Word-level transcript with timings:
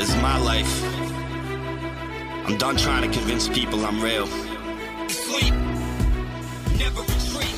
Is 0.00 0.16
my 0.16 0.38
life. 0.38 0.82
I'm 2.46 2.56
done 2.56 2.78
trying 2.78 3.02
to 3.02 3.18
convince 3.18 3.50
people 3.50 3.84
I'm 3.84 4.00
real. 4.00 4.26
Sleep. 5.08 5.52
Never 6.78 7.02
retreat. 7.02 7.49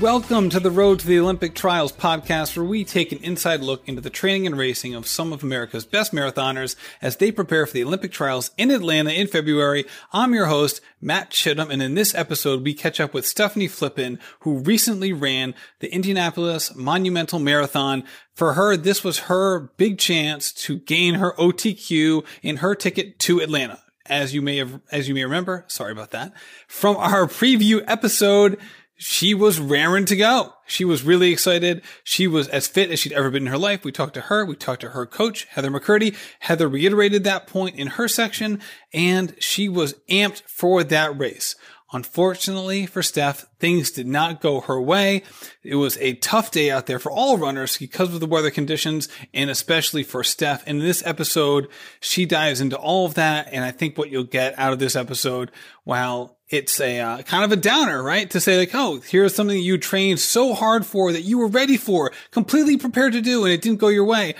Welcome 0.00 0.48
to 0.50 0.60
the 0.60 0.70
Road 0.70 1.00
to 1.00 1.08
the 1.08 1.18
Olympic 1.18 1.56
Trials 1.56 1.90
podcast, 1.90 2.56
where 2.56 2.64
we 2.64 2.84
take 2.84 3.10
an 3.10 3.18
inside 3.18 3.62
look 3.62 3.88
into 3.88 4.00
the 4.00 4.10
training 4.10 4.46
and 4.46 4.56
racing 4.56 4.94
of 4.94 5.08
some 5.08 5.32
of 5.32 5.42
America's 5.42 5.84
best 5.84 6.12
marathoners 6.12 6.76
as 7.02 7.16
they 7.16 7.32
prepare 7.32 7.66
for 7.66 7.72
the 7.72 7.82
Olympic 7.82 8.12
Trials 8.12 8.52
in 8.56 8.70
Atlanta 8.70 9.10
in 9.10 9.26
February. 9.26 9.86
I'm 10.12 10.34
your 10.34 10.46
host, 10.46 10.80
Matt 11.00 11.32
Chittim, 11.32 11.68
and 11.68 11.82
in 11.82 11.96
this 11.96 12.14
episode, 12.14 12.62
we 12.62 12.74
catch 12.74 13.00
up 13.00 13.12
with 13.12 13.26
Stephanie 13.26 13.66
Flippin, 13.66 14.20
who 14.40 14.58
recently 14.58 15.12
ran 15.12 15.52
the 15.80 15.92
Indianapolis 15.92 16.76
Monumental 16.76 17.40
Marathon. 17.40 18.04
For 18.34 18.52
her, 18.52 18.76
this 18.76 19.02
was 19.02 19.20
her 19.20 19.72
big 19.78 19.98
chance 19.98 20.52
to 20.52 20.78
gain 20.78 21.14
her 21.14 21.32
OTQ 21.32 22.24
in 22.40 22.58
her 22.58 22.76
ticket 22.76 23.18
to 23.20 23.40
Atlanta 23.40 23.80
as 24.06 24.32
you 24.32 24.42
may 24.42 24.58
have, 24.58 24.80
as 24.90 25.08
you 25.08 25.14
may 25.14 25.24
remember, 25.24 25.64
sorry 25.68 25.92
about 25.92 26.12
that, 26.12 26.32
from 26.66 26.96
our 26.96 27.26
preview 27.26 27.84
episode, 27.86 28.58
she 28.98 29.32
was 29.32 29.60
raring 29.60 30.04
to 30.06 30.16
go. 30.16 30.54
She 30.66 30.84
was 30.84 31.04
really 31.04 31.30
excited. 31.32 31.82
She 32.02 32.26
was 32.26 32.48
as 32.48 32.66
fit 32.66 32.90
as 32.90 32.98
she'd 32.98 33.12
ever 33.12 33.30
been 33.30 33.44
in 33.44 33.52
her 33.52 33.56
life. 33.56 33.84
We 33.84 33.92
talked 33.92 34.14
to 34.14 34.22
her. 34.22 34.44
We 34.44 34.56
talked 34.56 34.80
to 34.80 34.90
her 34.90 35.06
coach, 35.06 35.46
Heather 35.50 35.70
McCurdy. 35.70 36.16
Heather 36.40 36.68
reiterated 36.68 37.22
that 37.24 37.46
point 37.46 37.76
in 37.76 37.86
her 37.86 38.08
section 38.08 38.60
and 38.92 39.34
she 39.38 39.68
was 39.68 39.94
amped 40.10 40.42
for 40.42 40.82
that 40.82 41.16
race. 41.16 41.54
Unfortunately 41.92 42.86
for 42.86 43.02
Steph, 43.02 43.46
things 43.60 43.92
did 43.92 44.06
not 44.06 44.42
go 44.42 44.60
her 44.62 44.80
way. 44.80 45.22
It 45.62 45.76
was 45.76 45.96
a 45.98 46.14
tough 46.14 46.50
day 46.50 46.70
out 46.70 46.86
there 46.86 46.98
for 46.98 47.10
all 47.10 47.38
runners 47.38 47.78
because 47.78 48.12
of 48.12 48.20
the 48.20 48.26
weather 48.26 48.50
conditions 48.50 49.08
and 49.32 49.48
especially 49.48 50.02
for 50.02 50.24
Steph. 50.24 50.66
In 50.66 50.80
this 50.80 51.06
episode, 51.06 51.68
she 52.00 52.26
dives 52.26 52.60
into 52.60 52.76
all 52.76 53.06
of 53.06 53.14
that. 53.14 53.48
And 53.52 53.64
I 53.64 53.70
think 53.70 53.96
what 53.96 54.10
you'll 54.10 54.24
get 54.24 54.58
out 54.58 54.72
of 54.72 54.80
this 54.80 54.96
episode, 54.96 55.50
while 55.84 56.37
it's 56.50 56.80
a 56.80 57.00
uh, 57.00 57.22
kind 57.22 57.44
of 57.44 57.52
a 57.52 57.60
downer, 57.60 58.02
right? 58.02 58.30
To 58.30 58.40
say 58.40 58.58
like, 58.58 58.74
oh, 58.74 59.00
here's 59.00 59.34
something 59.34 59.58
you 59.58 59.78
trained 59.78 60.20
so 60.20 60.54
hard 60.54 60.86
for 60.86 61.12
that 61.12 61.22
you 61.22 61.38
were 61.38 61.48
ready 61.48 61.76
for, 61.76 62.12
completely 62.30 62.76
prepared 62.76 63.12
to 63.12 63.20
do, 63.20 63.44
and 63.44 63.52
it 63.52 63.60
didn't 63.60 63.80
go 63.80 63.88
your 63.88 64.04
way. 64.04 64.34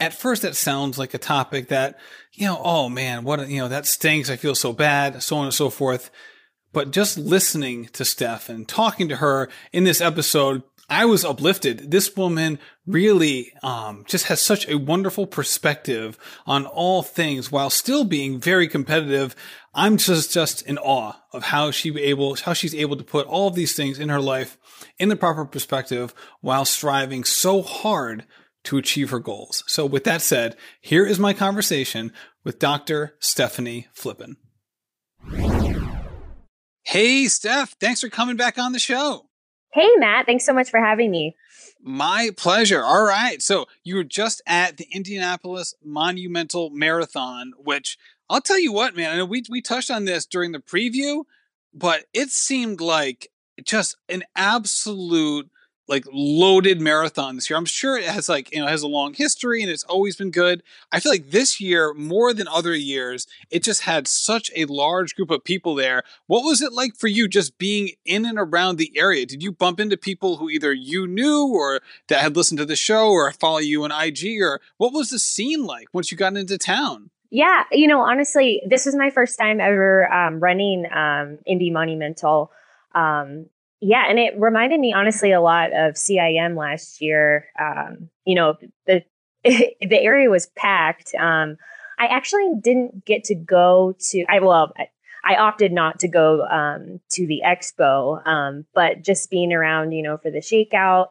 At 0.00 0.14
first, 0.14 0.42
that 0.42 0.56
sounds 0.56 0.98
like 0.98 1.14
a 1.14 1.18
topic 1.18 1.68
that, 1.68 1.98
you 2.32 2.46
know, 2.46 2.60
oh 2.62 2.88
man, 2.88 3.22
what, 3.22 3.48
you 3.48 3.60
know, 3.60 3.68
that 3.68 3.86
stinks. 3.86 4.28
I 4.28 4.36
feel 4.36 4.56
so 4.56 4.72
bad, 4.72 5.22
so 5.22 5.36
on 5.36 5.44
and 5.44 5.54
so 5.54 5.70
forth. 5.70 6.10
But 6.72 6.90
just 6.90 7.16
listening 7.16 7.86
to 7.92 8.04
Steph 8.04 8.48
and 8.48 8.66
talking 8.66 9.08
to 9.08 9.16
her 9.16 9.48
in 9.72 9.84
this 9.84 10.00
episode, 10.00 10.64
I 10.88 11.06
was 11.06 11.24
uplifted. 11.24 11.90
This 11.90 12.14
woman 12.14 12.58
really 12.86 13.52
um, 13.62 14.04
just 14.06 14.26
has 14.26 14.40
such 14.40 14.68
a 14.68 14.76
wonderful 14.76 15.26
perspective 15.26 16.18
on 16.46 16.66
all 16.66 17.02
things 17.02 17.50
while 17.50 17.70
still 17.70 18.04
being 18.04 18.38
very 18.38 18.68
competitive. 18.68 19.34
I'm 19.72 19.96
just 19.96 20.32
just 20.32 20.62
in 20.62 20.76
awe 20.78 21.14
of 21.32 21.44
how 21.44 21.70
she 21.70 21.96
able 21.98 22.36
how 22.36 22.52
she's 22.52 22.74
able 22.74 22.96
to 22.96 23.04
put 23.04 23.26
all 23.26 23.48
of 23.48 23.54
these 23.54 23.74
things 23.74 23.98
in 23.98 24.10
her 24.10 24.20
life 24.20 24.58
in 24.98 25.08
the 25.08 25.16
proper 25.16 25.44
perspective 25.46 26.14
while 26.40 26.64
striving 26.64 27.24
so 27.24 27.62
hard 27.62 28.26
to 28.64 28.76
achieve 28.76 29.10
her 29.10 29.20
goals. 29.20 29.64
So 29.66 29.86
with 29.86 30.04
that 30.04 30.22
said, 30.22 30.56
here 30.80 31.06
is 31.06 31.18
my 31.18 31.32
conversation 31.32 32.12
with 32.44 32.58
Dr. 32.58 33.14
Stephanie 33.20 33.88
Flippin. 33.92 34.36
Hey, 36.82 37.26
Steph, 37.26 37.76
thanks 37.80 38.02
for 38.02 38.08
coming 38.10 38.36
back 38.36 38.58
on 38.58 38.72
the 38.72 38.78
show. 38.78 39.26
Hey, 39.74 39.88
Matt, 39.96 40.26
thanks 40.26 40.46
so 40.46 40.52
much 40.52 40.70
for 40.70 40.78
having 40.78 41.10
me. 41.10 41.34
My 41.82 42.30
pleasure. 42.36 42.84
All 42.84 43.02
right. 43.02 43.42
So 43.42 43.66
you 43.82 43.96
were 43.96 44.04
just 44.04 44.40
at 44.46 44.76
the 44.76 44.86
Indianapolis 44.92 45.74
Monumental 45.84 46.70
Marathon, 46.70 47.54
which 47.58 47.98
I'll 48.30 48.40
tell 48.40 48.60
you 48.60 48.72
what, 48.72 48.94
man, 48.94 49.10
I 49.10 49.16
know 49.16 49.24
we, 49.24 49.42
we 49.50 49.60
touched 49.60 49.90
on 49.90 50.04
this 50.04 50.26
during 50.26 50.52
the 50.52 50.60
preview, 50.60 51.24
but 51.74 52.04
it 52.14 52.30
seemed 52.30 52.80
like 52.80 53.32
just 53.64 53.96
an 54.08 54.22
absolute 54.36 55.50
like 55.86 56.04
loaded 56.12 56.80
marathon 56.80 57.34
this 57.34 57.50
year. 57.50 57.58
I'm 57.58 57.64
sure 57.64 57.98
it 57.98 58.04
has 58.04 58.28
like, 58.28 58.52
you 58.52 58.60
know, 58.60 58.66
has 58.66 58.82
a 58.82 58.88
long 58.88 59.14
history 59.14 59.62
and 59.62 59.70
it's 59.70 59.84
always 59.84 60.16
been 60.16 60.30
good. 60.30 60.62
I 60.90 61.00
feel 61.00 61.12
like 61.12 61.30
this 61.30 61.60
year, 61.60 61.92
more 61.94 62.32
than 62.32 62.48
other 62.48 62.74
years, 62.74 63.26
it 63.50 63.62
just 63.62 63.82
had 63.82 64.08
such 64.08 64.50
a 64.56 64.64
large 64.66 65.14
group 65.14 65.30
of 65.30 65.44
people 65.44 65.74
there. 65.74 66.02
What 66.26 66.44
was 66.44 66.62
it 66.62 66.72
like 66.72 66.96
for 66.96 67.08
you 67.08 67.28
just 67.28 67.58
being 67.58 67.90
in 68.04 68.24
and 68.24 68.38
around 68.38 68.76
the 68.76 68.92
area? 68.96 69.26
Did 69.26 69.42
you 69.42 69.52
bump 69.52 69.78
into 69.78 69.96
people 69.96 70.36
who 70.36 70.48
either 70.48 70.72
you 70.72 71.06
knew 71.06 71.46
or 71.46 71.80
that 72.08 72.20
had 72.20 72.36
listened 72.36 72.58
to 72.58 72.66
the 72.66 72.76
show 72.76 73.10
or 73.10 73.30
follow 73.32 73.58
you 73.58 73.84
on 73.84 73.92
IG 73.92 74.40
or 74.40 74.60
what 74.78 74.92
was 74.92 75.10
the 75.10 75.18
scene 75.18 75.64
like 75.64 75.88
once 75.92 76.10
you 76.10 76.16
got 76.16 76.36
into 76.36 76.56
town? 76.56 77.10
Yeah, 77.30 77.64
you 77.72 77.88
know, 77.88 78.00
honestly, 78.00 78.62
this 78.68 78.86
was 78.86 78.94
my 78.94 79.10
first 79.10 79.38
time 79.38 79.60
ever 79.60 80.10
um, 80.12 80.38
running 80.38 80.86
um, 80.94 81.38
Indy 81.44 81.70
Monumental. 81.70 82.52
Um, 82.94 83.46
yeah, 83.84 84.04
and 84.08 84.18
it 84.18 84.32
reminded 84.38 84.80
me 84.80 84.94
honestly 84.94 85.32
a 85.32 85.42
lot 85.42 85.72
of 85.72 85.94
CIM 85.94 86.56
last 86.56 87.02
year. 87.02 87.48
Um, 87.60 88.08
you 88.24 88.34
know, 88.34 88.56
the 88.86 89.04
the 89.44 90.00
area 90.00 90.30
was 90.30 90.46
packed. 90.56 91.14
Um, 91.14 91.58
I 91.98 92.06
actually 92.06 92.54
didn't 92.62 93.04
get 93.04 93.24
to 93.24 93.34
go 93.34 93.94
to. 94.10 94.24
I 94.26 94.40
well, 94.40 94.72
I, 95.22 95.36
opted 95.36 95.70
not 95.70 96.00
to 96.00 96.08
go 96.08 96.46
um, 96.46 97.00
to 97.10 97.26
the 97.26 97.42
expo, 97.44 98.26
um, 98.26 98.64
but 98.74 99.02
just 99.02 99.30
being 99.30 99.52
around, 99.52 99.92
you 99.92 100.02
know, 100.02 100.16
for 100.16 100.30
the 100.30 100.38
shakeout, 100.38 101.08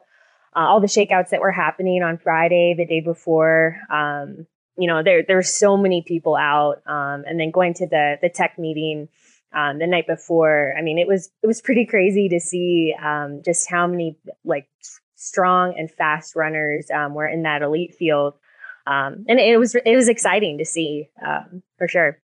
uh, 0.56 0.60
all 0.60 0.80
the 0.80 0.86
shakeouts 0.88 1.30
that 1.30 1.40
were 1.40 1.52
happening 1.52 2.02
on 2.02 2.18
Friday, 2.18 2.74
the 2.76 2.86
day 2.86 3.00
before. 3.00 3.78
Um, 3.88 4.46
you 4.76 4.88
know, 4.88 5.04
there 5.04 5.22
there's 5.22 5.54
so 5.54 5.76
many 5.76 6.02
people 6.02 6.34
out, 6.34 6.82
um, 6.86 7.22
and 7.24 7.38
then 7.38 7.52
going 7.52 7.74
to 7.74 7.86
the 7.86 8.18
the 8.20 8.28
tech 8.28 8.58
meeting 8.58 9.08
um, 9.54 9.78
the 9.78 9.86
night 9.86 10.06
before. 10.06 10.74
I 10.76 10.82
mean, 10.82 10.98
it 10.98 11.06
was 11.06 11.30
it 11.42 11.46
was 11.46 11.60
pretty 11.60 11.86
crazy 11.86 12.28
to 12.28 12.40
see 12.40 12.94
um, 13.02 13.42
just 13.44 13.70
how 13.70 13.86
many 13.86 14.18
like 14.44 14.68
strong 15.16 15.74
and 15.78 15.90
fast 15.90 16.36
runners 16.36 16.88
um, 16.94 17.14
were 17.14 17.26
in 17.26 17.42
that 17.42 17.62
elite 17.62 17.94
field, 17.94 18.34
um, 18.86 19.24
and 19.28 19.38
it 19.40 19.58
was 19.58 19.74
it 19.74 19.96
was 19.96 20.08
exciting 20.08 20.58
to 20.58 20.64
see 20.64 21.08
um, 21.24 21.62
for 21.78 21.88
sure. 21.88 22.18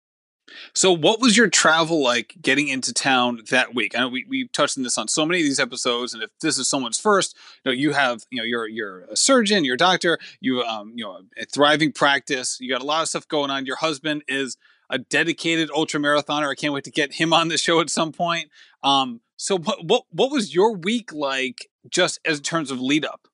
So, 0.73 0.93
what 0.93 1.21
was 1.21 1.37
your 1.37 1.49
travel 1.49 2.03
like 2.03 2.37
getting 2.41 2.69
into 2.69 2.93
town 2.93 3.41
that 3.51 3.75
week? 3.75 3.95
I 3.97 4.01
know 4.01 4.09
we 4.09 4.25
we 4.29 4.49
touched 4.49 4.79
on 4.79 4.85
this 4.85 4.99
on 4.99 5.09
so 5.09 5.27
many 5.27 5.41
of 5.41 5.45
these 5.45 5.61
episodes, 5.61 6.15
and 6.15 6.23
if 6.23 6.31
this 6.41 6.59
is 6.59 6.69
someone's 6.69 6.99
first, 6.99 7.37
you 7.65 7.71
know, 7.71 7.75
you 7.75 7.93
have 7.93 8.25
you 8.31 8.39
know 8.39 8.45
you're 8.45 8.67
you're 8.67 9.01
a 9.05 9.17
surgeon, 9.17 9.65
you're 9.65 9.75
a 9.75 9.79
doctor, 9.79 10.19
you 10.41 10.63
um 10.63 10.93
you 10.95 11.05
know 11.05 11.21
a 11.37 11.45
thriving 11.45 11.93
practice, 11.93 12.59
you 12.61 12.71
got 12.71 12.83
a 12.83 12.87
lot 12.87 13.03
of 13.03 13.09
stuff 13.09 13.29
going 13.29 13.51
on. 13.51 13.67
Your 13.67 13.77
husband 13.77 14.23
is 14.29 14.57
a 14.91 14.99
dedicated 14.99 15.71
ultra 15.71 16.01
marathoner. 16.01 16.51
I 16.51 16.55
can't 16.55 16.73
wait 16.73 16.85
to 16.85 16.91
get 16.91 17.15
him 17.15 17.33
on 17.33 17.49
the 17.49 17.59
show 17.59 17.81
at 17.81 17.91
some 17.91 18.13
point. 18.13 18.51
Um, 18.83 19.21
so 19.37 19.59
what 19.59 19.85
what 19.85 20.05
what 20.11 20.31
was 20.31 20.55
your 20.55 20.75
week 20.75 21.13
like 21.13 21.69
just 21.89 22.21
as 22.25 22.41
terms 22.41 22.71
of 22.71 22.81
lead 22.81 23.05
up? 23.05 23.29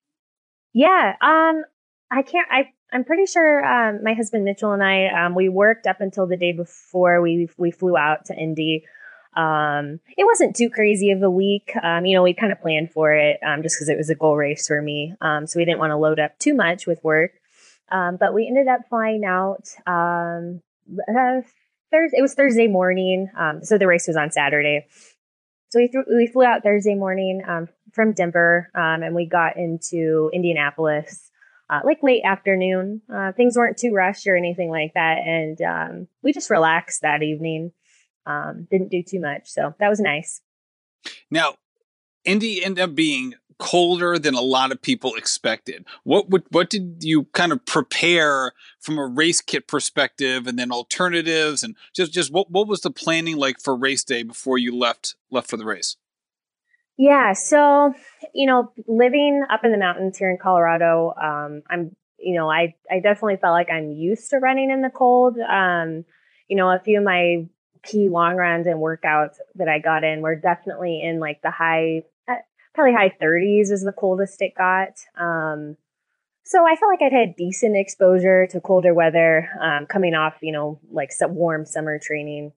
Yeah, 0.72 1.14
um, 1.20 1.64
I 2.10 2.22
can't. 2.22 2.48
I 2.50 2.72
I'm 2.92 3.04
pretty 3.04 3.26
sure 3.26 3.64
um, 3.64 4.02
my 4.02 4.14
husband 4.14 4.44
Mitchell 4.44 4.72
and 4.72 4.82
I 4.82 5.06
um, 5.06 5.34
we 5.34 5.48
worked 5.48 5.86
up 5.86 6.00
until 6.00 6.26
the 6.26 6.36
day 6.36 6.52
before 6.52 7.20
we 7.20 7.48
we 7.56 7.70
flew 7.70 7.96
out 7.96 8.26
to 8.26 8.34
Indy. 8.34 8.84
Um, 9.36 9.98
it 10.16 10.24
wasn't 10.24 10.54
too 10.54 10.70
crazy 10.70 11.10
of 11.10 11.22
a 11.22 11.30
week. 11.30 11.72
Um, 11.82 12.04
you 12.04 12.14
know, 12.14 12.22
we 12.22 12.34
kind 12.34 12.52
of 12.52 12.60
planned 12.60 12.92
for 12.92 13.12
it 13.12 13.40
um, 13.44 13.62
just 13.62 13.76
because 13.76 13.88
it 13.88 13.96
was 13.96 14.10
a 14.10 14.14
goal 14.14 14.36
race 14.36 14.68
for 14.68 14.80
me. 14.80 15.14
Um, 15.20 15.46
so 15.46 15.58
we 15.58 15.64
didn't 15.64 15.80
want 15.80 15.90
to 15.90 15.96
load 15.96 16.20
up 16.20 16.38
too 16.38 16.54
much 16.54 16.86
with 16.86 17.02
work. 17.02 17.32
But 17.90 18.34
we 18.34 18.46
ended 18.46 18.68
up 18.68 18.88
flying 18.88 19.24
out 19.24 19.68
uh, 21.08 21.42
Thursday. 21.90 22.18
It 22.18 22.22
was 22.22 22.34
Thursday 22.34 22.66
morning. 22.66 23.28
Um, 23.38 23.64
so 23.64 23.78
the 23.78 23.86
race 23.86 24.06
was 24.06 24.16
on 24.16 24.30
Saturday. 24.30 24.86
So 25.70 25.80
we 25.80 25.90
we 26.08 26.26
flew 26.28 26.44
out 26.44 26.62
Thursday 26.62 26.94
morning 26.94 27.42
um, 27.46 27.68
from 27.92 28.12
Denver, 28.12 28.70
um, 28.74 29.02
and 29.02 29.14
we 29.14 29.26
got 29.26 29.56
into 29.56 30.30
Indianapolis 30.32 31.30
uh, 31.70 31.80
like 31.84 32.02
late 32.02 32.22
afternoon. 32.24 33.02
Uh, 33.12 33.32
things 33.32 33.56
weren't 33.56 33.76
too 33.76 33.92
rushed 33.92 34.26
or 34.26 34.36
anything 34.36 34.70
like 34.70 34.92
that, 34.94 35.18
and 35.18 35.60
um, 35.62 36.08
we 36.22 36.32
just 36.32 36.50
relaxed 36.50 37.02
that 37.02 37.22
evening. 37.22 37.72
Um, 38.26 38.66
didn't 38.70 38.90
do 38.90 39.02
too 39.02 39.20
much, 39.20 39.48
so 39.48 39.74
that 39.80 39.88
was 39.88 40.00
nice. 40.00 40.40
Now, 41.30 41.56
Indy 42.24 42.64
ended 42.64 42.82
up 42.82 42.94
being 42.94 43.34
colder 43.58 44.18
than 44.18 44.34
a 44.34 44.40
lot 44.40 44.72
of 44.72 44.82
people 44.82 45.14
expected. 45.14 45.84
What 46.02 46.30
what 46.30 46.44
what 46.50 46.70
did 46.70 47.02
you 47.02 47.24
kind 47.32 47.52
of 47.52 47.64
prepare 47.64 48.52
from 48.80 48.98
a 48.98 49.06
race 49.06 49.40
kit 49.40 49.66
perspective 49.66 50.46
and 50.46 50.58
then 50.58 50.72
alternatives 50.72 51.62
and 51.62 51.76
just 51.94 52.12
just 52.12 52.32
what 52.32 52.50
what 52.50 52.68
was 52.68 52.80
the 52.80 52.90
planning 52.90 53.36
like 53.36 53.60
for 53.60 53.76
race 53.76 54.04
day 54.04 54.22
before 54.22 54.58
you 54.58 54.76
left 54.76 55.16
left 55.30 55.48
for 55.48 55.56
the 55.56 55.64
race? 55.64 55.96
Yeah, 56.96 57.32
so 57.32 57.92
you 58.34 58.46
know, 58.46 58.72
living 58.86 59.44
up 59.50 59.64
in 59.64 59.72
the 59.72 59.78
mountains 59.78 60.16
here 60.16 60.30
in 60.30 60.38
Colorado, 60.40 61.12
um, 61.20 61.62
I'm 61.68 61.96
you 62.18 62.34
know, 62.34 62.48
I 62.48 62.74
I 62.90 63.00
definitely 63.00 63.36
felt 63.36 63.52
like 63.52 63.70
I'm 63.70 63.90
used 63.90 64.30
to 64.30 64.38
running 64.38 64.70
in 64.70 64.82
the 64.82 64.90
cold. 64.90 65.36
Um, 65.38 66.04
you 66.48 66.56
know, 66.56 66.70
a 66.70 66.80
few 66.84 66.98
of 66.98 67.04
my 67.04 67.46
key 67.82 68.08
long 68.08 68.36
runs 68.36 68.66
and 68.66 68.80
workouts 68.80 69.36
that 69.56 69.68
I 69.68 69.78
got 69.78 70.04
in 70.04 70.22
were 70.22 70.36
definitely 70.36 71.02
in 71.02 71.20
like 71.20 71.42
the 71.42 71.50
high 71.50 72.02
probably 72.74 72.94
high 72.94 73.10
30s 73.20 73.70
is 73.70 73.82
the 73.84 73.92
coldest 73.92 74.42
it 74.42 74.54
got. 74.56 74.94
Um, 75.18 75.76
So 76.44 76.66
I 76.66 76.76
felt 76.76 76.90
like 76.92 77.02
I'd 77.02 77.12
had 77.16 77.36
decent 77.36 77.76
exposure 77.76 78.46
to 78.48 78.60
colder 78.60 78.94
weather, 78.94 79.48
um, 79.60 79.86
coming 79.86 80.14
off, 80.14 80.36
you 80.42 80.52
know, 80.52 80.78
like 80.90 81.12
some 81.12 81.34
warm 81.34 81.66
summer 81.66 81.98
training, 81.98 82.52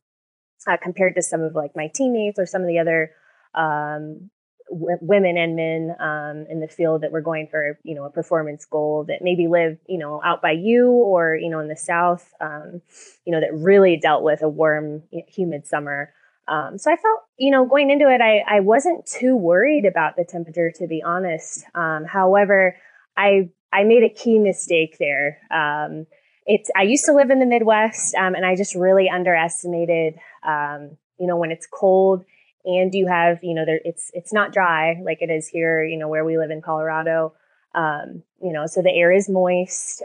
uh, 0.68 0.78
compared 0.82 1.16
to 1.16 1.22
some 1.22 1.42
of 1.42 1.56
like 1.56 1.76
my 1.76 1.88
teammates 1.94 2.40
or 2.40 2.46
some 2.46 2.62
of 2.62 2.68
the 2.68 2.80
other 2.80 3.12
um, 3.56 4.30
w- 4.70 4.98
women 5.02 5.38
and 5.38 5.56
men 5.56 5.96
um, 6.00 6.46
in 6.50 6.60
the 6.60 6.68
field 6.68 7.02
that 7.02 7.12
were 7.12 7.22
going 7.22 7.48
for, 7.48 7.80
you 7.84 7.96
know, 7.96 8.04
a 8.06 8.10
performance 8.10 8.66
goal 8.66 9.06
that 9.08 9.22
maybe 9.22 9.48
live, 9.48 9.78
you 9.88 9.98
know, 9.98 10.22
out 10.24 10.42
by 10.42 10.52
you 10.52 10.90
or 10.90 11.36
you 11.36 11.50
know 11.50 11.60
in 11.60 11.68
the 11.70 11.76
south, 11.78 12.34
um, 12.42 12.82
you 13.26 13.32
know, 13.32 13.40
that 13.40 13.54
really 13.54 13.98
dealt 13.98 14.24
with 14.24 14.42
a 14.42 14.50
warm, 14.50 15.04
humid 15.28 15.66
summer. 15.68 16.14
Um, 16.48 16.78
so 16.78 16.92
I 16.92 16.96
felt, 16.96 17.22
you 17.38 17.52
know, 17.52 17.66
going 17.66 17.90
into 17.90 18.10
it, 18.10 18.22
I, 18.22 18.44
I 18.48 18.60
wasn't 18.62 19.06
too 19.06 19.36
worried 19.36 19.86
about 19.86 20.16
the 20.16 20.24
temperature, 20.24 20.72
to 20.76 20.88
be 20.88 21.04
honest. 21.04 21.66
Um, 21.76 22.06
however, 22.06 22.78
I 23.18 23.50
I 23.74 23.84
made 23.84 24.04
a 24.04 24.10
key 24.10 24.40
mistake 24.40 24.98
there. 24.98 25.40
Um, 25.52 26.06
it's 26.46 26.70
I 26.76 26.84
used 26.84 27.06
to 27.06 27.14
live 27.14 27.30
in 27.30 27.40
the 27.40 27.46
Midwest, 27.46 28.16
um, 28.16 28.34
and 28.34 28.46
I 28.46 28.56
just 28.56 28.76
really 28.76 29.10
underestimated, 29.10 30.16
um, 30.48 30.98
you 31.20 31.28
know, 31.28 31.36
when 31.36 31.52
it's 31.52 31.68
cold 31.68 32.24
and 32.64 32.94
you 32.94 33.08
have, 33.08 33.40
you 33.44 33.54
know, 33.54 33.66
there 33.66 33.82
it's 33.84 34.10
it's 34.14 34.32
not 34.32 34.54
dry 34.54 35.02
like 35.04 35.22
it 35.22 35.30
is 35.30 35.48
here, 35.48 35.84
you 35.84 35.98
know, 35.98 36.08
where 36.08 36.24
we 36.24 36.38
live 36.38 36.52
in 36.52 36.62
Colorado. 36.62 37.34
Um, 37.76 38.24
you 38.42 38.54
know, 38.54 38.66
so 38.66 38.82
the 38.82 38.90
air 38.90 39.12
is 39.12 39.30
moist, 39.30 40.02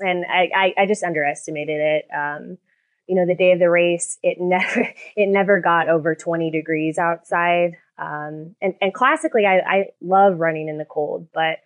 and 0.00 0.24
I, 0.24 0.48
I, 0.56 0.82
I 0.82 0.86
just 0.86 1.02
underestimated 1.02 1.80
it 1.80 2.04
you 3.06 3.16
know, 3.16 3.26
the 3.26 3.34
day 3.34 3.52
of 3.52 3.58
the 3.58 3.70
race, 3.70 4.18
it 4.22 4.36
never, 4.40 4.88
it 5.16 5.28
never 5.28 5.60
got 5.60 5.88
over 5.88 6.14
20 6.14 6.50
degrees 6.50 6.98
outside. 6.98 7.72
Um, 7.98 8.56
and, 8.60 8.74
and 8.80 8.94
classically, 8.94 9.46
I, 9.46 9.58
I 9.58 9.84
love 10.00 10.38
running 10.38 10.68
in 10.68 10.78
the 10.78 10.84
cold, 10.84 11.28
but 11.32 11.58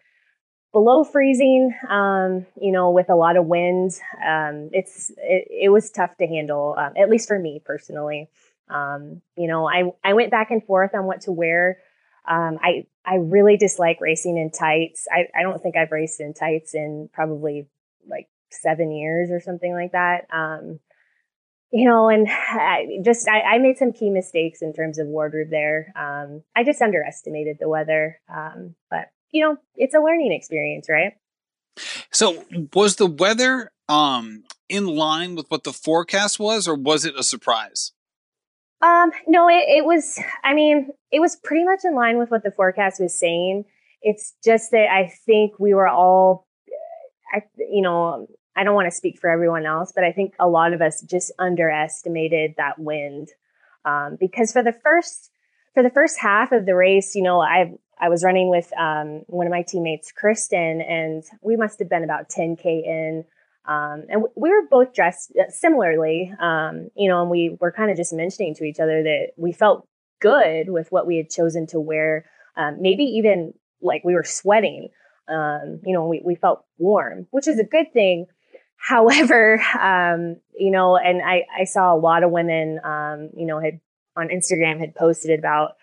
below 0.72 1.04
freezing, 1.04 1.74
um, 1.88 2.46
you 2.60 2.72
know, 2.72 2.90
with 2.90 3.08
a 3.08 3.14
lot 3.14 3.36
of 3.36 3.46
wind, 3.46 3.92
um, 4.26 4.68
it's, 4.72 5.10
it, 5.16 5.48
it, 5.50 5.68
was 5.70 5.90
tough 5.90 6.16
to 6.18 6.26
handle, 6.26 6.74
um, 6.76 6.92
at 6.98 7.08
least 7.08 7.28
for 7.28 7.38
me 7.38 7.62
personally. 7.64 8.28
Um, 8.68 9.22
you 9.38 9.48
know, 9.48 9.66
I, 9.66 9.84
I 10.04 10.12
went 10.12 10.30
back 10.30 10.50
and 10.50 10.62
forth 10.62 10.94
on 10.94 11.06
what 11.06 11.22
to 11.22 11.32
wear. 11.32 11.78
Um, 12.28 12.58
I, 12.60 12.86
I 13.06 13.14
really 13.14 13.56
dislike 13.56 14.00
racing 14.00 14.36
in 14.36 14.50
tights. 14.50 15.06
I, 15.10 15.28
I 15.38 15.42
don't 15.42 15.62
think 15.62 15.76
I've 15.76 15.92
raced 15.92 16.20
in 16.20 16.34
tights 16.34 16.74
in 16.74 17.08
probably 17.12 17.68
like 18.06 18.28
seven 18.50 18.90
years 18.90 19.30
or 19.30 19.40
something 19.40 19.72
like 19.72 19.92
that. 19.92 20.26
Um, 20.32 20.80
you 21.72 21.88
know, 21.88 22.08
and 22.08 22.26
I 22.28 22.98
just 23.04 23.28
I, 23.28 23.40
I, 23.40 23.58
made 23.58 23.78
some 23.78 23.92
key 23.92 24.10
mistakes 24.10 24.62
in 24.62 24.72
terms 24.72 24.98
of 24.98 25.06
wardrobe 25.06 25.50
there. 25.50 25.92
Um, 25.96 26.42
I 26.54 26.64
just 26.64 26.80
underestimated 26.80 27.56
the 27.60 27.68
weather, 27.68 28.20
um, 28.34 28.74
but 28.90 29.08
you 29.30 29.42
know, 29.42 29.56
it's 29.74 29.94
a 29.94 30.00
learning 30.00 30.32
experience, 30.32 30.88
right? 30.88 31.14
So, 32.10 32.44
was 32.74 32.96
the 32.96 33.06
weather 33.06 33.70
um, 33.88 34.44
in 34.68 34.86
line 34.86 35.34
with 35.34 35.50
what 35.50 35.64
the 35.64 35.72
forecast 35.72 36.38
was, 36.38 36.66
or 36.66 36.74
was 36.74 37.04
it 37.04 37.14
a 37.18 37.22
surprise? 37.22 37.92
Um, 38.82 39.10
no, 39.26 39.48
it, 39.48 39.64
it 39.68 39.84
was. 39.84 40.18
I 40.44 40.54
mean, 40.54 40.88
it 41.10 41.20
was 41.20 41.36
pretty 41.36 41.64
much 41.64 41.80
in 41.84 41.94
line 41.94 42.18
with 42.18 42.30
what 42.30 42.42
the 42.42 42.50
forecast 42.50 43.00
was 43.00 43.18
saying. 43.18 43.64
It's 44.02 44.34
just 44.44 44.70
that 44.70 44.88
I 44.90 45.12
think 45.26 45.58
we 45.58 45.74
were 45.74 45.88
all, 45.88 46.46
I, 47.34 47.42
you 47.58 47.82
know, 47.82 48.28
I 48.56 48.64
don't 48.64 48.74
want 48.74 48.86
to 48.86 48.96
speak 48.96 49.18
for 49.20 49.28
everyone 49.28 49.66
else, 49.66 49.92
but 49.94 50.04
I 50.04 50.12
think 50.12 50.34
a 50.40 50.48
lot 50.48 50.72
of 50.72 50.80
us 50.80 51.02
just 51.02 51.32
underestimated 51.38 52.54
that 52.56 52.78
wind. 52.78 53.28
Um, 53.84 54.16
because 54.18 54.50
for 54.50 54.62
the 54.62 54.72
first 54.72 55.30
for 55.74 55.82
the 55.82 55.90
first 55.90 56.18
half 56.18 56.52
of 56.52 56.64
the 56.64 56.74
race, 56.74 57.14
you 57.14 57.22
know, 57.22 57.40
I 57.40 57.72
I 58.00 58.08
was 58.08 58.24
running 58.24 58.50
with 58.50 58.70
um, 58.78 59.22
one 59.26 59.46
of 59.46 59.50
my 59.50 59.62
teammates, 59.62 60.12
Kristen, 60.12 60.80
and 60.80 61.22
we 61.42 61.56
must 61.56 61.78
have 61.78 61.88
been 61.88 62.04
about 62.04 62.28
10k 62.28 62.64
in. 62.64 63.24
Um, 63.66 64.04
and 64.08 64.22
we 64.36 64.50
were 64.50 64.66
both 64.70 64.94
dressed 64.94 65.32
uh, 65.38 65.50
similarly, 65.50 66.32
um, 66.40 66.88
you 66.94 67.08
know, 67.08 67.22
and 67.22 67.30
we 67.30 67.56
were 67.60 67.72
kind 67.72 67.90
of 67.90 67.96
just 67.96 68.12
mentioning 68.12 68.54
to 68.54 68.64
each 68.64 68.78
other 68.78 69.02
that 69.02 69.32
we 69.36 69.52
felt 69.52 69.88
good 70.20 70.70
with 70.70 70.90
what 70.92 71.06
we 71.06 71.16
had 71.16 71.30
chosen 71.30 71.66
to 71.68 71.80
wear. 71.80 72.26
Um, 72.56 72.76
maybe 72.80 73.02
even 73.02 73.54
like 73.82 74.02
we 74.04 74.14
were 74.14 74.24
sweating, 74.24 74.90
um, 75.28 75.80
you 75.84 75.92
know, 75.94 76.06
we, 76.06 76.22
we 76.24 76.36
felt 76.36 76.64
warm, 76.78 77.26
which 77.30 77.48
is 77.48 77.58
a 77.58 77.64
good 77.64 77.92
thing. 77.92 78.26
However, 78.76 79.60
um, 79.80 80.36
you 80.56 80.70
know, 80.70 80.96
and 80.96 81.22
I, 81.22 81.44
I 81.58 81.64
saw 81.64 81.94
a 81.94 81.98
lot 81.98 82.22
of 82.22 82.30
women, 82.30 82.80
um, 82.84 83.30
you 83.36 83.46
know, 83.46 83.58
had 83.60 83.80
on 84.16 84.28
Instagram 84.28 84.78
had 84.80 84.94
posted 84.94 85.38
about 85.38 85.76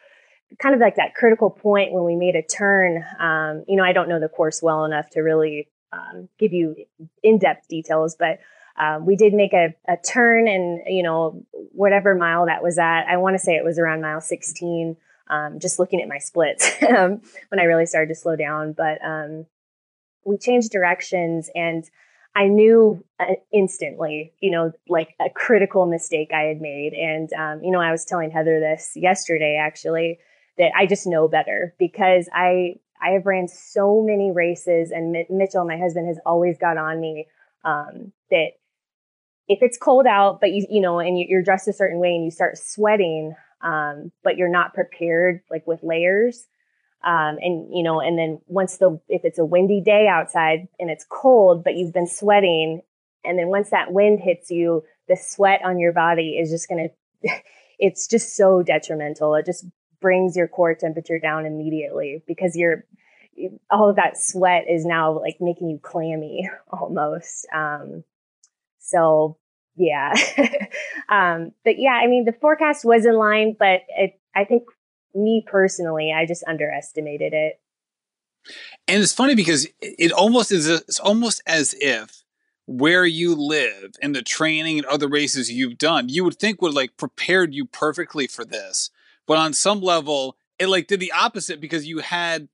kind 0.59 0.75
of 0.75 0.81
like 0.81 0.95
that 0.95 1.15
critical 1.15 1.49
point 1.49 1.93
when 1.93 2.03
we 2.03 2.15
made 2.15 2.35
a 2.35 2.41
turn. 2.41 3.03
Um, 3.19 3.63
you 3.67 3.75
know, 3.75 3.83
I 3.83 3.93
don't 3.93 4.09
know 4.09 4.19
the 4.19 4.29
course 4.29 4.61
well 4.61 4.85
enough 4.85 5.09
to 5.11 5.21
really 5.21 5.69
um, 5.91 6.29
give 6.39 6.53
you 6.53 6.75
in-depth 7.21 7.67
details, 7.67 8.15
but 8.17 8.39
um, 8.77 9.05
we 9.05 9.15
did 9.15 9.33
make 9.33 9.53
a, 9.53 9.75
a 9.87 9.97
turn 9.97 10.47
and, 10.47 10.81
you 10.87 11.03
know, 11.03 11.45
whatever 11.51 12.15
mile 12.15 12.47
that 12.47 12.63
was 12.63 12.79
at, 12.79 13.05
I 13.07 13.17
want 13.17 13.35
to 13.35 13.39
say 13.39 13.53
it 13.53 13.63
was 13.63 13.77
around 13.77 14.01
mile 14.01 14.21
16. 14.21 14.97
Um, 15.29 15.59
just 15.59 15.79
looking 15.79 16.01
at 16.01 16.07
my 16.07 16.17
splits 16.17 16.71
um, 16.89 17.21
when 17.49 17.59
I 17.59 17.63
really 17.63 17.85
started 17.85 18.09
to 18.09 18.19
slow 18.19 18.35
down, 18.35 18.73
but 18.73 19.03
um, 19.03 19.45
we 20.25 20.37
changed 20.37 20.71
directions 20.71 21.49
and 21.55 21.89
I 22.35 22.47
knew 22.47 23.03
uh, 23.19 23.35
instantly, 23.51 24.33
you 24.39 24.49
know, 24.51 24.71
like 24.89 25.15
a 25.19 25.29
critical 25.29 25.85
mistake 25.85 26.31
I 26.33 26.43
had 26.43 26.61
made. 26.61 26.93
And, 26.93 27.31
um, 27.33 27.63
you 27.63 27.71
know, 27.71 27.79
I 27.79 27.91
was 27.91 28.05
telling 28.05 28.31
Heather 28.31 28.59
this 28.59 28.93
yesterday, 28.95 29.59
actually, 29.61 30.19
that 30.57 30.71
I 30.75 30.85
just 30.87 31.05
know 31.05 31.27
better 31.27 31.75
because 31.77 32.27
I, 32.33 32.75
I 33.01 33.11
have 33.11 33.25
ran 33.25 33.47
so 33.47 34.01
many 34.01 34.31
races 34.31 34.91
and 34.91 35.15
M- 35.15 35.25
Mitchell, 35.29 35.65
my 35.65 35.77
husband, 35.77 36.07
has 36.07 36.19
always 36.25 36.57
got 36.57 36.77
on 36.77 36.99
me, 36.99 37.27
um, 37.63 38.11
that 38.31 38.53
if 39.47 39.59
it's 39.61 39.77
cold 39.77 40.07
out, 40.07 40.39
but 40.39 40.51
you, 40.51 40.65
you 40.69 40.81
know, 40.81 40.99
and 40.99 41.19
you're 41.19 41.43
dressed 41.43 41.67
a 41.67 41.73
certain 41.73 41.99
way 41.99 42.15
and 42.15 42.23
you 42.23 42.31
start 42.31 42.57
sweating, 42.57 43.35
um, 43.61 44.11
but 44.23 44.37
you're 44.37 44.49
not 44.49 44.73
prepared 44.73 45.41
like 45.51 45.67
with 45.67 45.83
layers, 45.83 46.47
um, 47.03 47.37
and 47.41 47.67
you 47.73 47.83
know, 47.83 47.99
and 47.99 48.17
then 48.17 48.39
once 48.47 48.77
the 48.77 48.99
if 49.09 49.25
it's 49.25 49.39
a 49.39 49.45
windy 49.45 49.81
day 49.81 50.07
outside 50.07 50.67
and 50.79 50.89
it's 50.89 51.05
cold, 51.09 51.63
but 51.63 51.75
you've 51.75 51.93
been 51.93 52.07
sweating, 52.07 52.81
and 53.23 53.37
then 53.37 53.47
once 53.47 53.69
that 53.71 53.91
wind 53.91 54.19
hits 54.19 54.49
you, 54.49 54.83
the 55.07 55.17
sweat 55.17 55.61
on 55.63 55.79
your 55.79 55.91
body 55.91 56.37
is 56.37 56.49
just 56.49 56.69
gonna 56.69 56.89
it's 57.79 58.07
just 58.07 58.35
so 58.35 58.63
detrimental. 58.63 59.35
It 59.35 59.45
just 59.45 59.65
brings 60.01 60.35
your 60.35 60.47
core 60.47 60.75
temperature 60.75 61.19
down 61.19 61.45
immediately 61.45 62.23
because 62.27 62.55
you're 62.55 62.85
all 63.69 63.89
of 63.89 63.95
that 63.95 64.17
sweat 64.17 64.65
is 64.69 64.85
now 64.85 65.19
like 65.19 65.37
making 65.39 65.69
you 65.69 65.79
clammy 65.81 66.49
almost. 66.71 67.47
Um, 67.53 68.03
so 68.79 69.37
yeah. 69.75 70.13
um, 71.09 71.51
but 71.63 71.79
yeah, 71.79 71.99
I 72.01 72.07
mean, 72.07 72.25
the 72.25 72.33
forecast 72.33 72.85
was 72.85 73.05
in 73.05 73.15
line, 73.15 73.55
but 73.57 73.81
it, 73.89 74.19
I 74.35 74.45
think 74.45 74.63
me 75.15 75.43
personally, 75.45 76.13
I 76.15 76.25
just 76.25 76.43
underestimated 76.47 77.33
it. 77.33 77.59
And 78.87 79.01
it's 79.01 79.13
funny 79.13 79.35
because 79.35 79.67
it 79.81 80.11
almost 80.11 80.51
is, 80.51 80.69
a, 80.69 80.75
it's 80.75 80.99
almost 80.99 81.41
as 81.45 81.75
if 81.79 82.23
where 82.65 83.05
you 83.05 83.35
live 83.35 83.93
and 84.01 84.15
the 84.15 84.21
training 84.21 84.77
and 84.77 84.85
other 84.87 85.07
races 85.07 85.51
you've 85.51 85.77
done, 85.77 86.09
you 86.09 86.23
would 86.23 86.39
think 86.39 86.61
would 86.61 86.73
like 86.73 86.97
prepared 86.97 87.53
you 87.53 87.65
perfectly 87.65 88.27
for 88.27 88.45
this. 88.45 88.89
But 89.25 89.37
on 89.37 89.53
some 89.53 89.81
level, 89.81 90.37
it 90.59 90.67
like 90.67 90.87
did 90.87 90.99
the 90.99 91.11
opposite 91.11 91.61
because 91.61 91.87
you 91.87 91.99
had 91.99 92.49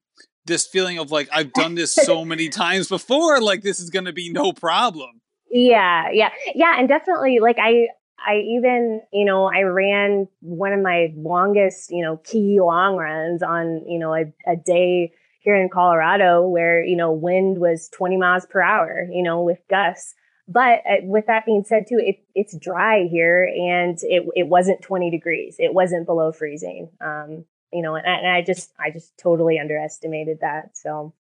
this 0.45 0.67
feeling 0.67 0.97
of 0.99 1.11
like, 1.11 1.29
I've 1.31 1.53
done 1.53 1.75
this 1.75 1.93
so 1.93 2.25
many 2.25 2.49
times 2.49 2.87
before, 2.87 3.41
like 3.41 3.61
this 3.61 3.79
is 3.79 3.89
going 3.89 4.05
to 4.05 4.13
be 4.13 4.31
no 4.31 4.51
problem. 4.51 5.21
Yeah, 5.51 6.09
yeah, 6.11 6.29
yeah. 6.53 6.75
And 6.77 6.87
definitely, 6.87 7.39
like, 7.39 7.57
I, 7.59 7.87
I 8.25 8.37
even, 8.37 9.01
you 9.11 9.25
know, 9.25 9.45
I 9.45 9.61
ran 9.61 10.27
one 10.41 10.73
of 10.73 10.81
my 10.81 11.13
longest, 11.15 11.91
you 11.91 12.03
know, 12.03 12.17
key 12.17 12.59
long 12.61 12.95
runs 12.95 13.41
on, 13.41 13.83
you 13.87 13.99
know, 13.99 14.13
a, 14.13 14.25
a 14.47 14.55
day 14.55 15.13
here 15.39 15.55
in 15.55 15.69
Colorado 15.69 16.47
where, 16.47 16.83
you 16.83 16.95
know, 16.95 17.11
wind 17.11 17.59
was 17.59 17.89
20 17.89 18.17
miles 18.17 18.45
per 18.45 18.61
hour, 18.61 19.07
you 19.11 19.23
know, 19.23 19.41
with 19.41 19.59
gusts. 19.69 20.15
But 20.47 20.79
uh, 20.89 21.01
with 21.03 21.27
that 21.27 21.45
being 21.45 21.63
said, 21.63 21.85
too, 21.87 21.99
it, 21.99 22.23
it's 22.35 22.57
dry 22.57 23.07
here 23.09 23.43
and 23.43 23.97
it, 24.01 24.23
it 24.35 24.47
wasn't 24.47 24.81
20 24.81 25.11
degrees. 25.11 25.55
It 25.59 25.73
wasn't 25.73 26.05
below 26.05 26.31
freezing. 26.31 26.89
Um, 27.01 27.45
you 27.71 27.83
know, 27.83 27.95
and 27.95 28.05
and 28.05 28.27
I 28.27 28.41
just, 28.41 28.73
I 28.79 28.89
just 28.89 29.15
totally 29.17 29.59
underestimated 29.59 30.39
that. 30.41 30.75
So, 30.75 31.13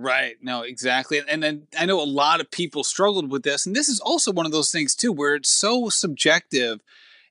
Right. 0.00 0.36
No, 0.40 0.62
exactly. 0.62 1.20
And 1.28 1.42
then 1.42 1.66
I 1.76 1.84
know 1.84 2.00
a 2.00 2.04
lot 2.04 2.40
of 2.40 2.52
people 2.52 2.84
struggled 2.84 3.32
with 3.32 3.42
this. 3.42 3.66
And 3.66 3.74
this 3.74 3.88
is 3.88 3.98
also 3.98 4.30
one 4.30 4.46
of 4.46 4.52
those 4.52 4.70
things, 4.70 4.94
too, 4.94 5.12
where 5.12 5.34
it's 5.34 5.50
so 5.50 5.88
subjective 5.88 6.80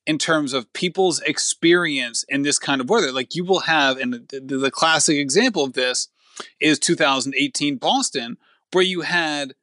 in 0.05 0.17
terms 0.17 0.51
of 0.51 0.73
people's 0.73 1.21
experience 1.21 2.25
in 2.27 2.41
this 2.41 2.59
kind 2.59 2.81
of 2.81 2.89
weather. 2.89 3.13
Like 3.13 3.35
you 3.35 3.45
will 3.45 3.61
have, 3.61 3.97
and 3.97 4.13
the, 4.13 4.41
the, 4.41 4.69
classic 4.69 5.15
example 5.15 5.63
of 5.63 5.73
this 5.73 6.09
is 6.59 6.77
2018 6.77 7.77
Boston, 7.77 8.37
where 8.73 8.83
you 8.83 9.01
had 9.01 9.53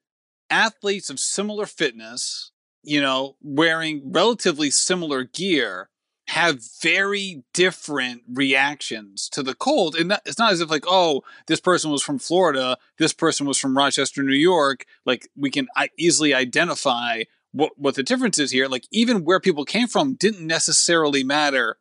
athletes 0.48 1.10
of 1.10 1.20
similar 1.20 1.66
fitness, 1.66 2.52
you 2.82 3.02
know, 3.02 3.36
wearing 3.42 4.00
relatively 4.12 4.70
similar 4.70 5.24
gear, 5.24 5.90
have 6.28 6.60
very 6.82 7.44
different 7.52 8.22
reactions 8.32 9.28
to 9.28 9.42
the 9.42 9.54
cold. 9.54 9.94
And 9.94 10.12
it's 10.24 10.38
not 10.38 10.52
as 10.52 10.60
if 10.60 10.70
like, 10.70 10.84
oh, 10.86 11.22
this 11.46 11.60
person 11.60 11.90
was 11.90 12.02
from 12.02 12.18
Florida, 12.18 12.78
this 12.98 13.12
person 13.12 13.46
was 13.46 13.58
from 13.58 13.76
Rochester, 13.76 14.22
New 14.22 14.32
York. 14.34 14.86
Like 15.04 15.28
we 15.36 15.50
can 15.50 15.68
easily 15.98 16.32
identify 16.32 17.24
what 17.52 17.72
what 17.76 17.94
the 17.94 18.02
difference 18.02 18.38
is 18.38 18.50
here. 18.50 18.68
Like 18.68 18.86
even 18.90 19.24
where 19.24 19.40
people 19.40 19.64
came 19.64 19.86
from 19.86 20.14
didn't 20.14 20.46
necessarily 20.46 21.24
matter, 21.24 21.76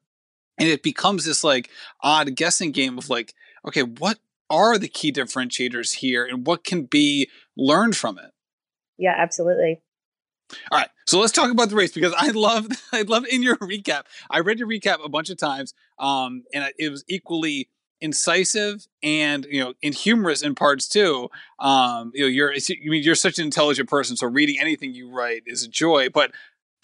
and 0.57 0.67
it 0.67 0.83
becomes 0.83 1.25
this 1.25 1.43
like 1.43 1.69
odd 2.01 2.35
guessing 2.35 2.71
game 2.71 2.97
of 2.97 3.09
like, 3.09 3.33
okay, 3.67 3.83
what 3.83 4.19
are 4.49 4.77
the 4.77 4.89
key 4.89 5.11
differentiators 5.11 5.95
here, 5.95 6.25
and 6.25 6.45
what 6.45 6.63
can 6.63 6.83
be 6.83 7.29
learned 7.55 7.95
from 7.95 8.17
it? 8.17 8.31
Yeah, 8.97 9.15
absolutely. 9.17 9.81
All 10.71 10.79
right, 10.79 10.89
so 11.05 11.19
let's 11.19 11.31
talk 11.31 11.51
about 11.51 11.69
the 11.69 11.75
race 11.75 11.91
because 11.91 12.13
I 12.17 12.29
love 12.33 12.67
I 12.91 13.01
love 13.03 13.25
in 13.29 13.43
your 13.43 13.57
recap. 13.57 14.03
I 14.29 14.39
read 14.39 14.59
your 14.59 14.67
recap 14.67 15.03
a 15.03 15.09
bunch 15.09 15.29
of 15.29 15.37
times, 15.37 15.73
um, 15.99 16.43
and 16.53 16.71
it 16.77 16.89
was 16.89 17.03
equally 17.07 17.69
incisive 18.01 18.85
and 19.01 19.47
you 19.49 19.63
know 19.63 19.73
and 19.81 19.95
humorous 19.95 20.43
in 20.43 20.55
parts 20.55 20.87
too. 20.87 21.29
Um, 21.59 22.11
you 22.13 22.21
know, 22.21 22.27
you're 22.27 22.53
I 22.53 22.59
mean 22.85 23.03
you're 23.03 23.15
such 23.15 23.39
an 23.39 23.45
intelligent 23.45 23.89
person, 23.89 24.17
so 24.17 24.27
reading 24.27 24.57
anything 24.59 24.93
you 24.93 25.09
write 25.09 25.43
is 25.45 25.63
a 25.63 25.69
joy. 25.69 26.09
But 26.09 26.31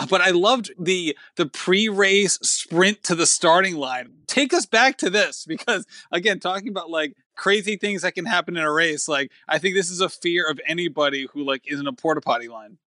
but 0.10 0.22
I 0.22 0.30
loved 0.30 0.72
the 0.80 1.18
the 1.36 1.46
pre-race 1.46 2.40
sprint 2.42 3.04
to 3.04 3.16
the 3.16 3.26
starting 3.26 3.76
line. 3.76 4.14
Take 4.28 4.54
us 4.54 4.66
back 4.66 4.98
to 5.00 5.10
this 5.10 5.46
because 5.48 5.86
again, 6.12 6.40
talking 6.40 6.70
about 6.70 6.90
like 6.90 7.16
crazy 7.36 7.76
things 7.76 8.02
that 8.02 8.16
can 8.16 8.26
happen 8.26 8.58
in 8.58 8.64
a 8.64 8.72
race, 8.72 9.08
like 9.08 9.32
I 9.48 9.60
think 9.60 9.76
this 9.76 9.90
is 9.90 10.02
a 10.02 10.10
fear 10.10 10.50
of 10.50 10.60
anybody 10.66 11.28
who 11.34 11.44
like 11.44 11.64
is 11.66 11.80
in 11.80 11.88
a 11.88 11.94
porta 11.94 12.22
potty 12.22 12.48
line. 12.48 12.78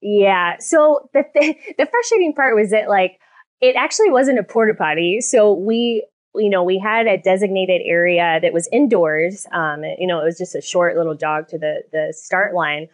Yeah. 0.00 0.56
So 0.58 1.08
the 1.14 1.24
th- 1.34 1.56
the 1.78 1.86
frustrating 1.86 2.34
part 2.34 2.54
was 2.54 2.70
that 2.70 2.88
like 2.88 3.18
it 3.60 3.76
actually 3.76 4.10
wasn't 4.10 4.38
a 4.38 4.42
porta 4.44 4.74
potty. 4.74 5.20
So 5.20 5.52
we 5.52 6.06
you 6.34 6.50
know 6.50 6.62
we 6.62 6.78
had 6.78 7.06
a 7.06 7.16
designated 7.18 7.80
area 7.84 8.38
that 8.42 8.52
was 8.52 8.68
indoors. 8.72 9.46
Um, 9.52 9.82
you 9.98 10.06
know 10.06 10.20
it 10.20 10.24
was 10.24 10.38
just 10.38 10.54
a 10.54 10.60
short 10.62 10.96
little 10.96 11.14
jog 11.14 11.48
to 11.48 11.58
the 11.58 11.82
the 11.92 12.12
start 12.16 12.54
line, 12.54 12.88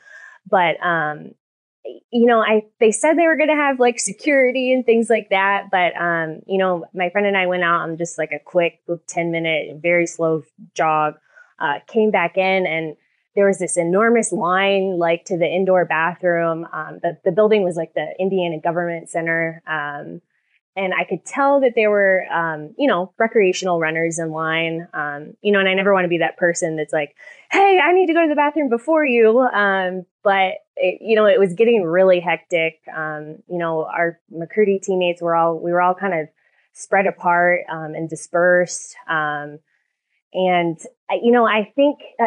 but 0.49 0.77
um, 0.85 1.33
you 1.85 2.27
know 2.27 2.41
I 2.41 2.63
they 2.81 2.93
said 2.93 3.15
they 3.19 3.27
were 3.27 3.37
going 3.37 3.49
to 3.51 3.57
have 3.57 3.81
like 3.81 3.99
security 3.99 4.73
and 4.73 4.87
things 4.87 5.11
like 5.11 5.29
that. 5.31 5.65
But 5.71 6.01
um, 6.01 6.41
you 6.47 6.59
know 6.59 6.85
my 6.95 7.11
friend 7.11 7.27
and 7.27 7.37
I 7.37 7.47
went 7.47 7.65
out 7.65 7.81
on 7.81 7.99
just 7.99 8.17
like 8.19 8.31
a 8.33 8.39
quick 8.39 8.81
ten 9.09 9.33
minute, 9.33 9.79
very 9.83 10.07
slow 10.07 10.43
jog. 10.75 11.15
Uh, 11.59 11.79
came 11.87 12.11
back 12.11 12.37
in 12.37 12.67
and 12.67 12.97
there 13.35 13.47
was 13.47 13.59
this 13.59 13.77
enormous 13.77 14.33
line 14.33 14.99
like 14.99 15.25
to 15.27 15.39
the 15.39 15.47
indoor 15.47 15.85
bathroom. 15.85 16.67
Um, 16.73 16.99
the, 17.03 17.19
the 17.25 17.33
building 17.33 17.65
was 17.65 17.77
like 17.77 17.95
the 17.95 18.15
Indiana 18.19 18.61
Government 18.61 19.09
Center. 19.09 19.63
Um, 19.67 20.21
and 20.75 20.95
I 20.95 21.05
could 21.05 21.25
tell 21.25 21.61
that 21.61 21.73
there 21.75 21.91
were, 21.91 22.25
um, 22.33 22.75
you 22.79 22.89
know, 22.89 23.13
recreational 23.19 23.79
runners 23.79 24.19
in 24.19 24.31
line. 24.31 24.89
Um, 24.95 25.35
you 25.43 25.53
know, 25.53 25.61
and 25.61 25.69
I 25.69 25.75
never 25.75 25.93
want 25.93 26.05
to 26.05 26.09
be 26.09 26.19
that 26.19 26.39
person 26.39 26.77
that's 26.77 26.95
like, 26.95 27.15
"Hey, 27.51 27.79
I 27.83 27.93
need 27.93 28.07
to 28.07 28.15
go 28.15 28.23
to 28.23 28.29
the 28.29 28.35
bathroom 28.35 28.71
before 28.71 29.05
you." 29.05 29.41
Um, 29.41 30.07
but 30.25 30.55
it, 30.77 31.03
you 31.03 31.15
know, 31.15 31.27
it 31.27 31.39
was 31.39 31.53
getting 31.53 31.83
really 31.83 32.21
hectic. 32.21 32.81
Um, 32.95 33.43
you 33.49 33.59
know, 33.59 33.85
our 33.85 34.19
McCurdy 34.33 34.81
teammates 34.81 35.21
were 35.21 35.37
all 35.37 35.59
we 35.59 35.73
were 35.73 35.83
all 35.83 35.95
kind 35.95 36.15
of 36.15 36.29
spread 36.73 37.07
apart 37.07 37.61
and 37.69 38.09
dispersed. 38.09 38.97
And 40.35 40.79
you 41.23 41.33
know, 41.33 41.47
I 41.47 41.71
think 41.77 41.99
uh, 42.19 42.25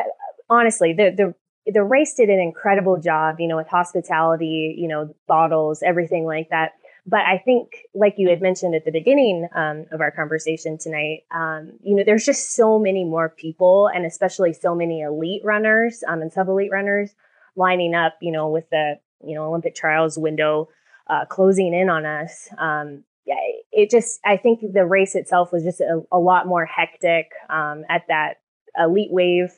honestly, 0.50 0.94
the 0.94 1.14
the 1.16 1.72
the 1.72 1.84
race 1.84 2.14
did 2.14 2.30
an 2.30 2.40
incredible 2.40 3.00
job, 3.00 3.40
you 3.40 3.48
know, 3.48 3.58
with 3.58 3.68
hospitality, 3.68 4.76
you 4.78 4.88
know, 4.88 5.14
bottles, 5.28 5.82
everything 5.84 6.26
like 6.26 6.50
that. 6.50 6.74
But 7.08 7.22
I 7.22 7.38
think, 7.38 7.86
like 7.94 8.16
you 8.18 8.30
had 8.30 8.42
mentioned 8.42 8.74
at 8.74 8.84
the 8.84 8.92
beginning 8.92 9.48
um, 9.56 9.86
of 9.92 10.02
our 10.02 10.12
conversation 10.12 10.78
tonight, 10.78 11.24
um, 11.32 11.74
you 11.84 11.96
know, 11.96 12.04
there's 12.04 12.26
just 12.26 12.56
so 12.56 12.80
many 12.80 13.04
more 13.04 13.30
people, 13.30 13.90
and 13.94 14.06
especially 14.06 14.54
so 14.54 14.74
many 14.74 15.02
elite 15.02 15.42
runners 15.44 16.04
um, 16.08 16.22
and 16.22 16.34
sub 16.34 16.48
elite 16.50 16.72
runners 16.72 17.14
lining 17.56 17.94
up, 17.94 18.16
you 18.22 18.32
know, 18.32 18.50
with 18.50 18.70
the 18.70 19.00
you 19.24 19.36
know 19.36 19.46
Olympic 19.46 19.76
trials 19.76 20.18
window 20.18 20.70
uh, 21.08 21.26
closing 21.26 21.74
in 21.74 21.90
on 21.90 22.06
us. 22.06 22.48
Um, 22.58 23.04
yeah, 23.26 23.36
it 23.72 23.90
just 23.90 24.20
I 24.26 24.38
think 24.38 24.62
the 24.74 24.86
race 24.86 25.16
itself 25.16 25.52
was 25.52 25.64
just 25.64 25.82
a, 25.82 26.02
a 26.12 26.20
lot 26.20 26.48
more 26.48 26.66
hectic 26.66 27.32
um, 27.50 27.84
at 27.90 28.04
that 28.08 28.36
elite 28.78 29.12
wave. 29.12 29.52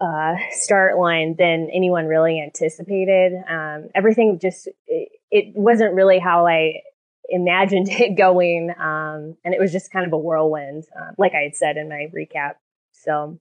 Uh, 0.00 0.34
start 0.50 0.98
line 0.98 1.36
than 1.38 1.70
anyone 1.72 2.06
really 2.06 2.40
anticipated. 2.40 3.32
Um, 3.48 3.90
everything 3.94 4.38
just 4.40 4.66
it, 4.86 5.08
it, 5.30 5.54
wasn't 5.54 5.94
really 5.94 6.18
how 6.18 6.46
I 6.48 6.80
imagined 7.28 7.88
it 7.90 8.16
going, 8.16 8.70
um, 8.70 9.36
and 9.44 9.54
it 9.54 9.60
was 9.60 9.72
just 9.72 9.92
kind 9.92 10.04
of 10.06 10.12
a 10.12 10.18
whirlwind, 10.18 10.84
uh, 10.98 11.12
like 11.16 11.32
I 11.32 11.42
had 11.42 11.54
said 11.54 11.76
in 11.76 11.88
my 11.88 12.10
recap. 12.14 12.54
So, 12.92 13.38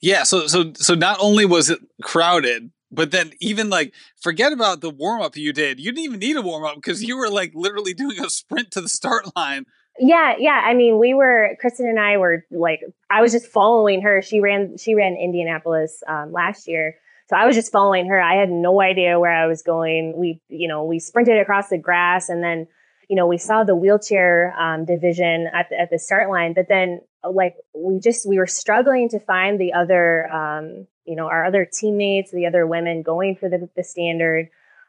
yeah. 0.00 0.24
So 0.24 0.46
so 0.48 0.72
so 0.74 0.94
not 0.94 1.18
only 1.20 1.44
was 1.44 1.70
it 1.70 1.78
crowded, 2.02 2.70
but 2.90 3.10
then 3.10 3.32
even 3.40 3.70
like 3.70 3.94
forget 4.20 4.52
about 4.52 4.80
the 4.80 4.90
warm 4.90 5.22
up 5.22 5.36
you 5.36 5.52
did. 5.52 5.78
You 5.78 5.92
didn't 5.92 6.04
even 6.04 6.18
need 6.18 6.36
a 6.36 6.42
warm 6.42 6.64
up 6.64 6.74
because 6.74 7.04
you 7.04 7.16
were 7.16 7.30
like 7.30 7.52
literally 7.54 7.94
doing 7.94 8.18
a 8.20 8.30
sprint 8.30 8.72
to 8.72 8.80
the 8.80 8.88
start 8.88 9.34
line 9.36 9.64
yeah, 9.98 10.34
yeah. 10.38 10.62
I 10.64 10.74
mean, 10.74 10.98
we 10.98 11.14
were 11.14 11.56
Kristen 11.60 11.88
and 11.88 11.98
I 11.98 12.16
were 12.16 12.44
like, 12.50 12.80
I 13.10 13.20
was 13.20 13.32
just 13.32 13.46
following 13.46 14.02
her. 14.02 14.22
She 14.22 14.40
ran, 14.40 14.76
she 14.78 14.94
ran 14.94 15.16
Indianapolis 15.16 16.02
um, 16.06 16.32
last 16.32 16.68
year, 16.68 16.96
so 17.28 17.36
I 17.36 17.46
was 17.46 17.54
just 17.56 17.72
following 17.72 18.08
her. 18.08 18.20
I 18.20 18.34
had 18.36 18.50
no 18.50 18.80
idea 18.80 19.20
where 19.20 19.32
I 19.32 19.46
was 19.46 19.62
going. 19.62 20.14
We, 20.16 20.40
you 20.48 20.66
know, 20.66 20.84
we 20.84 20.98
sprinted 20.98 21.38
across 21.38 21.68
the 21.68 21.78
grass, 21.78 22.28
and 22.28 22.42
then, 22.42 22.66
you 23.08 23.16
know, 23.16 23.26
we 23.26 23.38
saw 23.38 23.64
the 23.64 23.76
wheelchair 23.76 24.54
um, 24.58 24.84
division 24.84 25.48
at 25.52 25.68
the, 25.68 25.80
at 25.80 25.90
the 25.90 25.98
start 25.98 26.30
line. 26.30 26.54
But 26.54 26.68
then, 26.68 27.00
like, 27.28 27.56
we 27.74 28.00
just 28.00 28.26
we 28.26 28.38
were 28.38 28.46
struggling 28.46 29.08
to 29.10 29.20
find 29.20 29.60
the 29.60 29.74
other, 29.74 30.26
um, 30.32 30.86
you 31.04 31.16
know, 31.16 31.26
our 31.26 31.44
other 31.44 31.66
teammates, 31.70 32.30
the 32.30 32.46
other 32.46 32.66
women 32.66 33.02
going 33.02 33.36
for 33.36 33.48
the 33.48 33.68
the 33.76 33.84
standard. 33.84 34.48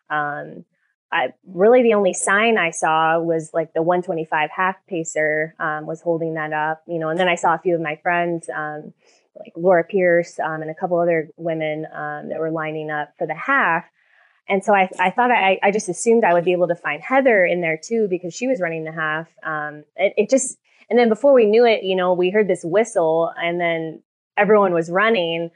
Um, 0.09 0.65
I 1.11 1.33
really 1.47 1.81
the 1.81 1.95
only 1.95 2.13
sign 2.13 2.57
I 2.57 2.71
saw 2.71 3.19
was 3.19 3.49
like 3.53 3.73
the 3.73 3.81
125 3.81 4.49
half 4.55 4.75
pacer 4.87 5.55
um, 5.59 5.85
was 5.85 6.01
holding 6.01 6.35
that 6.35 6.53
up, 6.53 6.83
you 6.87 6.99
know, 6.99 7.09
and 7.09 7.19
then 7.19 7.27
I 7.27 7.35
saw 7.35 7.55
a 7.55 7.59
few 7.59 7.75
of 7.75 7.81
my 7.81 7.95
friends, 8.03 8.47
um, 8.55 8.93
like 9.39 9.53
Laura 9.55 9.83
Pierce 9.83 10.39
um, 10.39 10.61
and 10.61 10.69
a 10.69 10.75
couple 10.75 10.99
other 10.99 11.29
women 11.35 11.85
um, 11.93 12.29
that 12.29 12.39
were 12.39 12.51
lining 12.51 12.91
up 12.91 13.13
for 13.17 13.25
the 13.25 13.33
half. 13.33 13.85
And 14.47 14.63
so 14.63 14.73
I, 14.73 14.89
I 14.99 15.11
thought 15.11 15.31
I, 15.31 15.59
I 15.63 15.71
just 15.71 15.89
assumed 15.89 16.23
I 16.23 16.33
would 16.33 16.45
be 16.45 16.51
able 16.51 16.67
to 16.67 16.75
find 16.75 17.01
Heather 17.01 17.45
in 17.45 17.61
there 17.61 17.79
too 17.81 18.07
because 18.09 18.33
she 18.33 18.47
was 18.47 18.59
running 18.59 18.83
the 18.83 18.91
half. 18.91 19.27
Um, 19.43 19.85
it, 19.95 20.13
it 20.17 20.29
just, 20.29 20.57
and 20.89 20.97
then 20.97 21.09
before 21.09 21.33
we 21.33 21.45
knew 21.45 21.65
it, 21.65 21.83
you 21.83 21.95
know, 21.95 22.13
we 22.13 22.29
heard 22.29 22.47
this 22.47 22.63
whistle 22.63 23.31
and 23.35 23.59
then 23.59 24.03
everyone 24.37 24.73
was 24.73 24.89
running 24.91 25.51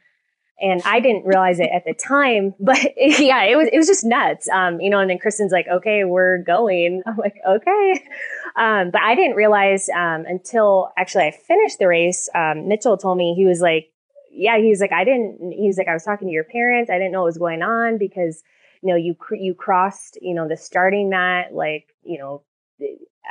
and 0.60 0.82
I 0.86 1.00
didn't 1.00 1.26
realize 1.26 1.60
it 1.60 1.70
at 1.74 1.84
the 1.86 1.94
time, 1.94 2.54
but 2.60 2.80
yeah, 2.98 3.44
it 3.44 3.58
was 3.58 3.70
it 3.72 3.78
was 3.78 3.88
just 3.88 4.06
nuts. 4.06 4.48
Um, 4.50 4.80
you 4.80 4.90
know, 4.90 5.00
and 5.00 5.10
then 5.10 5.20
Kristen's 5.20 5.52
like, 5.52 5.68
"Okay, 5.68 6.04
we're 6.04 6.40
going." 6.40 7.02
I'm 7.08 7.18
like, 7.18 7.36
"Okay," 7.48 8.04
um, 8.56 8.92
but 8.92 9.02
I 9.02 9.16
didn't 9.16 9.36
realize 9.36 9.90
um, 9.90 10.26
until 10.28 10.92
actually 10.98 11.26
I 11.26 11.32
finished 11.32 11.80
the 11.80 11.88
race. 11.88 12.30
Um, 12.34 12.68
Mitchell 12.68 12.98
told 12.98 13.18
me 13.18 13.34
he 13.36 13.46
was 13.46 13.62
like, 13.62 13.92
"Yeah," 14.32 14.58
he 14.58 14.70
was 14.70 14.80
like, 14.80 14.94
"I 14.94 15.04
didn't." 15.04 15.54
He 15.54 15.68
was 15.68 15.78
like, 15.78 15.88
"I 15.88 15.94
was 15.94 16.04
talking 16.04 16.28
to 16.28 16.34
your 16.34 16.46
parents. 16.46 16.90
I 16.90 16.98
didn't 16.98 17.12
know 17.12 17.22
what 17.22 17.28
was 17.28 17.38
going 17.38 17.62
on 17.62 17.98
because 17.98 18.42
you 18.82 18.90
know 18.90 18.96
you 18.96 19.16
you 19.32 19.54
crossed 19.54 20.18
you 20.22 20.34
know 20.34 20.48
the 20.48 20.58
starting 20.58 21.10
mat 21.10 21.54
like 21.54 21.88
you 22.04 22.18
know." 22.18 22.44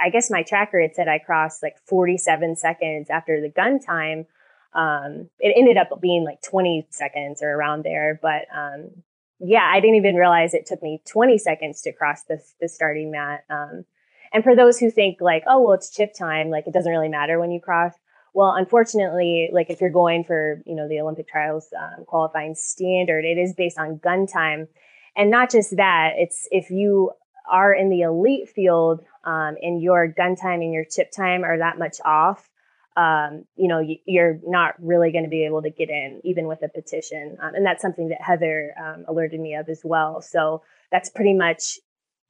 I 0.02 0.08
guess 0.08 0.30
my 0.30 0.42
tracker 0.42 0.80
had 0.80 0.94
said 0.94 1.06
I 1.06 1.18
crossed 1.18 1.62
like 1.62 1.76
47 1.86 2.56
seconds 2.56 3.10
after 3.10 3.42
the 3.42 3.50
gun 3.50 3.78
time 3.78 4.24
um, 4.74 5.28
it 5.38 5.54
ended 5.56 5.76
up 5.76 6.00
being 6.00 6.24
like 6.24 6.40
20 6.42 6.86
seconds 6.90 7.42
or 7.42 7.50
around 7.50 7.84
there. 7.84 8.18
But 8.20 8.46
um, 8.54 8.90
yeah, 9.38 9.68
I 9.70 9.80
didn't 9.80 9.96
even 9.96 10.16
realize 10.16 10.54
it 10.54 10.66
took 10.66 10.82
me 10.82 11.02
20 11.06 11.38
seconds 11.38 11.82
to 11.82 11.92
cross 11.92 12.24
the, 12.24 12.40
the 12.60 12.68
starting 12.68 13.10
mat. 13.10 13.44
Um, 13.50 13.84
and 14.32 14.42
for 14.42 14.56
those 14.56 14.78
who 14.78 14.90
think 14.90 15.20
like, 15.20 15.44
oh, 15.46 15.62
well, 15.62 15.72
it's 15.74 15.90
chip 15.90 16.14
time, 16.14 16.48
like 16.48 16.66
it 16.66 16.72
doesn't 16.72 16.90
really 16.90 17.08
matter 17.08 17.38
when 17.38 17.50
you 17.50 17.60
cross. 17.60 17.92
Well, 18.34 18.52
unfortunately, 18.52 19.50
like 19.52 19.68
if 19.68 19.80
you're 19.80 19.90
going 19.90 20.24
for, 20.24 20.62
you 20.64 20.74
know, 20.74 20.88
the 20.88 21.00
Olympic 21.00 21.28
trials 21.28 21.68
um, 21.78 22.04
qualifying 22.06 22.54
standard, 22.54 23.26
it 23.26 23.36
is 23.36 23.52
based 23.52 23.78
on 23.78 23.98
gun 23.98 24.26
time. 24.26 24.68
And 25.14 25.30
not 25.30 25.50
just 25.50 25.76
that, 25.76 26.12
it's 26.16 26.48
if 26.50 26.70
you 26.70 27.12
are 27.50 27.74
in 27.74 27.90
the 27.90 28.00
elite 28.00 28.48
field 28.48 29.04
um, 29.24 29.56
and 29.60 29.82
your 29.82 30.08
gun 30.08 30.36
time 30.36 30.62
and 30.62 30.72
your 30.72 30.86
chip 30.86 31.10
time 31.10 31.44
are 31.44 31.58
that 31.58 31.78
much 31.78 31.96
off, 32.04 32.48
um, 32.96 33.44
you 33.56 33.68
know, 33.68 33.82
you're 34.04 34.38
not 34.44 34.74
really 34.78 35.12
going 35.12 35.24
to 35.24 35.30
be 35.30 35.44
able 35.44 35.62
to 35.62 35.70
get 35.70 35.88
in 35.88 36.20
even 36.24 36.46
with 36.46 36.62
a 36.62 36.68
petition. 36.68 37.36
Um, 37.40 37.54
and 37.54 37.64
that's 37.64 37.80
something 37.80 38.08
that 38.08 38.20
Heather 38.20 38.74
um, 38.78 39.04
alerted 39.08 39.40
me 39.40 39.54
of 39.54 39.68
as 39.68 39.80
well. 39.82 40.20
So 40.20 40.62
that's 40.90 41.08
pretty 41.08 41.34
much, 41.34 41.78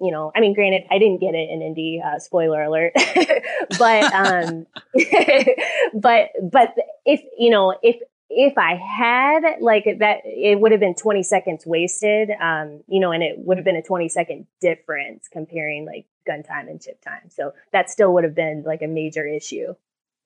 you 0.01 0.13
know, 0.13 0.31
I 0.35 0.41
mean, 0.41 0.55
granted, 0.55 0.83
I 0.91 0.99
didn't 0.99 1.21
get 1.21 1.35
it 1.35 1.51
in 1.51 1.63
Indy, 1.63 2.01
uh, 2.05 2.19
spoiler 2.19 2.63
alert, 2.63 2.93
but, 3.79 4.13
um, 4.13 4.67
but, 5.95 6.29
but 6.43 6.75
if, 7.05 7.23
you 7.39 7.51
know, 7.51 7.75
if, 7.83 7.97
if 8.35 8.57
I 8.57 8.77
had 8.77 9.43
like 9.61 9.85
that, 9.99 10.19
it 10.25 10.59
would 10.59 10.73
have 10.73 10.81
been 10.81 10.95
20 10.95 11.23
seconds 11.23 11.67
wasted, 11.67 12.31
um, 12.41 12.83
you 12.89 12.99
know, 12.99 13.13
and 13.13 13.23
it 13.23 13.35
would 13.39 13.59
have 13.59 13.65
been 13.65 13.77
a 13.77 13.83
20 13.83 14.09
second 14.09 14.47
difference 14.61 15.29
comparing 15.29 15.85
like 15.85 16.07
gun 16.27 16.43
time 16.43 16.69
and 16.69 16.81
chip 16.81 17.03
time. 17.03 17.29
So 17.29 17.53
that 17.73 17.91
still 17.91 18.15
would 18.15 18.25
have 18.25 18.35
been 18.35 18.63
like 18.65 18.81
a 18.83 18.87
major 18.87 19.27
issue. 19.27 19.75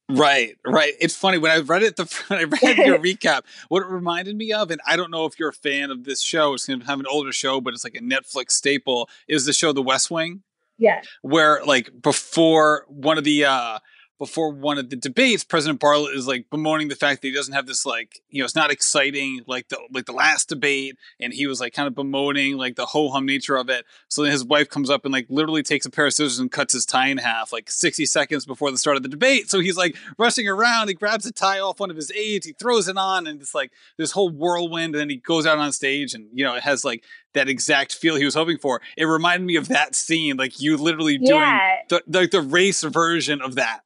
Right, 0.08 0.56
right. 0.64 0.92
It's 1.00 1.16
funny 1.16 1.38
when 1.38 1.50
I 1.50 1.58
read 1.58 1.82
it. 1.82 1.96
The 1.96 2.24
I 2.30 2.44
read 2.44 2.78
your 2.78 2.98
recap, 3.00 3.42
what 3.68 3.82
it 3.82 3.88
reminded 3.88 4.36
me 4.36 4.52
of, 4.52 4.70
and 4.70 4.80
I 4.86 4.96
don't 4.96 5.10
know 5.10 5.26
if 5.26 5.38
you're 5.38 5.48
a 5.48 5.54
fan 5.54 5.90
of 5.90 6.04
this 6.04 6.22
show. 6.22 6.54
It's 6.54 6.66
going 6.66 6.80
to 6.80 6.86
have 6.86 7.00
an 7.00 7.06
older 7.10 7.32
show, 7.32 7.60
but 7.60 7.74
it's 7.74 7.82
like 7.82 7.96
a 7.96 8.00
Netflix 8.00 8.52
staple. 8.52 9.08
Is 9.26 9.46
the 9.46 9.52
show 9.52 9.72
The 9.72 9.82
West 9.82 10.10
Wing? 10.10 10.42
Yeah. 10.78 11.02
Where 11.22 11.64
like 11.64 11.90
before 12.02 12.84
one 12.88 13.18
of 13.18 13.24
the 13.24 13.46
uh 13.46 13.78
before 14.18 14.50
one 14.50 14.78
of 14.78 14.90
the 14.90 14.96
debates, 14.96 15.44
President 15.44 15.80
Bartlet 15.80 16.14
is 16.14 16.26
like 16.26 16.48
bemoaning 16.50 16.88
the 16.88 16.96
fact 16.96 17.20
that 17.20 17.28
he 17.28 17.34
doesn't 17.34 17.54
have 17.54 17.66
this 17.66 17.84
like 17.84 18.20
you 18.30 18.40
know 18.40 18.44
it's 18.44 18.54
not 18.54 18.70
exciting 18.70 19.42
like 19.46 19.68
the 19.68 19.78
like 19.92 20.06
the 20.06 20.12
last 20.12 20.48
debate, 20.48 20.96
and 21.20 21.32
he 21.32 21.46
was 21.46 21.60
like 21.60 21.74
kind 21.74 21.86
of 21.86 21.94
bemoaning 21.94 22.56
like 22.56 22.76
the 22.76 22.86
ho 22.86 23.10
hum 23.10 23.26
nature 23.26 23.56
of 23.56 23.68
it. 23.68 23.84
So 24.08 24.22
then 24.22 24.32
his 24.32 24.44
wife 24.44 24.68
comes 24.68 24.90
up 24.90 25.04
and 25.04 25.12
like 25.12 25.26
literally 25.28 25.62
takes 25.62 25.86
a 25.86 25.90
pair 25.90 26.06
of 26.06 26.12
scissors 26.12 26.38
and 26.38 26.50
cuts 26.50 26.72
his 26.72 26.86
tie 26.86 27.08
in 27.08 27.18
half 27.18 27.52
like 27.52 27.70
sixty 27.70 28.06
seconds 28.06 28.46
before 28.46 28.70
the 28.70 28.78
start 28.78 28.96
of 28.96 29.02
the 29.02 29.08
debate. 29.08 29.50
So 29.50 29.60
he's 29.60 29.76
like 29.76 29.96
rushing 30.18 30.48
around, 30.48 30.88
he 30.88 30.94
grabs 30.94 31.26
a 31.26 31.32
tie 31.32 31.60
off 31.60 31.80
one 31.80 31.90
of 31.90 31.96
his 31.96 32.10
aides, 32.12 32.46
he 32.46 32.52
throws 32.52 32.88
it 32.88 32.96
on, 32.96 33.26
and 33.26 33.40
it's 33.40 33.54
like 33.54 33.72
this 33.98 34.12
whole 34.12 34.30
whirlwind. 34.30 34.94
And 34.94 35.00
then 35.00 35.10
he 35.10 35.16
goes 35.16 35.46
out 35.46 35.58
on 35.58 35.72
stage, 35.72 36.14
and 36.14 36.28
you 36.32 36.44
know 36.44 36.54
it 36.54 36.62
has 36.62 36.84
like 36.84 37.04
that 37.34 37.48
exact 37.48 37.94
feel 37.94 38.16
he 38.16 38.24
was 38.24 38.34
hoping 38.34 38.58
for. 38.58 38.80
It 38.96 39.04
reminded 39.04 39.46
me 39.46 39.56
of 39.56 39.68
that 39.68 39.94
scene, 39.94 40.36
like 40.36 40.60
you 40.60 40.76
literally 40.76 41.18
doing 41.18 41.40
yeah. 41.40 41.76
the, 41.88 42.02
the 42.06 42.26
the 42.26 42.40
race 42.40 42.82
version 42.82 43.40
of 43.42 43.56
that. 43.56 43.80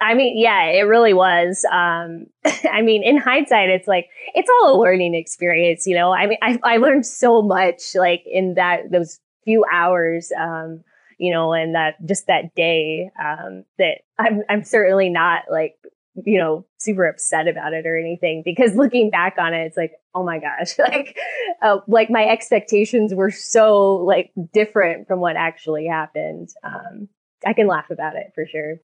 I 0.00 0.14
mean, 0.14 0.38
yeah, 0.38 0.64
it 0.64 0.82
really 0.82 1.12
was. 1.12 1.64
Um, 1.70 2.26
I 2.72 2.82
mean, 2.82 3.02
in 3.02 3.18
hindsight, 3.18 3.68
it's 3.68 3.86
like 3.86 4.08
it's 4.34 4.48
all 4.62 4.76
a 4.76 4.80
learning 4.80 5.14
experience, 5.14 5.86
you 5.86 5.94
know. 5.94 6.12
I 6.12 6.26
mean, 6.26 6.38
I, 6.42 6.58
I 6.62 6.76
learned 6.78 7.06
so 7.06 7.42
much, 7.42 7.94
like 7.94 8.22
in 8.26 8.54
that 8.54 8.90
those 8.90 9.20
few 9.44 9.64
hours, 9.70 10.32
um, 10.38 10.82
you 11.18 11.32
know, 11.32 11.52
and 11.52 11.74
that 11.74 11.94
just 12.06 12.26
that 12.28 12.54
day, 12.54 13.10
um, 13.22 13.64
that 13.78 13.98
I'm 14.18 14.42
I'm 14.48 14.64
certainly 14.64 15.10
not 15.10 15.44
like 15.50 15.76
you 16.24 16.38
know 16.38 16.66
super 16.78 17.06
upset 17.06 17.46
about 17.46 17.72
it 17.72 17.86
or 17.86 17.96
anything 17.96 18.42
because 18.44 18.74
looking 18.74 19.10
back 19.10 19.36
on 19.38 19.52
it, 19.52 19.66
it's 19.66 19.76
like 19.76 19.92
oh 20.14 20.24
my 20.24 20.38
gosh, 20.38 20.78
like 20.78 21.18
uh, 21.62 21.78
like 21.86 22.08
my 22.08 22.24
expectations 22.24 23.14
were 23.14 23.30
so 23.30 23.96
like 23.96 24.32
different 24.54 25.08
from 25.08 25.20
what 25.20 25.36
actually 25.36 25.86
happened. 25.86 26.48
Um, 26.64 27.08
I 27.46 27.52
can 27.52 27.66
laugh 27.66 27.90
about 27.90 28.16
it 28.16 28.32
for 28.34 28.46
sure 28.46 28.80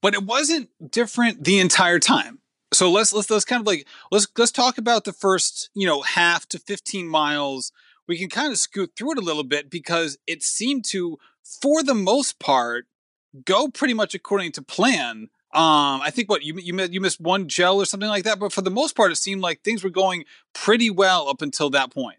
but 0.00 0.14
it 0.14 0.24
wasn't 0.24 0.70
different 0.90 1.44
the 1.44 1.58
entire 1.58 1.98
time. 1.98 2.40
So 2.72 2.90
let's 2.90 3.12
let's 3.12 3.30
let's 3.30 3.44
kind 3.44 3.60
of 3.60 3.66
like 3.66 3.86
let's 4.10 4.26
let's 4.36 4.50
talk 4.50 4.76
about 4.78 5.04
the 5.04 5.12
first 5.12 5.70
you 5.74 5.86
know 5.86 6.02
half 6.02 6.46
to 6.48 6.58
15 6.58 7.06
miles. 7.08 7.72
We 8.08 8.18
can 8.18 8.28
kind 8.28 8.52
of 8.52 8.58
scoot 8.58 8.92
through 8.96 9.12
it 9.12 9.18
a 9.18 9.22
little 9.22 9.44
bit 9.44 9.68
because 9.68 10.16
it 10.28 10.42
seemed 10.44 10.84
to, 10.86 11.18
for 11.42 11.82
the 11.82 11.94
most 11.94 12.38
part, 12.38 12.86
go 13.44 13.68
pretty 13.68 13.94
much 13.94 14.14
according 14.14 14.52
to 14.52 14.62
plan. 14.62 15.28
Um, 15.52 16.02
I 16.02 16.10
think 16.10 16.28
what 16.28 16.42
you 16.42 16.58
you 16.58 16.78
you 16.90 17.00
missed 17.00 17.20
one 17.20 17.48
gel 17.48 17.80
or 17.80 17.84
something 17.84 18.08
like 18.08 18.24
that, 18.24 18.38
but 18.38 18.52
for 18.52 18.62
the 18.62 18.70
most 18.70 18.94
part, 18.94 19.12
it 19.12 19.16
seemed 19.16 19.40
like 19.40 19.62
things 19.62 19.82
were 19.82 19.90
going 19.90 20.24
pretty 20.52 20.90
well 20.90 21.28
up 21.28 21.40
until 21.40 21.70
that 21.70 21.90
point. 21.92 22.18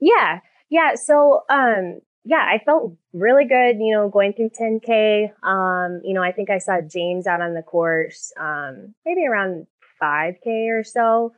Yeah, 0.00 0.40
yeah. 0.68 0.94
So 0.94 1.42
um, 1.50 2.00
yeah, 2.24 2.44
I 2.46 2.62
felt 2.64 2.96
really 3.12 3.46
good, 3.46 3.76
you 3.78 3.94
know, 3.94 4.08
going 4.08 4.34
through 4.34 4.50
10K. 4.50 5.30
Um, 5.42 6.00
you 6.04 6.12
know, 6.12 6.22
I 6.22 6.32
think 6.32 6.50
I 6.50 6.58
saw 6.58 6.80
James 6.80 7.26
out 7.26 7.40
on 7.40 7.54
the 7.54 7.62
course, 7.62 8.32
um, 8.38 8.94
maybe 9.06 9.26
around 9.26 9.66
5K 10.02 10.68
or 10.70 10.84
so. 10.84 11.32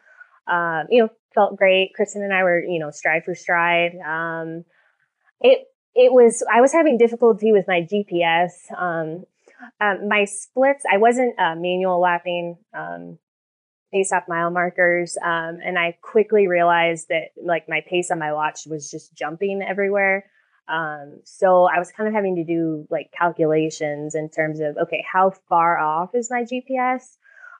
Um, 0.47 0.87
you 0.91 1.03
know, 1.03 1.09
felt 1.35 1.57
great. 1.57 1.93
Kristen 1.95 2.23
and 2.23 2.33
I 2.33 2.43
were, 2.43 2.61
you 2.61 2.81
know, 2.81 2.91
stride 2.91 3.25
for 3.25 3.35
stride. 3.35 3.93
Um, 4.05 4.65
it, 5.41 5.67
it 5.95 6.13
was, 6.13 6.45
I 6.53 6.61
was 6.61 6.73
having 6.73 6.99
difficulty 6.99 7.53
with 7.53 7.67
my 7.69 7.83
GPS. 7.83 8.51
Um, 8.77 9.25
um, 9.81 10.09
my 10.09 10.25
splits, 10.25 10.85
I 10.93 10.99
wasn't 10.99 11.39
uh, 11.39 11.55
manual 11.55 12.01
lapping, 12.01 12.59
um, 12.75 13.19
pace 13.93 14.11
off 14.11 14.25
mile 14.27 14.51
markers. 14.51 15.17
Um, 15.23 15.59
and 15.65 15.79
I 15.79 15.97
quickly 16.03 16.49
realized 16.49 17.09
that 17.11 17.29
like 17.41 17.69
my 17.69 17.83
pace 17.89 18.11
on 18.11 18.19
my 18.19 18.33
watch 18.33 18.61
was 18.67 18.91
just 18.91 19.15
jumping 19.15 19.63
everywhere. 19.63 20.25
Um, 20.73 21.21
so 21.25 21.65
I 21.65 21.79
was 21.79 21.93
kind 21.93 22.09
of 22.09 22.15
having 22.15 22.37
to 22.37 22.45
do 22.45 22.87
like 22.91 23.13
calculations 23.17 24.15
in 24.15 24.31
terms 24.31 24.59
of, 24.61 24.77
okay, 24.79 25.05
how 25.11 25.33
far 25.49 25.79
off 25.79 26.15
is 26.15 26.31
my 26.31 26.45
GPS? 26.45 27.19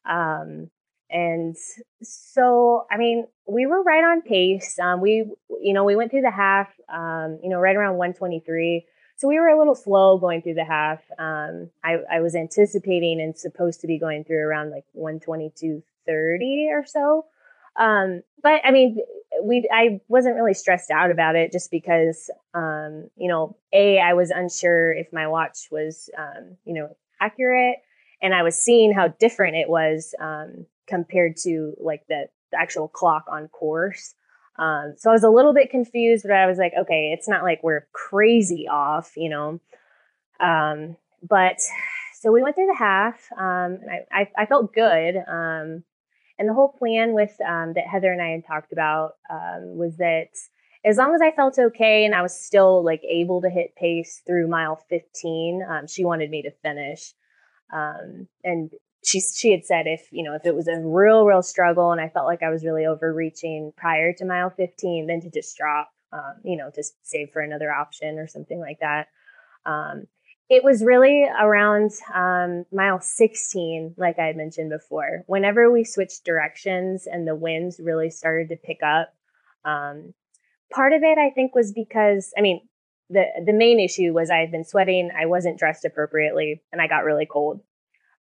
Um, 0.09 0.71
and 1.11 1.55
so, 2.03 2.87
I 2.91 2.97
mean, 2.97 3.27
we 3.47 3.67
were 3.67 3.83
right 3.83 4.03
on 4.03 4.23
pace. 4.23 4.79
Um, 4.79 5.03
we, 5.03 5.27
you 5.61 5.75
know, 5.75 5.85
we 5.85 5.95
went 5.95 6.11
through 6.11 6.23
the 6.23 6.31
half, 6.31 6.69
um, 6.93 7.39
you 7.43 7.51
know, 7.51 7.59
right 7.59 7.77
around 7.77 7.99
123. 7.99 8.87
So 9.17 9.29
we 9.29 9.39
were 9.39 9.49
a 9.49 9.59
little 9.59 9.75
slow 9.75 10.17
going 10.17 10.41
through 10.41 10.55
the 10.55 10.65
half. 10.65 11.01
Um, 11.19 11.71
I, 11.85 11.99
I 12.11 12.21
was 12.21 12.35
anticipating 12.35 13.21
and 13.21 13.37
supposed 13.37 13.83
to 13.83 13.87
be 13.87 13.99
going 13.99 14.25
through 14.25 14.39
around 14.39 14.71
like 14.71 14.85
122.30 14.97 15.83
or 16.71 16.87
so. 16.87 17.27
Um, 17.77 18.23
but 18.43 18.61
I 18.65 18.71
mean, 18.71 18.99
we, 19.43 19.69
I 19.73 20.01
wasn't 20.09 20.37
really 20.37 20.55
stressed 20.55 20.91
out 20.91 21.11
about 21.11 21.37
it 21.37 21.53
just 21.53 21.71
because, 21.71 22.31
um, 22.55 23.09
you 23.17 23.29
know, 23.29 23.57
A, 23.73 23.99
I 23.99 24.13
was 24.15 24.31
unsure 24.31 24.93
if 24.93 25.13
my 25.13 25.27
watch 25.27 25.69
was, 25.71 26.11
um, 26.19 26.57
you 26.65 26.75
know, 26.75 26.95
accurate 27.21 27.79
and 28.21 28.35
I 28.35 28.43
was 28.43 28.57
seeing 28.57 28.93
how 28.93 29.09
different 29.09 29.57
it 29.57 29.69
was, 29.69 30.15
um, 30.21 30.67
compared 30.87 31.37
to 31.39 31.75
like 31.81 32.07
the, 32.09 32.27
the 32.51 32.59
actual 32.59 32.89
clock 32.89 33.25
on 33.31 33.49
course. 33.49 34.15
Um, 34.59 34.95
so 34.99 35.11
I 35.11 35.15
was 35.15 35.25
a 35.25 35.31
little 35.31 35.55
bit 35.55 35.71
confused, 35.71 36.25
but 36.29 36.37
I 36.37 36.47
was 36.47 36.59
like, 36.59 36.73
okay, 36.79 37.13
it's 37.17 37.29
not 37.29 37.43
like 37.43 37.63
we're 37.63 37.87
crazy 37.93 38.69
off, 38.69 39.13
you 39.17 39.31
know. 39.31 39.61
Um, 40.41 40.97
but 41.27 41.61
so 42.21 42.33
we 42.33 42.43
went 42.43 42.57
through 42.57 42.67
the 42.67 42.77
half. 42.77 43.27
Um, 43.37 43.79
I, 43.91 44.21
I, 44.21 44.29
I, 44.37 44.47
felt 44.47 44.75
good. 44.75 45.17
Um, 45.27 45.85
and 46.43 46.49
the 46.49 46.55
whole 46.55 46.75
plan 46.77 47.15
with 47.15 47.31
um, 47.47 47.75
that 47.75 47.87
Heather 47.87 48.11
and 48.11 48.21
I 48.21 48.31
had 48.31 48.45
talked 48.45 48.73
about 48.73 49.13
um, 49.31 49.77
was 49.79 49.97
that 49.99 50.27
as 50.85 50.97
long 50.97 51.15
as 51.15 51.21
I 51.21 51.31
felt 51.31 51.57
okay 51.57 52.05
and 52.05 52.17
I 52.17 52.23
was 52.23 52.35
still 52.35 52.85
like 52.85 53.01
able 53.09 53.41
to 53.43 53.49
hit 53.49 53.77
pace 53.77 54.21
through 54.27 54.49
mile 54.49 54.83
15, 54.91 55.65
um, 55.71 55.87
she 55.87 56.05
wanted 56.05 56.31
me 56.31 56.43
to 56.43 56.51
finish. 56.51 57.13
Um, 57.73 58.27
and 58.43 58.73
she 59.05 59.21
she 59.21 59.53
had 59.53 59.65
said 59.65 59.87
if 59.87 60.09
you 60.11 60.25
know 60.25 60.35
if 60.35 60.45
it 60.45 60.57
was 60.57 60.67
a 60.67 60.81
real 60.81 61.25
real 61.25 61.43
struggle 61.43 61.93
and 61.93 62.01
I 62.01 62.09
felt 62.09 62.27
like 62.27 62.43
I 62.43 62.51
was 62.51 62.65
really 62.65 62.87
overreaching 62.87 63.73
prior 63.77 64.13
to 64.15 64.25
mile 64.25 64.51
15, 64.51 65.07
then 65.07 65.21
to 65.21 65.31
just 65.31 65.57
drop, 65.57 65.91
um, 66.13 66.41
you 66.43 66.57
know, 66.57 66.73
to 66.75 66.83
save 67.05 67.31
for 67.33 67.41
another 67.41 67.73
option 67.73 68.19
or 68.19 68.27
something 68.27 68.59
like 68.59 68.79
that. 68.81 69.07
It 70.53 70.63
was 70.63 70.85
really 70.85 71.25
around 71.41 71.93
um, 72.15 72.67
mile 72.71 73.01
16, 73.01 73.95
like 73.97 74.19
I 74.19 74.27
had 74.27 74.37
mentioned 74.37 74.69
before. 74.69 75.25
Whenever 75.27 75.73
we 75.73 75.83
switched 75.83 76.27
directions 76.27 77.07
and 77.07 77.27
the 77.27 77.35
winds 77.35 77.81
really 77.83 78.11
started 78.11 78.51
to 78.51 78.57
pick 78.57 78.83
up, 78.83 79.15
um, 79.65 80.13
part 80.71 80.93
of 80.93 81.03
it 81.03 81.17
I 81.17 81.31
think 81.31 81.55
was 81.55 81.73
because, 81.73 82.35
I 82.37 82.43
mean, 82.43 82.69
the 83.09 83.25
the 83.47 83.55
main 83.55 83.81
issue 83.81 84.13
was 84.13 84.29
I 84.29 84.41
had 84.41 84.51
been 84.51 84.67
sweating, 84.67 85.11
I 85.19 85.25
wasn't 85.25 85.59
dressed 85.59 85.87
appropriately, 85.87 86.61
and 86.71 86.83
I 86.83 86.87
got 86.87 87.05
really 87.05 87.25
cold. 87.25 87.63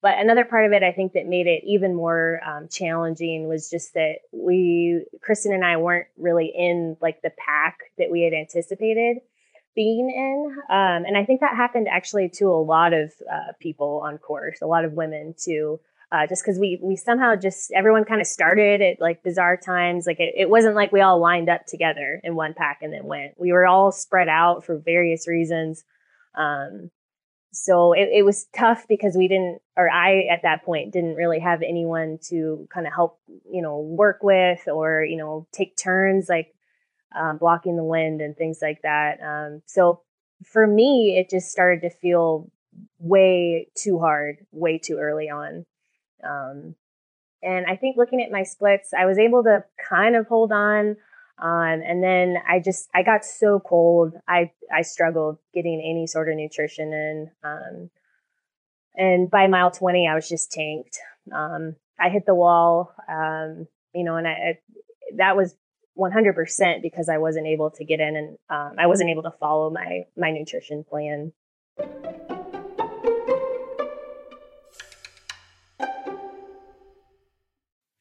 But 0.01 0.19
another 0.19 0.43
part 0.43 0.65
of 0.65 0.73
it, 0.73 0.83
I 0.83 0.91
think, 0.91 1.13
that 1.13 1.27
made 1.27 1.47
it 1.47 1.63
even 1.65 1.95
more 1.95 2.41
um, 2.45 2.67
challenging 2.67 3.47
was 3.47 3.69
just 3.69 3.93
that 3.93 4.15
we, 4.33 5.05
Kristen 5.21 5.53
and 5.53 5.63
I, 5.63 5.77
weren't 5.77 6.07
really 6.17 6.51
in 6.53 6.97
like 7.01 7.21
the 7.21 7.31
pack 7.37 7.77
that 7.97 8.11
we 8.11 8.23
had 8.23 8.33
anticipated 8.33 9.19
being 9.77 10.09
in. 10.09 10.57
Um, 10.69 11.05
and 11.05 11.15
I 11.15 11.23
think 11.23 11.39
that 11.41 11.55
happened 11.55 11.87
actually 11.87 12.29
to 12.39 12.47
a 12.47 12.59
lot 12.59 12.93
of 12.93 13.13
uh, 13.31 13.53
people 13.61 14.01
on 14.03 14.17
course, 14.17 14.57
a 14.61 14.65
lot 14.65 14.83
of 14.83 14.93
women 14.93 15.35
too. 15.37 15.79
Uh, 16.11 16.25
just 16.25 16.41
because 16.41 16.57
we 16.57 16.79
we 16.81 16.95
somehow 16.95 17.35
just 17.35 17.69
everyone 17.73 18.05
kind 18.05 18.21
of 18.21 18.27
started 18.27 18.81
at 18.81 18.99
like 18.99 19.23
bizarre 19.23 19.57
times. 19.57 20.07
Like 20.07 20.19
it, 20.19 20.33
it 20.37 20.49
wasn't 20.49 20.75
like 20.75 20.91
we 20.91 21.01
all 21.01 21.19
lined 21.19 21.49
up 21.49 21.65
together 21.67 22.19
in 22.23 22.33
one 22.33 22.53
pack 22.53 22.79
and 22.81 22.91
then 22.91 23.03
went. 23.03 23.33
We 23.37 23.51
were 23.51 23.67
all 23.67 23.91
spread 23.91 24.29
out 24.29 24.65
for 24.65 24.77
various 24.77 25.27
reasons. 25.27 25.83
Um, 26.33 26.91
so 27.51 27.93
it, 27.93 28.09
it 28.13 28.23
was 28.23 28.47
tough 28.55 28.85
because 28.87 29.15
we 29.17 29.27
didn't, 29.27 29.59
or 29.75 29.89
I 29.89 30.27
at 30.31 30.43
that 30.43 30.63
point 30.63 30.93
didn't 30.93 31.15
really 31.15 31.39
have 31.39 31.61
anyone 31.61 32.19
to 32.29 32.67
kind 32.73 32.87
of 32.87 32.93
help, 32.93 33.19
you 33.51 33.61
know, 33.61 33.79
work 33.79 34.19
with 34.23 34.67
or 34.67 35.03
you 35.03 35.17
know 35.17 35.45
take 35.51 35.75
turns. 35.75 36.29
Like 36.29 36.55
um, 37.15 37.37
blocking 37.37 37.75
the 37.75 37.83
wind 37.83 38.21
and 38.21 38.35
things 38.35 38.59
like 38.61 38.81
that. 38.83 39.19
Um, 39.21 39.61
so 39.65 40.01
for 40.43 40.65
me, 40.65 41.17
it 41.17 41.29
just 41.29 41.51
started 41.51 41.81
to 41.81 41.89
feel 41.89 42.51
way 42.99 43.69
too 43.75 43.99
hard, 43.99 44.45
way 44.51 44.77
too 44.77 44.97
early 44.97 45.29
on. 45.29 45.65
Um, 46.23 46.75
and 47.41 47.65
I 47.67 47.75
think 47.75 47.97
looking 47.97 48.21
at 48.21 48.31
my 48.31 48.43
splits, 48.43 48.93
I 48.93 49.05
was 49.05 49.17
able 49.17 49.43
to 49.43 49.63
kind 49.89 50.15
of 50.15 50.27
hold 50.27 50.51
on. 50.51 50.97
Um, 51.39 51.81
and 51.85 52.03
then 52.03 52.37
I 52.47 52.59
just, 52.59 52.89
I 52.95 53.03
got 53.03 53.23
so 53.23 53.59
cold. 53.59 54.13
I, 54.27 54.51
I 54.73 54.81
struggled 54.81 55.37
getting 55.53 55.79
any 55.79 56.07
sort 56.07 56.29
of 56.29 56.35
nutrition 56.35 56.93
in. 56.93 57.31
Um, 57.43 57.89
and 58.95 59.29
by 59.29 59.47
mile 59.47 59.69
20, 59.69 60.07
I 60.07 60.15
was 60.15 60.27
just 60.27 60.51
tanked. 60.51 60.97
Um, 61.31 61.75
I 61.99 62.09
hit 62.09 62.25
the 62.25 62.33
wall, 62.33 62.93
um, 63.07 63.67
you 63.93 64.03
know, 64.03 64.15
and 64.15 64.27
I, 64.27 64.31
I, 64.31 64.59
that 65.17 65.37
was 65.37 65.55
100% 65.97 66.81
because 66.81 67.09
I 67.09 67.17
wasn't 67.17 67.47
able 67.47 67.71
to 67.71 67.83
get 67.83 67.99
in 67.99 68.15
and 68.15 68.37
um, 68.49 68.75
I 68.77 68.87
wasn't 68.87 69.09
able 69.09 69.23
to 69.23 69.33
follow 69.39 69.69
my 69.69 70.03
my 70.15 70.31
nutrition 70.31 70.83
plan. 70.83 71.33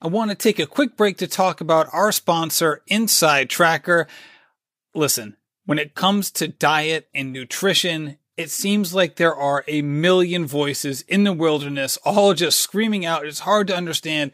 I 0.06 0.08
want 0.08 0.30
to 0.30 0.36
take 0.36 0.58
a 0.58 0.66
quick 0.66 0.96
break 0.96 1.16
to 1.18 1.26
talk 1.26 1.60
about 1.60 1.88
our 1.92 2.12
sponsor, 2.12 2.82
Inside 2.86 3.50
Tracker. 3.50 4.06
Listen, 4.94 5.36
when 5.64 5.78
it 5.80 5.94
comes 5.94 6.30
to 6.32 6.46
diet 6.46 7.08
and 7.12 7.32
nutrition, 7.32 8.18
it 8.36 8.50
seems 8.50 8.94
like 8.94 9.16
there 9.16 9.34
are 9.34 9.64
a 9.66 9.82
million 9.82 10.46
voices 10.46 11.00
in 11.02 11.24
the 11.24 11.32
wilderness, 11.32 11.96
all 12.04 12.34
just 12.34 12.60
screaming 12.60 13.04
out. 13.04 13.26
It's 13.26 13.40
hard 13.40 13.66
to 13.68 13.76
understand 13.76 14.30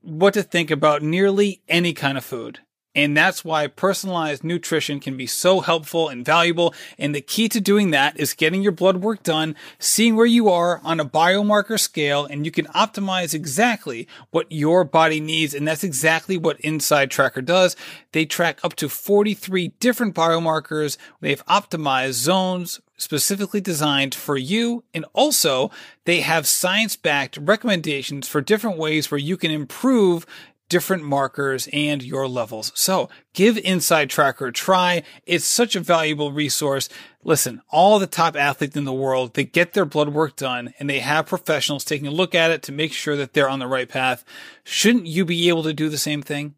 what 0.00 0.34
to 0.34 0.42
think 0.42 0.70
about 0.70 1.02
nearly 1.02 1.62
any 1.68 1.92
kind 1.92 2.18
of 2.18 2.24
food. 2.24 2.60
And 2.94 3.16
that's 3.16 3.44
why 3.44 3.66
personalized 3.68 4.44
nutrition 4.44 5.00
can 5.00 5.16
be 5.16 5.26
so 5.26 5.60
helpful 5.60 6.08
and 6.08 6.24
valuable. 6.24 6.74
And 6.98 7.14
the 7.14 7.22
key 7.22 7.48
to 7.48 7.60
doing 7.60 7.90
that 7.90 8.18
is 8.20 8.34
getting 8.34 8.62
your 8.62 8.72
blood 8.72 8.98
work 8.98 9.22
done, 9.22 9.56
seeing 9.78 10.14
where 10.14 10.26
you 10.26 10.50
are 10.50 10.80
on 10.84 11.00
a 11.00 11.04
biomarker 11.04 11.80
scale, 11.80 12.26
and 12.26 12.44
you 12.44 12.52
can 12.52 12.66
optimize 12.66 13.32
exactly 13.32 14.06
what 14.30 14.50
your 14.50 14.84
body 14.84 15.20
needs. 15.20 15.54
And 15.54 15.66
that's 15.66 15.84
exactly 15.84 16.36
what 16.36 16.60
Inside 16.60 17.10
Tracker 17.10 17.42
does. 17.42 17.76
They 18.12 18.26
track 18.26 18.60
up 18.62 18.74
to 18.76 18.88
43 18.88 19.68
different 19.80 20.14
biomarkers. 20.14 20.98
They've 21.20 21.44
optimized 21.46 22.12
zones, 22.12 22.80
specifically 23.02 23.60
designed 23.60 24.14
for 24.14 24.36
you. 24.36 24.84
And 24.94 25.04
also 25.12 25.70
they 26.04 26.20
have 26.20 26.46
science 26.46 26.96
backed 26.96 27.36
recommendations 27.36 28.28
for 28.28 28.40
different 28.40 28.78
ways 28.78 29.10
where 29.10 29.18
you 29.18 29.36
can 29.36 29.50
improve 29.50 30.26
different 30.72 31.04
markers 31.04 31.68
and 31.70 32.02
your 32.02 32.26
levels. 32.26 32.72
So 32.74 33.10
give 33.34 33.58
Inside 33.58 34.08
Tracker 34.08 34.46
a 34.46 34.52
try. 34.52 35.02
It's 35.26 35.44
such 35.44 35.76
a 35.76 35.80
valuable 35.80 36.32
resource. 36.32 36.88
Listen, 37.22 37.60
all 37.68 37.98
the 37.98 38.06
top 38.06 38.36
athletes 38.36 38.74
in 38.74 38.84
the 38.84 38.92
world, 38.92 39.34
they 39.34 39.44
get 39.44 39.74
their 39.74 39.84
blood 39.84 40.08
work 40.08 40.34
done 40.34 40.72
and 40.78 40.88
they 40.88 41.00
have 41.00 41.26
professionals 41.26 41.84
taking 41.84 42.06
a 42.06 42.10
look 42.10 42.34
at 42.34 42.50
it 42.50 42.62
to 42.62 42.72
make 42.72 42.94
sure 42.94 43.16
that 43.16 43.34
they're 43.34 43.50
on 43.50 43.58
the 43.58 43.66
right 43.66 43.86
path. 43.86 44.24
Shouldn't 44.64 45.04
you 45.04 45.26
be 45.26 45.50
able 45.50 45.62
to 45.64 45.74
do 45.74 45.90
the 45.90 45.98
same 45.98 46.22
thing? 46.22 46.54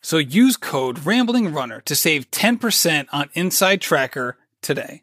So 0.00 0.18
use 0.18 0.56
code 0.56 1.04
Rambling 1.04 1.52
Runner 1.52 1.80
to 1.80 1.96
save 1.96 2.30
10% 2.30 3.08
on 3.12 3.30
Inside 3.34 3.80
Tracker 3.80 4.38
today. 4.62 5.02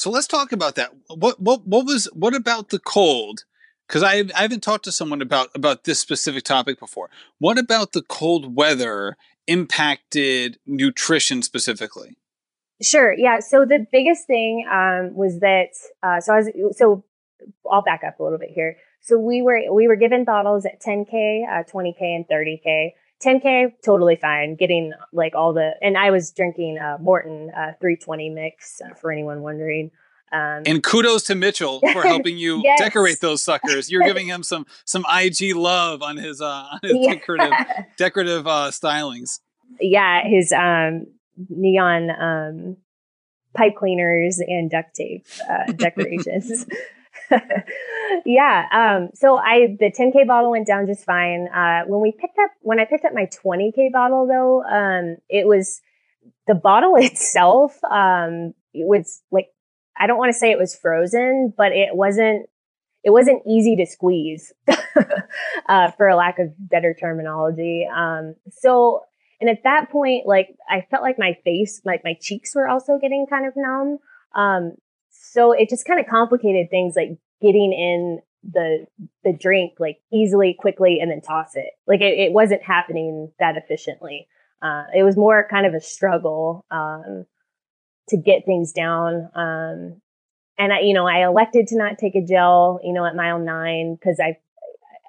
So 0.00 0.08
let's 0.08 0.26
talk 0.26 0.50
about 0.50 0.76
that. 0.76 0.92
What 1.08 1.38
what 1.42 1.66
what 1.66 1.84
was 1.84 2.06
what 2.14 2.34
about 2.34 2.70
the 2.70 2.78
cold? 2.78 3.44
Because 3.86 4.02
I 4.02 4.24
I 4.34 4.40
haven't 4.40 4.62
talked 4.62 4.84
to 4.86 4.92
someone 4.92 5.20
about 5.20 5.50
about 5.54 5.84
this 5.84 5.98
specific 5.98 6.42
topic 6.44 6.80
before. 6.80 7.10
What 7.38 7.58
about 7.58 7.92
the 7.92 8.00
cold 8.00 8.56
weather 8.56 9.18
impacted 9.46 10.58
nutrition 10.64 11.42
specifically? 11.42 12.16
Sure. 12.80 13.12
Yeah. 13.12 13.40
So 13.40 13.66
the 13.66 13.86
biggest 13.92 14.26
thing 14.26 14.66
um, 14.72 15.14
was 15.14 15.38
that 15.40 15.68
uh, 16.02 16.18
so 16.22 16.32
I 16.32 16.36
was 16.38 16.78
so 16.78 17.04
I'll 17.70 17.82
back 17.82 18.00
up 18.02 18.18
a 18.20 18.22
little 18.22 18.38
bit 18.38 18.52
here. 18.54 18.78
So 19.02 19.18
we 19.18 19.42
were 19.42 19.60
we 19.70 19.86
were 19.86 19.96
given 19.96 20.24
bottles 20.24 20.64
at 20.64 20.80
10k, 20.80 21.42
uh, 21.46 21.64
20k, 21.70 22.00
and 22.00 22.24
30k. 22.26 22.92
10K, 23.24 23.72
totally 23.84 24.16
fine. 24.16 24.56
Getting 24.56 24.92
like 25.12 25.34
all 25.34 25.52
the, 25.52 25.72
and 25.82 25.96
I 25.96 26.10
was 26.10 26.30
drinking 26.30 26.78
uh, 26.78 26.98
Maurten 26.98 27.48
uh, 27.48 27.72
320 27.80 28.30
mix 28.30 28.80
uh, 28.80 28.94
for 28.94 29.12
anyone 29.12 29.42
wondering. 29.42 29.90
Um, 30.32 30.62
and 30.64 30.82
kudos 30.82 31.24
to 31.24 31.34
Mitchell 31.34 31.80
for 31.92 32.02
helping 32.02 32.38
you 32.38 32.60
yes. 32.62 32.78
decorate 32.78 33.20
those 33.20 33.42
suckers. 33.42 33.90
You're 33.90 34.04
giving 34.04 34.28
him 34.28 34.42
some 34.42 34.64
some 34.84 35.04
IG 35.12 35.56
love 35.56 36.02
on 36.02 36.16
his 36.16 36.40
uh, 36.40 36.66
on 36.72 36.80
his 36.82 36.96
yeah. 37.00 37.14
decorative 37.14 37.52
decorative 37.96 38.46
uh, 38.46 38.70
stylings. 38.70 39.40
Yeah, 39.80 40.22
his 40.24 40.52
um, 40.52 41.06
neon 41.48 42.10
um, 42.10 42.76
pipe 43.56 43.74
cleaners 43.76 44.40
and 44.40 44.70
duct 44.70 44.94
tape 44.94 45.26
uh, 45.48 45.72
decorations. 45.76 46.66
yeah. 48.26 48.66
Um, 48.72 49.10
so 49.14 49.36
I, 49.36 49.76
the 49.78 49.90
10K 49.90 50.26
bottle 50.26 50.50
went 50.50 50.66
down 50.66 50.86
just 50.86 51.04
fine. 51.04 51.48
Uh, 51.48 51.82
when 51.86 52.00
we 52.00 52.12
picked 52.12 52.38
up, 52.38 52.50
when 52.60 52.80
I 52.80 52.84
picked 52.84 53.04
up 53.04 53.12
my 53.14 53.26
20K 53.26 53.92
bottle 53.92 54.26
though, 54.26 54.62
um, 54.64 55.16
it 55.28 55.46
was 55.46 55.80
the 56.46 56.54
bottle 56.54 56.94
itself, 56.98 57.78
um, 57.84 58.54
it 58.74 58.86
was 58.86 59.22
like, 59.30 59.48
I 59.98 60.06
don't 60.06 60.18
want 60.18 60.32
to 60.32 60.38
say 60.38 60.50
it 60.50 60.58
was 60.58 60.74
frozen, 60.74 61.52
but 61.56 61.72
it 61.72 61.94
wasn't, 61.94 62.48
it 63.02 63.10
wasn't 63.10 63.42
easy 63.46 63.76
to 63.76 63.86
squeeze, 63.86 64.52
uh, 65.68 65.90
for 65.92 66.08
a 66.08 66.16
lack 66.16 66.38
of 66.38 66.48
better 66.58 66.94
terminology. 66.98 67.86
Um, 67.92 68.34
so, 68.50 69.02
and 69.40 69.48
at 69.48 69.62
that 69.64 69.90
point, 69.90 70.26
like 70.26 70.54
I 70.68 70.86
felt 70.90 71.02
like 71.02 71.18
my 71.18 71.36
face, 71.44 71.80
like 71.84 72.02
my 72.04 72.14
cheeks 72.20 72.54
were 72.54 72.68
also 72.68 72.98
getting 73.00 73.26
kind 73.28 73.46
of 73.46 73.54
numb. 73.56 73.98
Um, 74.34 74.72
so 75.32 75.52
it 75.52 75.68
just 75.68 75.84
kind 75.84 76.00
of 76.00 76.06
complicated 76.06 76.70
things 76.70 76.94
like 76.96 77.16
getting 77.40 77.72
in 77.72 78.20
the 78.42 78.86
the 79.22 79.32
drink 79.32 79.74
like 79.78 79.98
easily, 80.12 80.56
quickly, 80.58 80.98
and 81.00 81.08
then 81.08 81.20
toss 81.20 81.54
it. 81.54 81.70
Like 81.86 82.00
it, 82.00 82.18
it 82.18 82.32
wasn't 82.32 82.64
happening 82.64 83.30
that 83.38 83.56
efficiently. 83.56 84.26
Uh, 84.60 84.84
it 84.94 85.04
was 85.04 85.16
more 85.16 85.46
kind 85.48 85.66
of 85.66 85.74
a 85.74 85.80
struggle 85.80 86.66
um, 86.72 87.26
to 88.08 88.16
get 88.16 88.44
things 88.44 88.72
down. 88.72 89.30
Um, 89.36 90.00
and 90.58 90.72
I, 90.72 90.80
you 90.80 90.94
know, 90.94 91.06
I 91.06 91.24
elected 91.24 91.68
to 91.68 91.78
not 91.78 91.96
take 91.96 92.16
a 92.16 92.24
gel, 92.24 92.80
you 92.82 92.92
know, 92.92 93.06
at 93.06 93.14
mile 93.14 93.38
nine 93.38 93.94
because 93.94 94.18
I, 94.20 94.36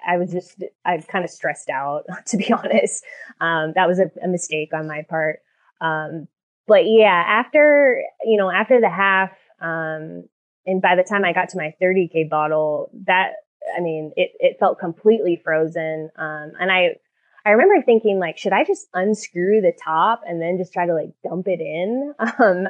I 0.06 0.18
was 0.18 0.30
just, 0.30 0.62
I 0.84 0.98
kind 0.98 1.24
of 1.24 1.30
stressed 1.30 1.68
out, 1.68 2.04
to 2.28 2.36
be 2.36 2.50
honest. 2.52 3.04
Um, 3.40 3.72
that 3.74 3.88
was 3.88 3.98
a, 3.98 4.10
a, 4.22 4.28
mistake 4.28 4.70
on 4.72 4.86
my 4.86 5.04
part. 5.08 5.40
Um, 5.80 6.28
but 6.66 6.86
yeah, 6.86 7.24
after, 7.26 8.02
you 8.24 8.38
know, 8.38 8.50
after 8.50 8.80
the 8.80 8.88
half, 8.88 9.32
um, 9.62 10.24
and 10.66 10.80
by 10.80 10.94
the 10.96 11.02
time 11.02 11.24
I 11.24 11.32
got 11.32 11.48
to 11.50 11.56
my 11.56 11.74
30k 11.80 12.28
bottle, 12.28 12.90
that 13.06 13.32
I 13.76 13.80
mean, 13.80 14.12
it 14.16 14.32
it 14.38 14.56
felt 14.58 14.78
completely 14.78 15.40
frozen. 15.42 16.10
Um, 16.16 16.52
and 16.60 16.70
I 16.70 16.96
I 17.44 17.50
remember 17.50 17.82
thinking 17.82 18.18
like, 18.18 18.38
should 18.38 18.52
I 18.52 18.64
just 18.64 18.86
unscrew 18.94 19.60
the 19.60 19.72
top 19.82 20.22
and 20.26 20.40
then 20.40 20.58
just 20.58 20.72
try 20.72 20.86
to 20.86 20.94
like 20.94 21.10
dump 21.24 21.48
it 21.48 21.60
in? 21.60 22.14
Um, 22.38 22.68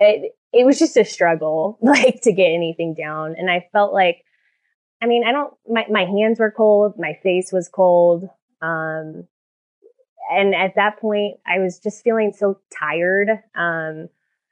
it 0.00 0.32
it 0.52 0.66
was 0.66 0.78
just 0.78 0.96
a 0.96 1.04
struggle 1.04 1.78
like 1.82 2.20
to 2.22 2.32
get 2.32 2.48
anything 2.48 2.94
down, 2.94 3.36
and 3.38 3.50
I 3.50 3.68
felt 3.72 3.92
like, 3.92 4.24
I 5.00 5.06
mean, 5.06 5.24
I 5.24 5.32
don't 5.32 5.54
my 5.68 5.86
my 5.88 6.04
hands 6.04 6.40
were 6.40 6.50
cold, 6.50 6.94
my 6.98 7.18
face 7.22 7.52
was 7.52 7.68
cold. 7.68 8.28
Um, 8.60 9.28
and 10.30 10.54
at 10.54 10.74
that 10.76 10.98
point, 11.00 11.38
I 11.46 11.58
was 11.58 11.78
just 11.78 12.02
feeling 12.02 12.32
so 12.34 12.58
tired. 12.76 13.28
Um, 13.54 14.08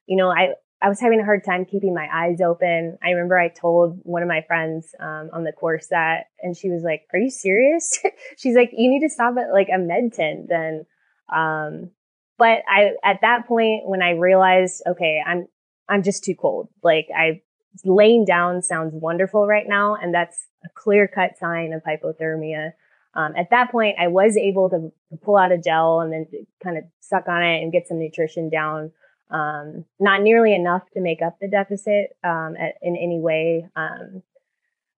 you 0.06 0.16
know, 0.16 0.30
I 0.30 0.54
I 0.82 0.88
was 0.88 1.00
having 1.00 1.20
a 1.20 1.24
hard 1.24 1.44
time 1.44 1.64
keeping 1.64 1.94
my 1.94 2.08
eyes 2.12 2.40
open. 2.40 2.98
I 3.02 3.10
remember 3.10 3.38
I 3.38 3.48
told 3.48 4.00
one 4.02 4.22
of 4.22 4.28
my 4.28 4.42
friends 4.48 4.94
um, 4.98 5.30
on 5.32 5.44
the 5.44 5.52
course 5.52 5.86
that, 5.88 6.24
and 6.40 6.56
she 6.56 6.70
was 6.70 6.82
like, 6.82 7.02
"Are 7.12 7.18
you 7.20 7.30
serious?" 7.30 8.00
She's 8.36 8.56
like, 8.56 8.70
"You 8.72 8.90
need 8.90 9.06
to 9.06 9.08
stop 9.08 9.36
at 9.38 9.52
like 9.52 9.68
a 9.72 9.78
med 9.78 10.12
tent 10.12 10.48
then." 10.48 10.84
Um, 11.32 11.90
but 12.36 12.62
I, 12.68 12.94
at 13.04 13.20
that 13.22 13.46
point, 13.46 13.86
when 13.86 14.02
I 14.02 14.10
realized, 14.10 14.82
okay, 14.86 15.22
I'm, 15.24 15.46
I'm 15.88 16.02
just 16.02 16.24
too 16.24 16.34
cold. 16.34 16.68
Like 16.82 17.06
I, 17.16 17.42
laying 17.84 18.24
down 18.24 18.62
sounds 18.62 18.92
wonderful 18.92 19.46
right 19.46 19.66
now, 19.68 19.94
and 19.94 20.12
that's 20.12 20.46
a 20.64 20.68
clear 20.74 21.06
cut 21.06 21.38
sign 21.38 21.72
of 21.72 21.82
hypothermia. 21.84 22.72
Um, 23.14 23.34
at 23.36 23.50
that 23.50 23.70
point, 23.70 23.96
I 24.00 24.08
was 24.08 24.36
able 24.36 24.70
to, 24.70 24.92
to 25.10 25.16
pull 25.22 25.36
out 25.36 25.52
a 25.52 25.58
gel 25.58 26.00
and 26.00 26.12
then 26.12 26.26
kind 26.64 26.76
of 26.76 26.84
suck 27.00 27.28
on 27.28 27.42
it 27.42 27.62
and 27.62 27.70
get 27.70 27.86
some 27.86 28.00
nutrition 28.00 28.48
down 28.50 28.90
um, 29.30 29.84
not 29.98 30.22
nearly 30.22 30.54
enough 30.54 30.82
to 30.92 31.00
make 31.00 31.22
up 31.22 31.38
the 31.40 31.48
deficit 31.48 32.16
um, 32.22 32.54
at, 32.58 32.74
in 32.82 32.96
any 32.96 33.18
way. 33.20 33.68
Um, 33.76 34.22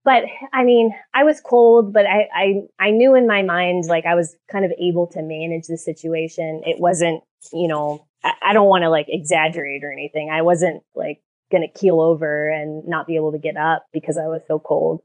but 0.05 0.25
I 0.53 0.65
mean, 0.65 0.95
I 1.15 1.25
was 1.25 1.41
cold, 1.41 1.93
but 1.93 2.05
I, 2.07 2.29
I, 2.35 2.63
I 2.79 2.91
knew 2.91 3.15
in 3.15 3.27
my 3.27 3.43
mind, 3.43 3.85
like 3.87 4.05
I 4.05 4.15
was 4.15 4.37
kind 4.51 4.65
of 4.65 4.73
able 4.79 5.07
to 5.09 5.23
manage 5.23 5.67
the 5.67 5.79
situation. 5.79 6.63
It 6.67 6.79
wasn't, 6.79 7.23
you 7.53 7.69
know, 7.69 8.07
I, 8.23 8.33
I 8.43 8.53
don't 8.53 8.69
want 8.69 8.83
to 8.83 8.91
like 8.91 9.07
exaggerate 9.09 9.83
or 9.83 9.93
anything. 9.93 10.31
I 10.31 10.43
wasn't 10.43 10.83
like 10.95 11.23
to 11.53 11.69
keel 11.69 12.01
over 12.01 12.49
and 12.49 12.87
not 12.87 13.07
be 13.07 13.17
able 13.17 13.33
to 13.33 13.39
get 13.39 13.57
up 13.57 13.87
because 13.93 14.17
I 14.17 14.27
was 14.27 14.43
so 14.47 14.59
cold. 14.59 15.03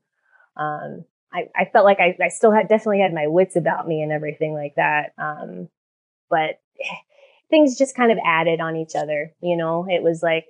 Um, 0.58 1.05
I, 1.32 1.47
I 1.55 1.65
felt 1.71 1.86
like 1.86 1.99
I, 1.99 2.17
I 2.21 2.29
still 2.29 2.51
had 2.51 2.67
definitely 2.67 3.01
had 3.01 3.13
my 3.13 3.27
wits 3.27 3.55
about 3.55 3.88
me 3.88 4.01
and 4.01 4.12
everything 4.12 4.53
like 4.53 4.75
that. 4.75 5.13
Um, 5.17 5.69
but 6.29 6.60
things 7.49 7.77
just 7.77 7.95
kind 7.95 8.12
of 8.12 8.17
added 8.25 8.62
on 8.62 8.75
each 8.75 8.95
other. 8.95 9.33
You 9.41 9.57
know, 9.57 9.85
it 9.89 10.03
was 10.03 10.21
like 10.21 10.45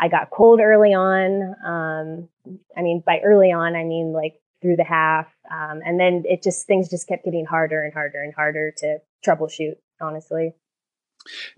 I 0.00 0.08
got 0.08 0.30
cold 0.30 0.60
early 0.60 0.94
on. 0.94 1.54
Um, 1.64 2.28
I 2.76 2.82
mean, 2.82 3.02
by 3.04 3.20
early 3.24 3.52
on, 3.52 3.76
I 3.76 3.84
mean 3.84 4.12
like 4.12 4.40
through 4.64 4.76
the 4.76 4.84
half. 4.84 5.26
Um, 5.52 5.80
and 5.84 6.00
then 6.00 6.22
it 6.24 6.42
just, 6.42 6.66
things 6.66 6.88
just 6.88 7.06
kept 7.06 7.26
getting 7.26 7.44
harder 7.44 7.82
and 7.82 7.92
harder 7.92 8.22
and 8.22 8.32
harder 8.34 8.72
to 8.78 8.98
troubleshoot, 9.24 9.74
honestly. 10.00 10.54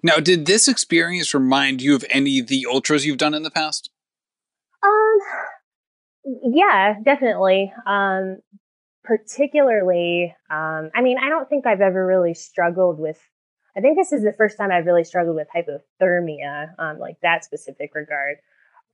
Now, 0.02 0.16
did 0.16 0.46
this 0.46 0.66
experience 0.66 1.32
remind 1.32 1.80
you 1.80 1.94
of 1.94 2.04
any 2.10 2.40
of 2.40 2.48
the 2.48 2.66
ultras 2.68 3.06
you've 3.06 3.16
done 3.16 3.32
in 3.32 3.44
the 3.44 3.50
past? 3.50 3.90
Um, 4.82 5.18
yeah, 6.42 6.94
definitely. 7.04 7.72
Um, 7.86 8.38
particularly, 9.04 10.34
um, 10.50 10.90
I 10.92 11.00
mean, 11.00 11.18
I 11.22 11.28
don't 11.28 11.48
think 11.48 11.64
I've 11.64 11.80
ever 11.80 12.04
really 12.04 12.34
struggled 12.34 12.98
with 12.98 13.20
I 13.76 13.80
think 13.80 13.98
this 13.98 14.12
is 14.12 14.22
the 14.22 14.32
first 14.32 14.56
time 14.56 14.70
I've 14.70 14.86
really 14.86 15.04
struggled 15.04 15.36
with 15.36 15.48
hypothermia, 15.54 16.70
um, 16.78 16.98
like 16.98 17.16
that 17.22 17.44
specific 17.44 17.94
regard. 17.94 18.38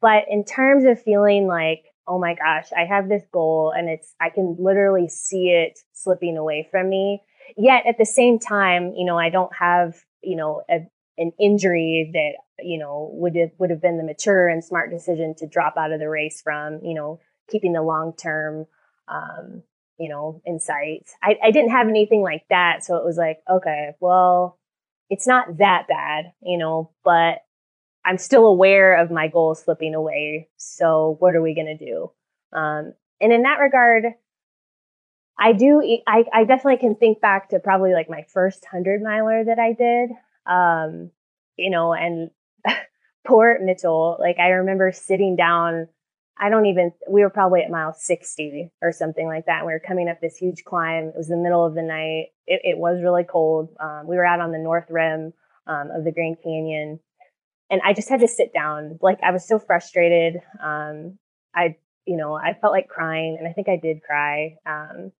But 0.00 0.24
in 0.28 0.44
terms 0.44 0.84
of 0.84 1.00
feeling 1.00 1.46
like, 1.46 1.84
oh 2.08 2.18
my 2.18 2.34
gosh, 2.34 2.72
I 2.76 2.84
have 2.84 3.08
this 3.08 3.22
goal 3.32 3.72
and 3.76 3.88
it's, 3.88 4.14
I 4.20 4.30
can 4.30 4.56
literally 4.58 5.08
see 5.08 5.50
it 5.50 5.78
slipping 5.92 6.36
away 6.36 6.66
from 6.68 6.90
me. 6.90 7.22
Yet 7.56 7.86
at 7.86 7.96
the 7.98 8.04
same 8.04 8.40
time, 8.40 8.92
you 8.96 9.04
know, 9.04 9.16
I 9.16 9.30
don't 9.30 9.54
have, 9.54 9.94
you 10.20 10.36
know, 10.36 10.62
a, 10.68 10.80
an 11.16 11.32
injury 11.38 12.10
that, 12.12 12.64
you 12.64 12.78
know, 12.78 13.10
would 13.12 13.36
have, 13.36 13.50
would 13.58 13.70
have 13.70 13.80
been 13.80 13.98
the 13.98 14.04
mature 14.04 14.48
and 14.48 14.64
smart 14.64 14.90
decision 14.90 15.34
to 15.38 15.46
drop 15.46 15.74
out 15.76 15.92
of 15.92 16.00
the 16.00 16.08
race 16.08 16.40
from, 16.42 16.80
you 16.82 16.94
know, 16.94 17.20
keeping 17.48 17.72
the 17.72 17.82
long 17.82 18.14
term, 18.16 18.66
um, 19.06 19.62
you 19.98 20.08
know, 20.08 20.40
in 20.44 20.58
sight. 20.58 21.08
I, 21.22 21.36
I 21.44 21.50
didn't 21.52 21.70
have 21.70 21.86
anything 21.86 22.22
like 22.22 22.44
that. 22.50 22.82
So 22.82 22.96
it 22.96 23.04
was 23.04 23.16
like, 23.16 23.38
okay, 23.48 23.90
well, 24.00 24.58
it's 25.12 25.26
not 25.26 25.58
that 25.58 25.86
bad, 25.88 26.32
you 26.40 26.56
know, 26.56 26.90
but 27.04 27.40
I'm 28.02 28.16
still 28.16 28.46
aware 28.46 28.96
of 28.98 29.10
my 29.10 29.28
goals 29.28 29.62
slipping 29.62 29.94
away. 29.94 30.48
So 30.56 31.16
what 31.18 31.34
are 31.34 31.42
we 31.42 31.54
going 31.54 31.76
to 31.76 31.84
do? 31.84 32.10
Um, 32.50 32.94
and 33.20 33.30
in 33.30 33.42
that 33.42 33.58
regard, 33.58 34.04
I 35.38 35.52
do, 35.52 35.82
I, 36.06 36.24
I 36.32 36.44
definitely 36.44 36.78
can 36.78 36.94
think 36.94 37.20
back 37.20 37.50
to 37.50 37.58
probably 37.58 37.92
like 37.92 38.08
my 38.08 38.24
first 38.32 38.64
hundred 38.64 39.02
miler 39.02 39.44
that 39.44 39.58
I 39.58 39.74
did. 39.74 40.12
Um, 40.46 41.10
you 41.58 41.68
know, 41.68 41.92
and 41.92 42.30
poor 43.26 43.58
Mitchell, 43.60 44.16
like 44.18 44.38
I 44.38 44.48
remember 44.48 44.92
sitting 44.92 45.36
down 45.36 45.88
I 46.42 46.48
don't 46.48 46.66
even, 46.66 46.90
we 47.08 47.22
were 47.22 47.30
probably 47.30 47.60
at 47.62 47.70
mile 47.70 47.94
60 47.94 48.72
or 48.82 48.90
something 48.90 49.28
like 49.28 49.46
that. 49.46 49.64
We 49.64 49.72
were 49.72 49.78
coming 49.78 50.08
up 50.08 50.20
this 50.20 50.36
huge 50.36 50.64
climb. 50.64 51.04
It 51.04 51.14
was 51.16 51.28
the 51.28 51.36
middle 51.36 51.64
of 51.64 51.74
the 51.74 51.82
night. 51.82 52.30
It, 52.48 52.62
it 52.64 52.78
was 52.78 53.00
really 53.00 53.22
cold. 53.22 53.68
Um, 53.78 54.08
we 54.08 54.16
were 54.16 54.26
out 54.26 54.40
on 54.40 54.50
the 54.50 54.58
north 54.58 54.86
rim 54.90 55.32
um, 55.68 55.90
of 55.94 56.02
the 56.02 56.10
Grand 56.10 56.38
Canyon. 56.42 56.98
And 57.70 57.80
I 57.84 57.92
just 57.92 58.08
had 58.08 58.18
to 58.20 58.28
sit 58.28 58.52
down. 58.52 58.98
Like 59.00 59.20
I 59.22 59.30
was 59.30 59.46
so 59.46 59.60
frustrated. 59.60 60.40
Um, 60.60 61.16
I, 61.54 61.76
you 62.06 62.16
know, 62.16 62.34
I 62.34 62.54
felt 62.60 62.72
like 62.72 62.88
crying 62.88 63.36
and 63.38 63.46
I 63.46 63.52
think 63.52 63.68
I 63.68 63.78
did 63.80 64.02
cry. 64.02 64.56
Um, 64.66 65.12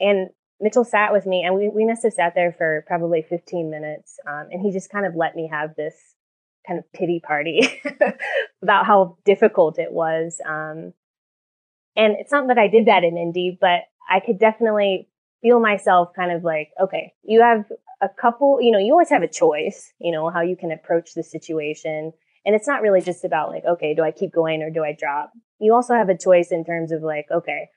and 0.00 0.30
Mitchell 0.62 0.84
sat 0.84 1.12
with 1.12 1.26
me 1.26 1.42
and 1.44 1.54
we, 1.54 1.68
we 1.68 1.84
must 1.84 2.04
have 2.04 2.14
sat 2.14 2.34
there 2.34 2.54
for 2.56 2.84
probably 2.86 3.20
15 3.20 3.70
minutes. 3.70 4.18
Um, 4.26 4.48
and 4.50 4.62
he 4.62 4.72
just 4.72 4.88
kind 4.88 5.04
of 5.04 5.14
let 5.14 5.36
me 5.36 5.46
have 5.52 5.76
this 5.76 5.94
kind 6.66 6.78
of 6.78 6.92
pity 6.92 7.20
party 7.24 7.82
about 8.62 8.86
how 8.86 9.18
difficult 9.24 9.78
it 9.78 9.92
was. 9.92 10.40
Um, 10.46 10.92
and 11.96 12.14
it's 12.18 12.32
not 12.32 12.48
that 12.48 12.58
I 12.58 12.68
did 12.68 12.86
that 12.86 13.04
in 13.04 13.16
Indy, 13.16 13.56
but 13.60 13.82
I 14.08 14.20
could 14.20 14.38
definitely 14.38 15.08
feel 15.42 15.60
myself 15.60 16.08
kind 16.16 16.32
of 16.32 16.42
like, 16.42 16.70
okay, 16.82 17.12
you 17.22 17.42
have 17.42 17.66
a 18.00 18.08
couple, 18.08 18.60
you 18.60 18.70
know, 18.70 18.78
you 18.78 18.92
always 18.92 19.10
have 19.10 19.22
a 19.22 19.28
choice, 19.28 19.92
you 20.00 20.10
know, 20.10 20.30
how 20.30 20.40
you 20.40 20.56
can 20.56 20.72
approach 20.72 21.14
the 21.14 21.22
situation. 21.22 22.12
And 22.44 22.54
it's 22.54 22.66
not 22.66 22.82
really 22.82 23.00
just 23.00 23.24
about 23.24 23.50
like, 23.50 23.64
okay, 23.64 23.94
do 23.94 24.02
I 24.02 24.10
keep 24.10 24.32
going 24.32 24.62
or 24.62 24.70
do 24.70 24.82
I 24.82 24.96
drop? 24.98 25.32
You 25.58 25.74
also 25.74 25.94
have 25.94 26.08
a 26.08 26.18
choice 26.18 26.50
in 26.50 26.64
terms 26.64 26.92
of 26.92 27.02
like, 27.02 27.26
okay, 27.30 27.68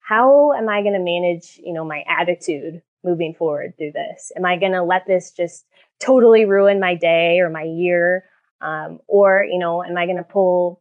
how 0.00 0.52
am 0.52 0.68
I 0.68 0.82
going 0.82 0.94
to 0.94 0.98
manage, 0.98 1.58
you 1.62 1.72
know, 1.72 1.84
my 1.84 2.04
attitude 2.08 2.82
moving 3.02 3.34
forward 3.34 3.74
through 3.76 3.92
this? 3.92 4.30
Am 4.36 4.44
I 4.44 4.56
going 4.56 4.72
to 4.72 4.82
let 4.82 5.06
this 5.06 5.32
just 5.32 5.64
totally 6.00 6.44
ruin 6.44 6.78
my 6.80 6.94
day 6.94 7.40
or 7.40 7.50
my 7.50 7.64
year? 7.64 8.24
Um, 8.60 9.00
or, 9.06 9.44
you 9.48 9.58
know, 9.58 9.82
am 9.82 9.96
I 9.96 10.06
going 10.06 10.16
to 10.16 10.24
pull 10.24 10.80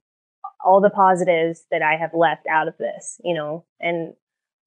all 0.64 0.82
the 0.82 0.90
positives 0.90 1.66
that 1.72 1.82
I 1.82 1.98
have 1.98 2.14
left 2.14 2.48
out 2.48 2.68
of 2.68 2.78
this, 2.78 3.20
you 3.24 3.34
know, 3.34 3.66
and 3.80 4.14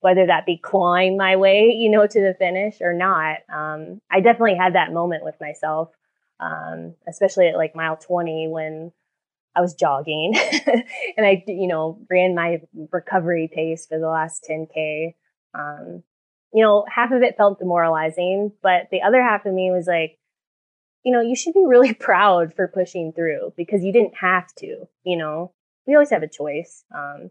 whether 0.00 0.26
that 0.26 0.46
be 0.46 0.58
clawing 0.58 1.16
my 1.16 1.36
way, 1.36 1.74
you 1.76 1.90
know, 1.90 2.06
to 2.06 2.20
the 2.20 2.34
finish 2.38 2.80
or 2.80 2.92
not. 2.92 3.38
Um, 3.52 4.00
I 4.10 4.20
definitely 4.20 4.56
had 4.56 4.74
that 4.74 4.92
moment 4.92 5.24
with 5.24 5.34
myself, 5.40 5.90
um, 6.38 6.94
especially 7.08 7.48
at 7.48 7.56
like 7.56 7.74
mile 7.74 7.96
20 7.96 8.48
when 8.48 8.92
I 9.56 9.62
was 9.62 9.74
jogging 9.74 10.34
and 11.16 11.26
I, 11.26 11.42
you 11.46 11.66
know, 11.66 11.98
ran 12.10 12.34
my 12.34 12.60
recovery 12.92 13.50
pace 13.52 13.86
for 13.86 13.98
the 13.98 14.08
last 14.08 14.46
10K. 14.48 15.14
Um, 15.54 16.02
you 16.52 16.62
know, 16.62 16.84
half 16.88 17.10
of 17.10 17.22
it 17.22 17.36
felt 17.36 17.58
demoralizing, 17.58 18.52
but 18.62 18.88
the 18.90 19.02
other 19.02 19.22
half 19.22 19.46
of 19.46 19.54
me 19.54 19.70
was 19.70 19.86
like, 19.86 20.18
you 21.06 21.12
know, 21.12 21.20
you 21.20 21.36
should 21.36 21.54
be 21.54 21.64
really 21.64 21.94
proud 22.08 22.52
for 22.52 22.66
pushing 22.66 23.12
through 23.12 23.54
because 23.56 23.84
you 23.84 23.92
didn't 23.92 24.16
have 24.16 24.52
to, 24.56 24.88
you 25.04 25.16
know, 25.16 25.52
we 25.86 25.94
always 25.94 26.10
have 26.10 26.24
a 26.24 26.28
choice. 26.28 26.84
Um, 26.92 27.30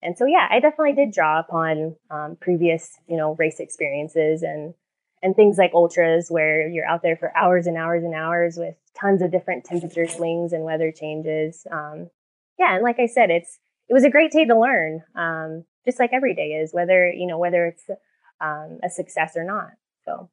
and 0.00 0.16
so, 0.16 0.26
yeah, 0.26 0.46
I 0.48 0.60
definitely 0.60 0.92
did 0.94 1.12
draw 1.12 1.40
upon 1.40 1.96
um, 2.08 2.38
previous, 2.40 2.96
you 3.08 3.16
know, 3.16 3.34
race 3.34 3.58
experiences 3.58 4.42
and 4.42 4.74
and 5.22 5.36
things 5.36 5.58
like 5.58 5.72
ultras 5.74 6.30
where 6.30 6.66
you're 6.66 6.86
out 6.86 7.02
there 7.02 7.16
for 7.16 7.36
hours 7.36 7.66
and 7.66 7.76
hours 7.76 8.04
and 8.04 8.14
hours 8.14 8.56
with 8.56 8.76
tons 8.98 9.20
of 9.20 9.30
different 9.30 9.64
temperature 9.64 10.06
swings 10.06 10.54
and 10.54 10.64
weather 10.64 10.90
changes. 10.90 11.66
Um, 11.70 12.08
yeah, 12.58 12.76
and 12.76 12.82
like 12.82 12.98
I 12.98 13.06
said, 13.06 13.28
it's 13.28 13.58
it 13.88 13.92
was 13.92 14.04
a 14.04 14.10
great 14.10 14.30
day 14.30 14.44
to 14.46 14.58
learn, 14.58 15.02
um, 15.16 15.64
just 15.84 15.98
like 15.98 16.10
every 16.14 16.34
day 16.34 16.52
is, 16.52 16.72
whether 16.72 17.10
you 17.10 17.26
know 17.26 17.38
whether 17.38 17.66
it's 17.66 17.90
um, 18.40 18.78
a 18.84 18.88
success 18.88 19.36
or 19.36 19.44
not. 19.44 19.70
So 20.04 20.30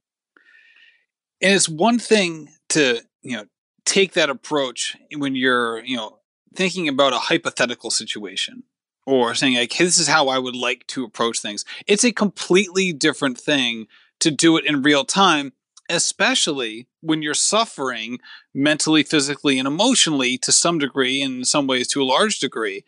and 1.41 1.53
it's 1.53 1.67
one 1.67 1.99
thing 1.99 2.49
to 2.69 3.01
you 3.21 3.37
know 3.37 3.45
take 3.85 4.13
that 4.13 4.29
approach 4.29 4.95
when 5.15 5.35
you're 5.35 5.83
you 5.83 5.95
know 5.95 6.19
thinking 6.55 6.87
about 6.87 7.13
a 7.13 7.19
hypothetical 7.19 7.91
situation 7.91 8.63
or 9.05 9.35
saying 9.35 9.55
like 9.55 9.71
hey, 9.71 9.85
this 9.85 9.99
is 9.99 10.07
how 10.07 10.27
i 10.27 10.37
would 10.37 10.55
like 10.55 10.85
to 10.87 11.03
approach 11.03 11.39
things. 11.39 11.65
It's 11.85 12.03
a 12.03 12.11
completely 12.11 12.93
different 12.93 13.37
thing 13.39 13.87
to 14.19 14.31
do 14.31 14.57
it 14.57 14.65
in 14.65 14.81
real 14.81 15.05
time 15.05 15.53
especially 15.89 16.87
when 17.01 17.21
you're 17.21 17.33
suffering 17.33 18.19
mentally 18.53 19.03
physically 19.03 19.57
and 19.57 19.67
emotionally 19.67 20.37
to 20.39 20.51
some 20.51 20.77
degree 20.77 21.21
and 21.21 21.37
in 21.37 21.45
some 21.45 21.67
ways 21.67 21.87
to 21.87 22.01
a 22.01 22.05
large 22.05 22.39
degree. 22.39 22.83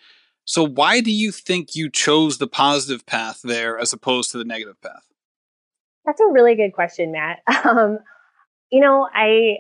So 0.46 0.66
why 0.66 1.00
do 1.00 1.12
you 1.12 1.32
think 1.32 1.76
you 1.76 1.90
chose 1.90 2.38
the 2.38 2.48
positive 2.48 3.06
path 3.06 3.42
there 3.44 3.78
as 3.78 3.94
opposed 3.94 4.32
to 4.32 4.38
the 4.38 4.44
negative 4.44 4.82
path? 4.82 5.06
That's 6.06 6.20
a 6.20 6.32
really 6.32 6.56
good 6.56 6.74
question 6.74 7.12
matt. 7.12 7.40
Um, 7.66 8.00
you 8.72 8.82
know, 8.82 9.08
I 9.14 9.58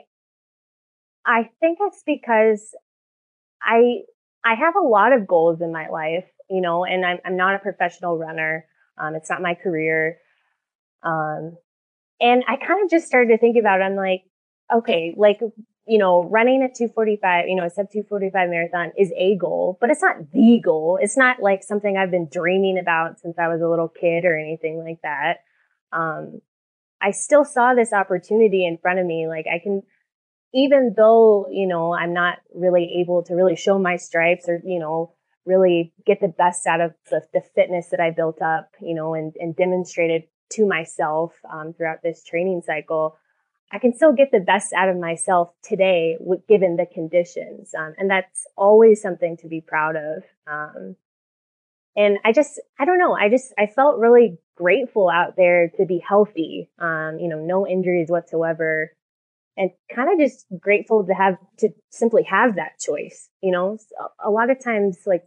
I 1.25 1.49
think 1.60 1.79
it's 1.82 2.03
because 2.05 2.75
I 3.62 4.01
I 4.43 4.55
have 4.55 4.75
a 4.75 4.86
lot 4.86 5.13
of 5.13 5.27
goals 5.27 5.62
in 5.62 5.71
my 5.71 5.89
life, 5.89 6.25
you 6.49 6.62
know, 6.62 6.86
and 6.86 7.05
I'm 7.05 7.19
I'm 7.25 7.38
not 7.38 7.55
a 7.55 7.60
professional 7.60 8.17
runner. 8.17 8.65
Um, 8.97 9.15
it's 9.15 9.29
not 9.29 9.41
my 9.41 9.55
career. 9.55 10.17
Um, 11.03 11.58
and 12.19 12.43
I 12.47 12.58
kind 12.58 12.84
of 12.84 12.89
just 12.89 13.08
started 13.08 13.29
to 13.29 13.38
think 13.38 13.58
about 13.58 13.79
it. 13.79 13.84
I'm 13.84 13.95
like, 13.95 14.23
okay, 14.73 15.13
like, 15.17 15.39
you 15.88 15.97
know, 15.97 16.23
running 16.23 16.62
a 16.62 16.67
245, 16.67 17.47
you 17.47 17.55
know, 17.55 17.65
a 17.65 17.69
sub 17.69 17.89
245 17.91 18.49
marathon 18.49 18.91
is 18.97 19.12
a 19.17 19.38
goal, 19.38 19.77
but 19.79 19.89
it's 19.89 20.01
not 20.01 20.32
the 20.32 20.62
goal. 20.63 20.99
It's 21.01 21.17
not 21.17 21.41
like 21.41 21.63
something 21.63 21.97
I've 21.97 22.12
been 22.12 22.27
dreaming 22.32 22.77
about 22.77 23.19
since 23.19 23.39
I 23.39 23.47
was 23.47 23.62
a 23.62 23.67
little 23.67 23.88
kid 23.88 24.25
or 24.25 24.38
anything 24.38 24.84
like 24.84 24.99
that. 25.03 25.38
Um, 25.91 26.41
I 27.01 27.12
still 27.12 27.45
saw 27.45 27.73
this 27.73 27.93
opportunity 27.93 28.65
in 28.65 28.77
front 28.77 28.99
of 28.99 29.05
me. 29.05 29.27
Like 29.27 29.45
I 29.47 29.60
can, 29.60 29.82
even 30.53 30.93
though, 30.95 31.47
you 31.51 31.67
know, 31.67 31.93
I'm 31.93 32.13
not 32.13 32.39
really 32.53 32.99
able 33.01 33.23
to 33.23 33.35
really 33.35 33.55
show 33.55 33.77
my 33.77 33.97
stripes 33.97 34.47
or, 34.47 34.62
you 34.65 34.79
know, 34.79 35.13
really 35.45 35.93
get 36.05 36.21
the 36.21 36.27
best 36.27 36.67
out 36.67 36.81
of 36.81 36.93
the, 37.09 37.21
the 37.33 37.41
fitness 37.55 37.89
that 37.89 37.99
I 37.99 38.12
built 38.12 38.41
up, 38.41 38.71
you 38.81 38.95
know, 38.95 39.13
and, 39.13 39.33
and 39.39 39.55
demonstrated 39.55 40.23
to 40.51 40.65
myself 40.65 41.33
um, 41.51 41.73
throughout 41.73 42.01
this 42.03 42.23
training 42.23 42.63
cycle, 42.65 43.17
I 43.71 43.77
can 43.77 43.93
still 43.93 44.13
get 44.13 44.31
the 44.31 44.39
best 44.39 44.73
out 44.73 44.89
of 44.89 44.97
myself 44.97 45.53
today, 45.63 46.17
given 46.47 46.75
the 46.75 46.88
conditions. 46.91 47.71
Um, 47.77 47.93
and 47.97 48.09
that's 48.09 48.47
always 48.57 49.01
something 49.01 49.38
to 49.38 49.47
be 49.47 49.62
proud 49.62 49.95
of. 49.95 50.23
Um, 50.47 50.95
and 51.95 52.17
I 52.25 52.31
just, 52.31 52.59
I 52.79 52.85
don't 52.85 52.97
know. 52.97 53.13
I 53.13 53.29
just, 53.29 53.53
I 53.57 53.67
felt 53.67 53.99
really 53.99 54.39
grateful 54.55 55.09
out 55.09 55.35
there 55.35 55.69
to 55.77 55.85
be 55.85 56.03
healthy. 56.07 56.69
Um, 56.79 57.17
you 57.19 57.27
know, 57.27 57.39
no 57.39 57.67
injuries 57.67 58.09
whatsoever 58.09 58.91
and 59.57 59.71
kind 59.93 60.12
of 60.12 60.19
just 60.19 60.45
grateful 60.59 61.05
to 61.05 61.13
have 61.13 61.38
to 61.59 61.69
simply 61.89 62.23
have 62.23 62.55
that 62.55 62.79
choice. 62.79 63.29
You 63.41 63.51
know, 63.51 63.77
a 64.23 64.29
lot 64.29 64.49
of 64.49 64.63
times 64.63 64.99
like 65.05 65.23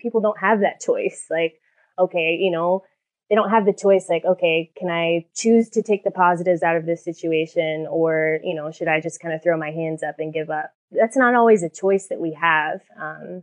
people 0.00 0.20
don't 0.20 0.40
have 0.40 0.60
that 0.60 0.80
choice. 0.80 1.26
Like, 1.30 1.54
okay, 1.98 2.36
you 2.40 2.50
know, 2.50 2.84
they 3.28 3.34
don't 3.34 3.50
have 3.50 3.66
the 3.66 3.72
choice 3.72 4.06
like, 4.08 4.24
okay, 4.24 4.70
can 4.76 4.88
I 4.88 5.26
choose 5.34 5.68
to 5.70 5.82
take 5.82 6.04
the 6.04 6.10
positives 6.10 6.62
out 6.62 6.76
of 6.76 6.86
this 6.86 7.04
situation 7.04 7.86
or, 7.90 8.38
you 8.44 8.54
know, 8.54 8.70
should 8.70 8.88
I 8.88 9.00
just 9.00 9.20
kind 9.20 9.34
of 9.34 9.42
throw 9.42 9.58
my 9.58 9.70
hands 9.70 10.02
up 10.02 10.16
and 10.18 10.32
give 10.32 10.48
up? 10.48 10.72
That's 10.92 11.16
not 11.16 11.34
always 11.34 11.62
a 11.62 11.68
choice 11.68 12.06
that 12.08 12.20
we 12.20 12.34
have. 12.40 12.80
Um, 13.00 13.42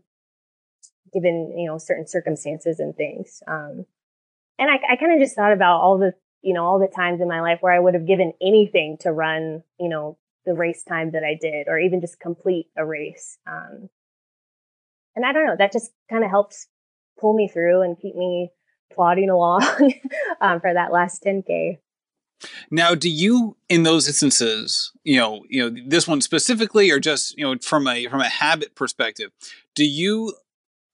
given, 1.13 1.53
you 1.55 1.67
know, 1.67 1.77
certain 1.77 2.07
circumstances 2.07 2.79
and 2.79 2.95
things. 2.95 3.43
Um, 3.47 3.85
and 4.57 4.69
I, 4.69 4.93
I 4.93 4.95
kind 4.95 5.13
of 5.13 5.19
just 5.19 5.35
thought 5.35 5.53
about 5.53 5.79
all 5.79 5.97
the, 5.97 6.13
you 6.43 6.53
know, 6.53 6.65
all 6.65 6.79
the 6.79 6.93
times 6.93 7.21
in 7.21 7.27
my 7.27 7.41
life 7.41 7.59
where 7.61 7.73
I 7.73 7.79
would 7.79 7.93
have 7.93 8.05
given 8.05 8.33
anything 8.41 8.97
to 9.01 9.11
run, 9.11 9.63
you 9.79 9.89
know, 9.89 10.17
the 10.45 10.53
race 10.53 10.83
time 10.83 11.11
that 11.11 11.23
I 11.23 11.37
did, 11.39 11.67
or 11.67 11.79
even 11.79 12.01
just 12.01 12.19
complete 12.19 12.67
a 12.77 12.85
race. 12.85 13.37
Um, 13.47 13.89
and 15.15 15.25
I 15.25 15.31
don't 15.31 15.45
know, 15.45 15.55
that 15.57 15.71
just 15.71 15.91
kind 16.09 16.23
of 16.23 16.29
helps 16.29 16.67
pull 17.19 17.33
me 17.33 17.47
through 17.47 17.81
and 17.81 17.97
keep 17.99 18.15
me 18.15 18.51
plodding 18.93 19.29
along 19.29 19.63
um, 20.41 20.59
for 20.59 20.73
that 20.73 20.91
last 20.91 21.23
10K. 21.23 21.79
Now, 22.69 22.93
do 22.93 23.09
you, 23.09 23.55
in 23.69 23.83
those 23.83 24.07
instances, 24.07 24.91
you 25.05 25.17
know, 25.17 25.45
you 25.49 25.69
know, 25.69 25.81
this 25.87 26.09
one 26.09 26.19
specifically, 26.19 26.91
or 26.91 26.99
just 26.99 27.37
you 27.37 27.45
know, 27.45 27.57
from 27.61 27.87
a 27.87 28.07
from 28.07 28.19
a 28.19 28.27
habit 28.27 28.75
perspective, 28.75 29.31
do 29.75 29.85
you 29.85 30.33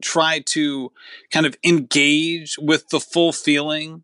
try 0.03 0.39
to 0.39 0.91
kind 1.31 1.47
of 1.47 1.57
engage 1.63 2.57
with 2.59 2.89
the 2.89 2.99
full 2.99 3.31
feeling 3.33 4.03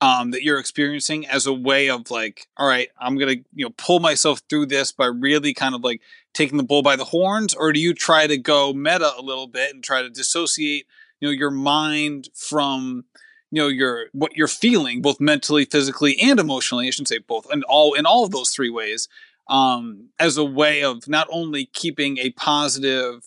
um, 0.00 0.32
that 0.32 0.42
you're 0.42 0.58
experiencing 0.58 1.26
as 1.26 1.46
a 1.46 1.52
way 1.52 1.88
of 1.88 2.10
like, 2.10 2.46
all 2.56 2.66
right, 2.66 2.88
I'm 3.00 3.16
gonna 3.16 3.36
you 3.54 3.64
know 3.64 3.74
pull 3.76 4.00
myself 4.00 4.42
through 4.48 4.66
this 4.66 4.92
by 4.92 5.06
really 5.06 5.54
kind 5.54 5.74
of 5.74 5.82
like 5.82 6.00
taking 6.32 6.56
the 6.56 6.64
bull 6.64 6.82
by 6.82 6.96
the 6.96 7.04
horns, 7.04 7.54
or 7.54 7.72
do 7.72 7.80
you 7.80 7.94
try 7.94 8.26
to 8.26 8.36
go 8.36 8.72
meta 8.72 9.12
a 9.18 9.22
little 9.22 9.46
bit 9.46 9.74
and 9.74 9.82
try 9.82 10.02
to 10.02 10.10
dissociate 10.10 10.86
you 11.20 11.28
know 11.28 11.32
your 11.32 11.50
mind 11.50 12.28
from 12.34 13.04
you 13.50 13.62
know 13.62 13.68
your 13.68 14.06
what 14.12 14.36
you're 14.36 14.48
feeling 14.48 15.00
both 15.00 15.20
mentally 15.20 15.64
physically 15.64 16.18
and 16.20 16.38
emotionally 16.38 16.86
i 16.86 16.90
should 16.90 17.08
say 17.08 17.18
both 17.18 17.46
and 17.50 17.64
all 17.64 17.94
in 17.94 18.04
all 18.04 18.24
of 18.24 18.30
those 18.30 18.50
three 18.50 18.70
ways 18.70 19.08
um, 19.46 20.08
as 20.18 20.38
a 20.38 20.44
way 20.44 20.82
of 20.82 21.06
not 21.06 21.28
only 21.30 21.66
keeping 21.66 22.16
a 22.16 22.30
positive 22.30 23.22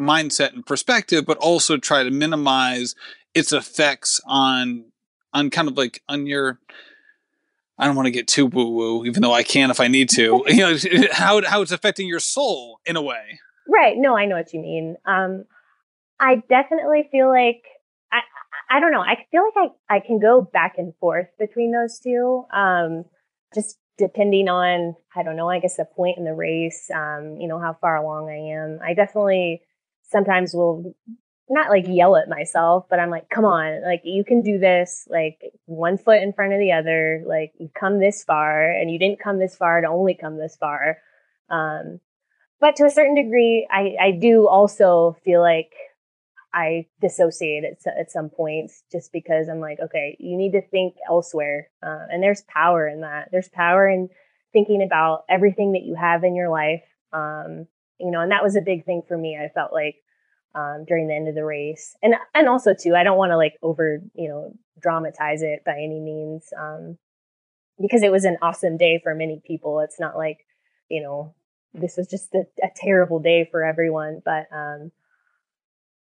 mindset 0.00 0.52
and 0.52 0.66
perspective 0.66 1.24
but 1.26 1.38
also 1.38 1.76
try 1.76 2.02
to 2.02 2.10
minimize 2.10 2.94
its 3.34 3.52
effects 3.52 4.20
on 4.26 4.84
on 5.32 5.50
kind 5.50 5.68
of 5.68 5.76
like 5.76 6.02
on 6.08 6.26
your 6.26 6.58
I 7.78 7.86
don't 7.86 7.94
want 7.94 8.06
to 8.06 8.10
get 8.10 8.26
too 8.26 8.46
woo 8.46 8.70
woo, 8.70 9.04
even 9.06 9.22
though 9.22 9.32
I 9.32 9.44
can 9.44 9.70
if 9.70 9.78
I 9.80 9.88
need 9.88 10.10
to. 10.10 10.42
you 10.48 10.56
know, 10.56 10.76
how 11.12 11.42
how 11.44 11.62
it's 11.62 11.72
affecting 11.72 12.08
your 12.08 12.20
soul 12.20 12.80
in 12.84 12.96
a 12.96 13.02
way. 13.02 13.38
Right. 13.68 13.94
No, 13.96 14.16
I 14.16 14.26
know 14.26 14.36
what 14.36 14.52
you 14.52 14.60
mean. 14.60 14.96
Um, 15.06 15.44
I 16.18 16.42
definitely 16.48 17.08
feel 17.12 17.28
like 17.28 17.62
I 18.12 18.20
I 18.70 18.80
don't 18.80 18.92
know. 18.92 19.00
I 19.00 19.24
feel 19.30 19.42
like 19.44 19.70
I 19.90 19.96
I 19.96 20.00
can 20.00 20.18
go 20.18 20.40
back 20.40 20.74
and 20.78 20.92
forth 20.96 21.28
between 21.38 21.72
those 21.72 22.00
two. 22.00 22.44
Um, 22.52 23.04
just 23.54 23.78
depending 23.96 24.48
on 24.48 24.96
I 25.14 25.22
don't 25.22 25.36
know. 25.36 25.48
I 25.48 25.60
guess 25.60 25.76
the 25.76 25.84
point 25.84 26.18
in 26.18 26.24
the 26.24 26.34
race. 26.34 26.90
Um, 26.92 27.36
you 27.38 27.46
know 27.46 27.60
how 27.60 27.76
far 27.80 27.96
along 27.96 28.28
I 28.28 28.56
am. 28.56 28.80
I 28.82 28.94
definitely 28.94 29.62
sometimes 30.02 30.52
will 30.52 30.94
not 31.50 31.70
like 31.70 31.86
yell 31.88 32.16
at 32.16 32.28
myself, 32.28 32.86
but 32.90 33.00
I'm 33.00 33.10
like, 33.10 33.28
come 33.30 33.44
on, 33.44 33.82
like 33.82 34.02
you 34.04 34.24
can 34.24 34.42
do 34.42 34.58
this, 34.58 35.06
like 35.10 35.40
one 35.64 35.96
foot 35.96 36.22
in 36.22 36.32
front 36.32 36.52
of 36.52 36.58
the 36.58 36.72
other, 36.72 37.22
like 37.26 37.52
you've 37.58 37.74
come 37.74 37.98
this 37.98 38.22
far 38.24 38.70
and 38.70 38.90
you 38.90 38.98
didn't 38.98 39.20
come 39.20 39.38
this 39.38 39.56
far 39.56 39.80
to 39.80 39.88
only 39.88 40.14
come 40.14 40.36
this 40.36 40.56
far. 40.56 40.98
Um, 41.50 42.00
but 42.60 42.76
to 42.76 42.84
a 42.84 42.90
certain 42.90 43.14
degree, 43.14 43.66
I, 43.70 43.94
I 44.00 44.10
do 44.10 44.48
also 44.48 45.16
feel 45.24 45.40
like 45.40 45.72
I 46.52 46.86
dissociate 47.00 47.64
at, 47.64 47.98
at 47.98 48.10
some 48.10 48.30
points 48.30 48.82
just 48.90 49.12
because 49.12 49.48
I'm 49.48 49.60
like, 49.60 49.78
okay, 49.80 50.16
you 50.18 50.36
need 50.36 50.52
to 50.52 50.62
think 50.62 50.94
elsewhere. 51.08 51.68
Uh, 51.82 52.06
and 52.10 52.22
there's 52.22 52.42
power 52.48 52.86
in 52.88 53.02
that. 53.02 53.28
There's 53.30 53.48
power 53.48 53.88
in 53.88 54.08
thinking 54.52 54.82
about 54.82 55.24
everything 55.28 55.72
that 55.72 55.82
you 55.82 55.94
have 55.94 56.24
in 56.24 56.34
your 56.34 56.48
life. 56.48 56.82
Um, 57.12 57.66
you 58.00 58.10
know, 58.10 58.20
and 58.20 58.32
that 58.32 58.42
was 58.42 58.56
a 58.56 58.60
big 58.60 58.84
thing 58.84 59.02
for 59.06 59.16
me. 59.16 59.38
I 59.42 59.48
felt 59.48 59.72
like 59.72 59.96
um, 60.54 60.84
during 60.86 61.08
the 61.08 61.14
end 61.14 61.28
of 61.28 61.34
the 61.34 61.44
race, 61.44 61.96
and 62.02 62.14
and 62.34 62.48
also 62.48 62.74
too, 62.74 62.94
I 62.94 63.02
don't 63.04 63.18
want 63.18 63.30
to 63.30 63.36
like 63.36 63.54
over 63.62 64.00
you 64.14 64.28
know 64.28 64.52
dramatize 64.80 65.42
it 65.42 65.64
by 65.64 65.72
any 65.72 66.00
means, 66.00 66.44
um, 66.58 66.98
because 67.80 68.02
it 68.02 68.12
was 68.12 68.24
an 68.24 68.38
awesome 68.42 68.76
day 68.76 69.00
for 69.02 69.14
many 69.14 69.42
people. 69.46 69.80
It's 69.80 70.00
not 70.00 70.16
like 70.16 70.38
you 70.88 71.02
know 71.02 71.34
this 71.74 71.96
was 71.96 72.08
just 72.08 72.34
a, 72.34 72.44
a 72.62 72.68
terrible 72.74 73.20
day 73.20 73.48
for 73.50 73.64
everyone, 73.64 74.22
but 74.24 74.46
um, 74.52 74.90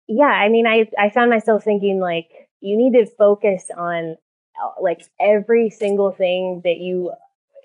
yeah, 0.09 0.25
I 0.25 0.49
mean, 0.49 0.67
I 0.67 0.89
I 0.99 1.11
found 1.11 1.31
myself 1.31 1.65
thinking 1.65 2.01
like 2.01 2.29
you 2.61 2.77
need 2.77 2.93
to 2.93 3.07
focus 3.07 3.71
on 3.77 4.17
uh, 4.63 4.81
like 4.81 5.03
every 5.21 5.71
single 5.71 6.13
thing 6.13 6.61
that 6.65 6.79
you 6.79 7.13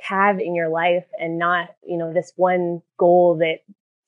have 0.01 0.39
in 0.39 0.55
your 0.55 0.69
life 0.69 1.05
and 1.19 1.39
not 1.39 1.69
you 1.85 1.97
know 1.97 2.13
this 2.13 2.31
one 2.35 2.81
goal 2.97 3.37
that 3.37 3.59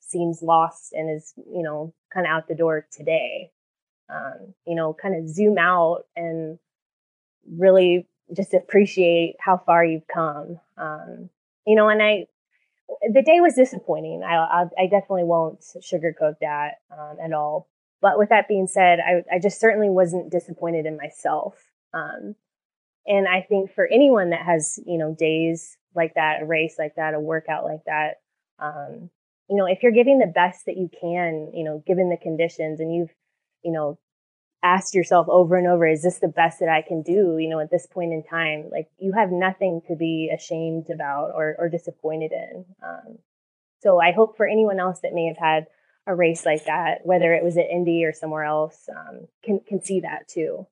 seems 0.09 0.41
lost 0.41 0.93
and 0.93 1.09
is 1.09 1.33
you 1.37 1.63
know 1.63 1.93
kind 2.13 2.25
of 2.25 2.31
out 2.31 2.47
the 2.47 2.55
door 2.55 2.87
today. 2.91 3.51
Um, 4.09 4.53
you 4.65 4.75
know 4.75 4.93
kind 4.93 5.15
of 5.15 5.29
zoom 5.29 5.57
out 5.57 6.05
and 6.15 6.57
really 7.47 8.07
just 8.35 8.53
appreciate 8.53 9.35
how 9.39 9.57
far 9.57 9.85
you've 9.85 10.07
come. 10.07 10.59
Um, 10.77 11.29
you 11.65 11.75
know 11.75 11.89
and 11.89 12.01
i 12.01 12.25
the 13.13 13.21
day 13.21 13.39
was 13.39 13.53
disappointing. 13.53 14.23
I 14.23 14.35
i, 14.35 14.61
I 14.77 14.87
definitely 14.87 15.25
won't 15.25 15.61
sugarcoat 15.61 16.35
that 16.41 16.79
um, 16.91 17.17
at 17.23 17.33
all. 17.33 17.67
But 18.01 18.17
with 18.17 18.29
that 18.29 18.47
being 18.47 18.67
said, 18.67 18.99
I, 18.99 19.23
I 19.35 19.39
just 19.39 19.59
certainly 19.59 19.89
wasn't 19.89 20.31
disappointed 20.31 20.85
in 20.85 20.97
myself. 20.97 21.55
Um, 21.93 22.35
and 23.05 23.27
I 23.27 23.41
think 23.41 23.73
for 23.73 23.87
anyone 23.87 24.29
that 24.29 24.45
has, 24.45 24.79
you 24.85 24.97
know, 24.97 25.13
days 25.13 25.77
like 25.95 26.13
that, 26.15 26.41
a 26.41 26.45
race 26.45 26.75
like 26.77 26.95
that, 26.95 27.13
a 27.13 27.19
workout 27.19 27.65
like 27.65 27.83
that, 27.85 28.21
um, 28.59 29.09
you 29.49 29.55
know, 29.55 29.65
if 29.65 29.81
you're 29.81 29.91
giving 29.91 30.19
the 30.19 30.31
best 30.33 30.65
that 30.67 30.77
you 30.77 30.89
can, 31.01 31.51
you 31.53 31.63
know, 31.63 31.83
given 31.85 32.09
the 32.09 32.17
conditions 32.17 32.79
and 32.79 32.93
you've, 32.93 33.09
you 33.63 33.71
know, 33.71 33.97
asked 34.61 34.93
yourself 34.93 35.27
over 35.29 35.57
and 35.57 35.67
over, 35.67 35.87
is 35.87 36.03
this 36.03 36.19
the 36.19 36.27
best 36.27 36.59
that 36.59 36.69
I 36.69 36.81
can 36.81 37.01
do, 37.01 37.37
you 37.39 37.49
know, 37.49 37.59
at 37.59 37.71
this 37.71 37.87
point 37.87 38.13
in 38.13 38.23
time? 38.23 38.69
Like 38.71 38.89
you 38.99 39.13
have 39.13 39.31
nothing 39.31 39.81
to 39.87 39.95
be 39.95 40.31
ashamed 40.33 40.89
about 40.93 41.31
or, 41.33 41.55
or 41.57 41.69
disappointed 41.69 42.31
in. 42.31 42.65
Um, 42.83 43.17
so 43.81 43.99
I 43.99 44.11
hope 44.11 44.37
for 44.37 44.47
anyone 44.47 44.79
else 44.79 44.99
that 45.01 45.13
may 45.13 45.25
have 45.25 45.37
had 45.37 45.67
a 46.05 46.13
race 46.13 46.45
like 46.45 46.65
that, 46.65 46.99
whether 47.03 47.33
it 47.33 47.43
was 47.43 47.57
at 47.57 47.69
Indy 47.71 48.03
or 48.03 48.13
somewhere 48.13 48.43
else, 48.43 48.87
um, 48.89 49.27
can 49.43 49.61
can 49.65 49.81
see 49.81 50.01
that 50.01 50.27
too. 50.27 50.67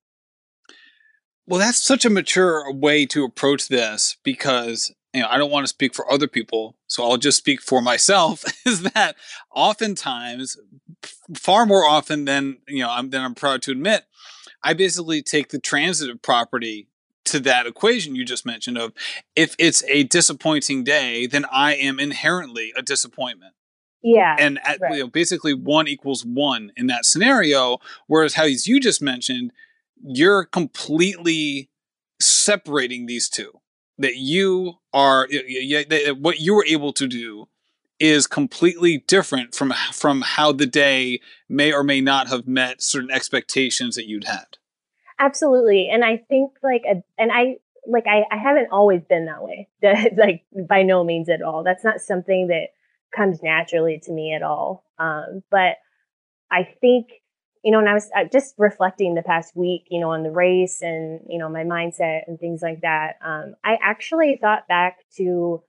Well, 1.46 1.60
that's 1.60 1.82
such 1.82 2.04
a 2.04 2.10
mature 2.10 2.70
way 2.72 3.06
to 3.06 3.24
approach 3.24 3.68
this 3.68 4.18
because 4.22 4.94
you 5.14 5.22
know 5.22 5.28
I 5.28 5.38
don't 5.38 5.50
want 5.50 5.64
to 5.64 5.68
speak 5.68 5.94
for 5.94 6.10
other 6.10 6.28
people, 6.28 6.76
so 6.86 7.04
I'll 7.04 7.16
just 7.16 7.38
speak 7.38 7.60
for 7.60 7.80
myself. 7.80 8.44
Is 8.66 8.82
that 8.82 9.16
oftentimes, 9.54 10.58
far 11.34 11.66
more 11.66 11.84
often 11.84 12.24
than 12.24 12.58
you 12.68 12.80
know 12.80 12.90
I'm, 12.90 13.10
than 13.10 13.22
I'm 13.22 13.34
proud 13.34 13.62
to 13.62 13.72
admit, 13.72 14.04
I 14.62 14.74
basically 14.74 15.22
take 15.22 15.48
the 15.48 15.58
transitive 15.58 16.22
property 16.22 16.88
to 17.26 17.40
that 17.40 17.66
equation 17.66 18.14
you 18.14 18.24
just 18.24 18.46
mentioned 18.46 18.78
of 18.78 18.92
if 19.36 19.54
it's 19.58 19.84
a 19.84 20.04
disappointing 20.04 20.82
day, 20.82 21.26
then 21.26 21.44
I 21.52 21.74
am 21.74 22.00
inherently 22.00 22.72
a 22.76 22.82
disappointment. 22.82 23.52
Yeah. 24.02 24.36
And 24.38 24.58
at, 24.64 24.80
right. 24.80 24.94
you 24.94 25.00
know, 25.00 25.08
basically 25.08 25.52
one 25.52 25.88
equals 25.88 26.24
one 26.24 26.72
in 26.76 26.86
that 26.86 27.04
scenario. 27.04 27.78
Whereas 28.06 28.34
how 28.34 28.44
you 28.44 28.80
just 28.80 29.02
mentioned, 29.02 29.52
you're 30.02 30.44
completely 30.44 31.68
separating 32.20 33.06
these 33.06 33.28
two. 33.28 33.57
That 33.98 34.16
you 34.16 34.74
are 34.92 35.28
what 36.18 36.40
you 36.40 36.54
were 36.54 36.64
able 36.66 36.92
to 36.94 37.06
do 37.06 37.48
is 37.98 38.26
completely 38.26 38.98
different 39.06 39.54
from 39.54 39.72
from 39.92 40.22
how 40.22 40.52
the 40.52 40.66
day 40.66 41.20
may 41.48 41.72
or 41.72 41.82
may 41.82 42.00
not 42.00 42.28
have 42.28 42.46
met 42.46 42.80
certain 42.80 43.10
expectations 43.10 43.96
that 43.96 44.06
you'd 44.06 44.24
had. 44.24 44.58
Absolutely, 45.18 45.88
and 45.90 46.04
I 46.04 46.18
think 46.28 46.52
like 46.62 46.82
a, 46.88 47.02
and 47.20 47.32
I 47.32 47.56
like 47.86 48.06
I, 48.06 48.22
I 48.30 48.36
haven't 48.36 48.68
always 48.70 49.02
been 49.02 49.26
that 49.26 49.42
way. 49.42 49.68
like 50.16 50.44
by 50.68 50.82
no 50.82 51.02
means 51.02 51.28
at 51.28 51.42
all. 51.42 51.64
That's 51.64 51.82
not 51.84 52.00
something 52.00 52.48
that 52.48 52.68
comes 53.14 53.42
naturally 53.42 54.00
to 54.04 54.12
me 54.12 54.34
at 54.34 54.42
all. 54.42 54.84
Um, 54.98 55.42
but 55.50 55.76
I 56.50 56.68
think, 56.80 57.08
you 57.68 57.72
know, 57.72 57.80
and 57.80 57.88
I 57.90 57.92
was 57.92 58.08
uh, 58.16 58.24
just 58.32 58.54
reflecting 58.56 59.14
the 59.14 59.22
past 59.22 59.54
week, 59.54 59.88
you 59.90 60.00
know, 60.00 60.08
on 60.08 60.22
the 60.22 60.30
race 60.30 60.80
and, 60.80 61.20
you 61.28 61.38
know, 61.38 61.50
my 61.50 61.64
mindset 61.64 62.20
and 62.26 62.40
things 62.40 62.62
like 62.62 62.80
that. 62.80 63.16
Um, 63.22 63.56
I 63.62 63.76
actually 63.82 64.38
thought 64.40 64.66
back 64.66 65.00
to, 65.16 65.22
you 65.22 65.62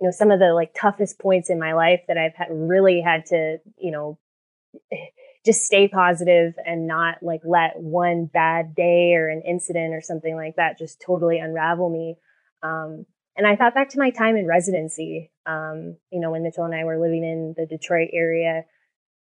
know, 0.00 0.10
some 0.10 0.32
of 0.32 0.40
the 0.40 0.52
like 0.52 0.74
toughest 0.74 1.20
points 1.20 1.50
in 1.50 1.60
my 1.60 1.74
life 1.74 2.00
that 2.08 2.18
I've 2.18 2.34
had, 2.34 2.48
really 2.50 3.00
had 3.00 3.26
to, 3.26 3.58
you 3.78 3.92
know, 3.92 4.18
just 5.46 5.60
stay 5.60 5.86
positive 5.86 6.54
and 6.66 6.88
not 6.88 7.22
like 7.22 7.42
let 7.44 7.74
one 7.76 8.24
bad 8.24 8.74
day 8.74 9.14
or 9.14 9.28
an 9.28 9.42
incident 9.46 9.94
or 9.94 10.00
something 10.00 10.34
like 10.34 10.56
that 10.56 10.76
just 10.76 11.00
totally 11.06 11.38
unravel 11.38 11.88
me. 11.88 12.16
Um, 12.64 13.06
and 13.36 13.46
I 13.46 13.54
thought 13.54 13.74
back 13.74 13.90
to 13.90 14.00
my 14.00 14.10
time 14.10 14.36
in 14.36 14.48
residency, 14.48 15.30
um, 15.46 15.98
you 16.10 16.18
know, 16.18 16.32
when 16.32 16.42
Mitchell 16.42 16.64
and 16.64 16.74
I 16.74 16.82
were 16.82 16.98
living 16.98 17.22
in 17.22 17.54
the 17.56 17.64
Detroit 17.64 18.08
area. 18.12 18.64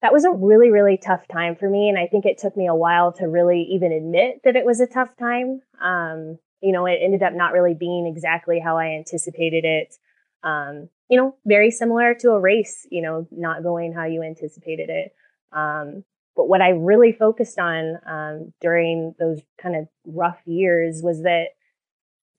That 0.03 0.13
was 0.13 0.25
a 0.25 0.31
really, 0.31 0.71
really 0.71 0.97
tough 0.97 1.27
time 1.33 1.57
for 1.57 1.69
me. 1.69 1.89
And 1.89 1.99
I 1.99 2.07
think 2.07 2.25
it 2.25 2.39
took 2.39 2.57
me 2.57 2.69
a 2.69 2.75
while 2.75 3.13
to 3.15 3.25
really 3.27 3.63
even 3.73 3.93
admit 3.93 4.41
that 4.45 4.57
it 4.57 4.65
was 4.65 4.81
a 4.81 4.87
tough 4.87 5.11
time. 5.19 5.61
Um, 5.83 6.39
you 6.61 6.73
know, 6.73 6.87
it 6.87 7.01
ended 7.03 7.23
up 7.23 7.33
not 7.35 7.53
really 7.53 7.75
being 7.75 8.07
exactly 8.07 8.61
how 8.61 8.79
I 8.79 8.97
anticipated 8.97 9.65
it. 9.65 9.97
Um, 10.43 10.89
you 11.09 11.17
know, 11.17 11.37
very 11.45 11.71
similar 11.71 12.15
to 12.21 12.31
a 12.31 12.41
race, 12.41 12.87
you 12.91 13.03
know, 13.03 13.27
not 13.31 13.63
going 13.63 13.93
how 13.93 14.05
you 14.05 14.23
anticipated 14.23 14.89
it. 14.89 15.13
Um, 15.53 16.05
but 16.37 16.49
what 16.49 16.61
I 16.61 16.71
really 16.71 17.13
focused 17.13 17.59
on 17.59 17.99
um, 18.07 18.53
during 18.61 19.15
those 19.19 19.41
kind 19.61 19.75
of 19.75 19.89
rough 20.07 20.39
years 20.47 21.01
was 21.03 21.23
that 21.23 21.47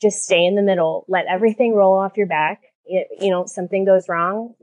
just 0.02 0.24
stay 0.24 0.46
in 0.46 0.56
the 0.56 0.62
middle, 0.62 1.06
let 1.10 1.26
everything 1.28 1.74
roll 1.74 1.98
off 1.98 2.16
your 2.16 2.28
back. 2.28 2.62
It, 2.86 3.08
you 3.20 3.30
know, 3.30 3.46
something 3.46 3.84
goes 3.86 4.08
wrong, 4.08 4.54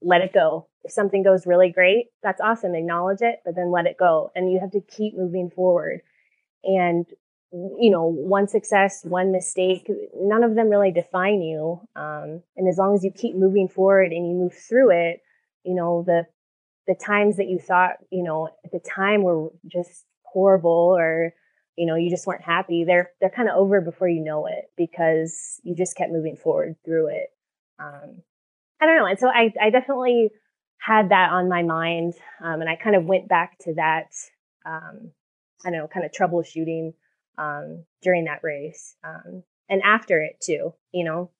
let 0.00 0.20
it 0.20 0.32
go. 0.32 0.68
If 0.84 0.92
something 0.92 1.22
goes 1.22 1.46
really 1.46 1.70
great, 1.70 2.06
that's 2.22 2.40
awesome. 2.40 2.74
Acknowledge 2.74 3.20
it, 3.20 3.40
but 3.44 3.54
then 3.54 3.70
let 3.70 3.86
it 3.86 3.96
go. 3.98 4.30
And 4.34 4.50
you 4.50 4.58
have 4.60 4.72
to 4.72 4.80
keep 4.80 5.16
moving 5.16 5.50
forward. 5.50 6.00
And 6.64 7.06
you 7.52 7.90
know, 7.90 8.04
one 8.04 8.48
success, 8.48 9.04
one 9.04 9.30
mistake, 9.30 9.90
none 10.16 10.42
of 10.42 10.54
them 10.54 10.70
really 10.70 10.90
define 10.90 11.42
you. 11.42 11.80
Um, 11.94 12.42
and 12.56 12.66
as 12.66 12.78
long 12.78 12.94
as 12.94 13.04
you 13.04 13.10
keep 13.14 13.36
moving 13.36 13.68
forward 13.68 14.10
and 14.10 14.26
you 14.26 14.34
move 14.34 14.54
through 14.54 14.90
it, 14.90 15.20
you 15.62 15.74
know, 15.74 16.02
the, 16.06 16.24
the 16.86 16.94
times 16.94 17.36
that 17.36 17.48
you 17.48 17.58
thought, 17.58 17.96
you 18.10 18.22
know, 18.22 18.48
at 18.64 18.72
the 18.72 18.80
time 18.80 19.22
were 19.22 19.50
just 19.66 20.06
horrible 20.22 20.96
or, 20.96 21.34
you 21.76 21.86
know, 21.86 21.94
you 21.94 22.08
just 22.08 22.26
weren't 22.26 22.42
happy, 22.42 22.84
they're, 22.84 23.10
they're 23.20 23.30
kind 23.30 23.50
of 23.50 23.56
over 23.56 23.82
before 23.82 24.08
you 24.08 24.24
know 24.24 24.46
it 24.46 24.70
because 24.76 25.60
you 25.62 25.74
just 25.76 25.96
kept 25.96 26.10
moving 26.10 26.36
forward 26.36 26.76
through 26.86 27.08
it. 27.08 27.28
Um, 27.78 28.22
I 28.82 28.86
don't 28.86 28.96
know. 28.96 29.06
And 29.06 29.18
so 29.18 29.28
I, 29.28 29.52
I 29.60 29.70
definitely 29.70 30.30
had 30.78 31.10
that 31.10 31.30
on 31.30 31.48
my 31.48 31.62
mind. 31.62 32.14
Um, 32.42 32.60
and 32.60 32.68
I 32.68 32.74
kind 32.74 32.96
of 32.96 33.04
went 33.04 33.28
back 33.28 33.56
to 33.60 33.74
that, 33.74 34.08
um, 34.66 35.12
I 35.64 35.70
don't 35.70 35.78
know, 35.78 35.86
kind 35.86 36.04
of 36.04 36.10
troubleshooting 36.10 36.94
um, 37.38 37.84
during 38.02 38.24
that 38.24 38.40
race 38.42 38.96
um, 39.04 39.44
and 39.68 39.82
after 39.82 40.20
it 40.20 40.40
too, 40.42 40.74
you 40.90 41.04
know? 41.04 41.30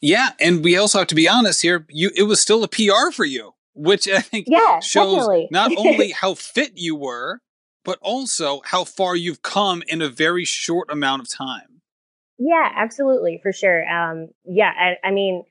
Yeah. 0.00 0.30
And 0.40 0.64
we 0.64 0.76
also 0.76 0.98
have 0.98 1.06
to 1.08 1.14
be 1.14 1.28
honest 1.28 1.62
here. 1.62 1.86
You, 1.88 2.10
it 2.16 2.24
was 2.24 2.40
still 2.40 2.64
a 2.64 2.68
PR 2.68 3.12
for 3.12 3.24
you, 3.24 3.54
which 3.74 4.08
I 4.08 4.20
think 4.20 4.46
yeah, 4.48 4.80
shows 4.80 5.14
definitely. 5.14 5.48
not 5.52 5.70
only 5.76 6.10
how 6.20 6.34
fit 6.34 6.72
you 6.74 6.96
were, 6.96 7.40
but 7.84 8.00
also 8.02 8.62
how 8.64 8.82
far 8.82 9.14
you've 9.14 9.42
come 9.42 9.84
in 9.86 10.02
a 10.02 10.08
very 10.08 10.44
short 10.44 10.90
amount 10.90 11.22
of 11.22 11.28
time. 11.28 11.82
Yeah, 12.36 12.68
absolutely. 12.74 13.38
For 13.40 13.52
sure. 13.52 13.88
Um, 13.88 14.30
yeah. 14.44 14.72
I, 14.76 15.06
I 15.06 15.10
mean, 15.12 15.44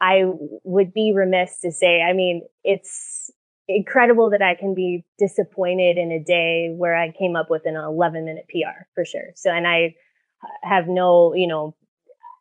I 0.00 0.24
would 0.64 0.92
be 0.92 1.12
remiss 1.14 1.60
to 1.60 1.72
say, 1.72 2.02
I 2.02 2.12
mean, 2.12 2.42
it's 2.64 3.30
incredible 3.68 4.30
that 4.30 4.42
I 4.42 4.54
can 4.54 4.74
be 4.74 5.04
disappointed 5.18 5.96
in 5.96 6.12
a 6.12 6.22
day 6.22 6.72
where 6.76 6.94
I 6.94 7.12
came 7.12 7.36
up 7.36 7.50
with 7.50 7.62
an 7.64 7.76
11 7.76 8.24
minute 8.24 8.46
PR 8.48 8.84
for 8.94 9.04
sure. 9.04 9.32
So, 9.34 9.50
and 9.50 9.66
I 9.66 9.94
have 10.62 10.86
no, 10.86 11.34
you 11.34 11.46
know, 11.46 11.74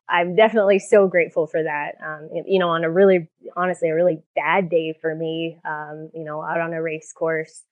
I'm 0.07 0.35
definitely 0.35 0.79
so 0.79 1.07
grateful 1.07 1.47
for 1.47 1.63
that. 1.63 1.93
Um, 2.05 2.29
you 2.45 2.59
know, 2.59 2.69
on 2.69 2.83
a 2.83 2.91
really, 2.91 3.27
honestly, 3.55 3.89
a 3.89 3.95
really 3.95 4.21
bad 4.35 4.69
day 4.69 4.93
for 5.01 5.15
me, 5.15 5.57
um, 5.65 6.11
you 6.13 6.23
know, 6.23 6.43
out 6.43 6.59
on 6.59 6.73
a 6.73 6.81
race 6.81 7.11
course, 7.11 7.63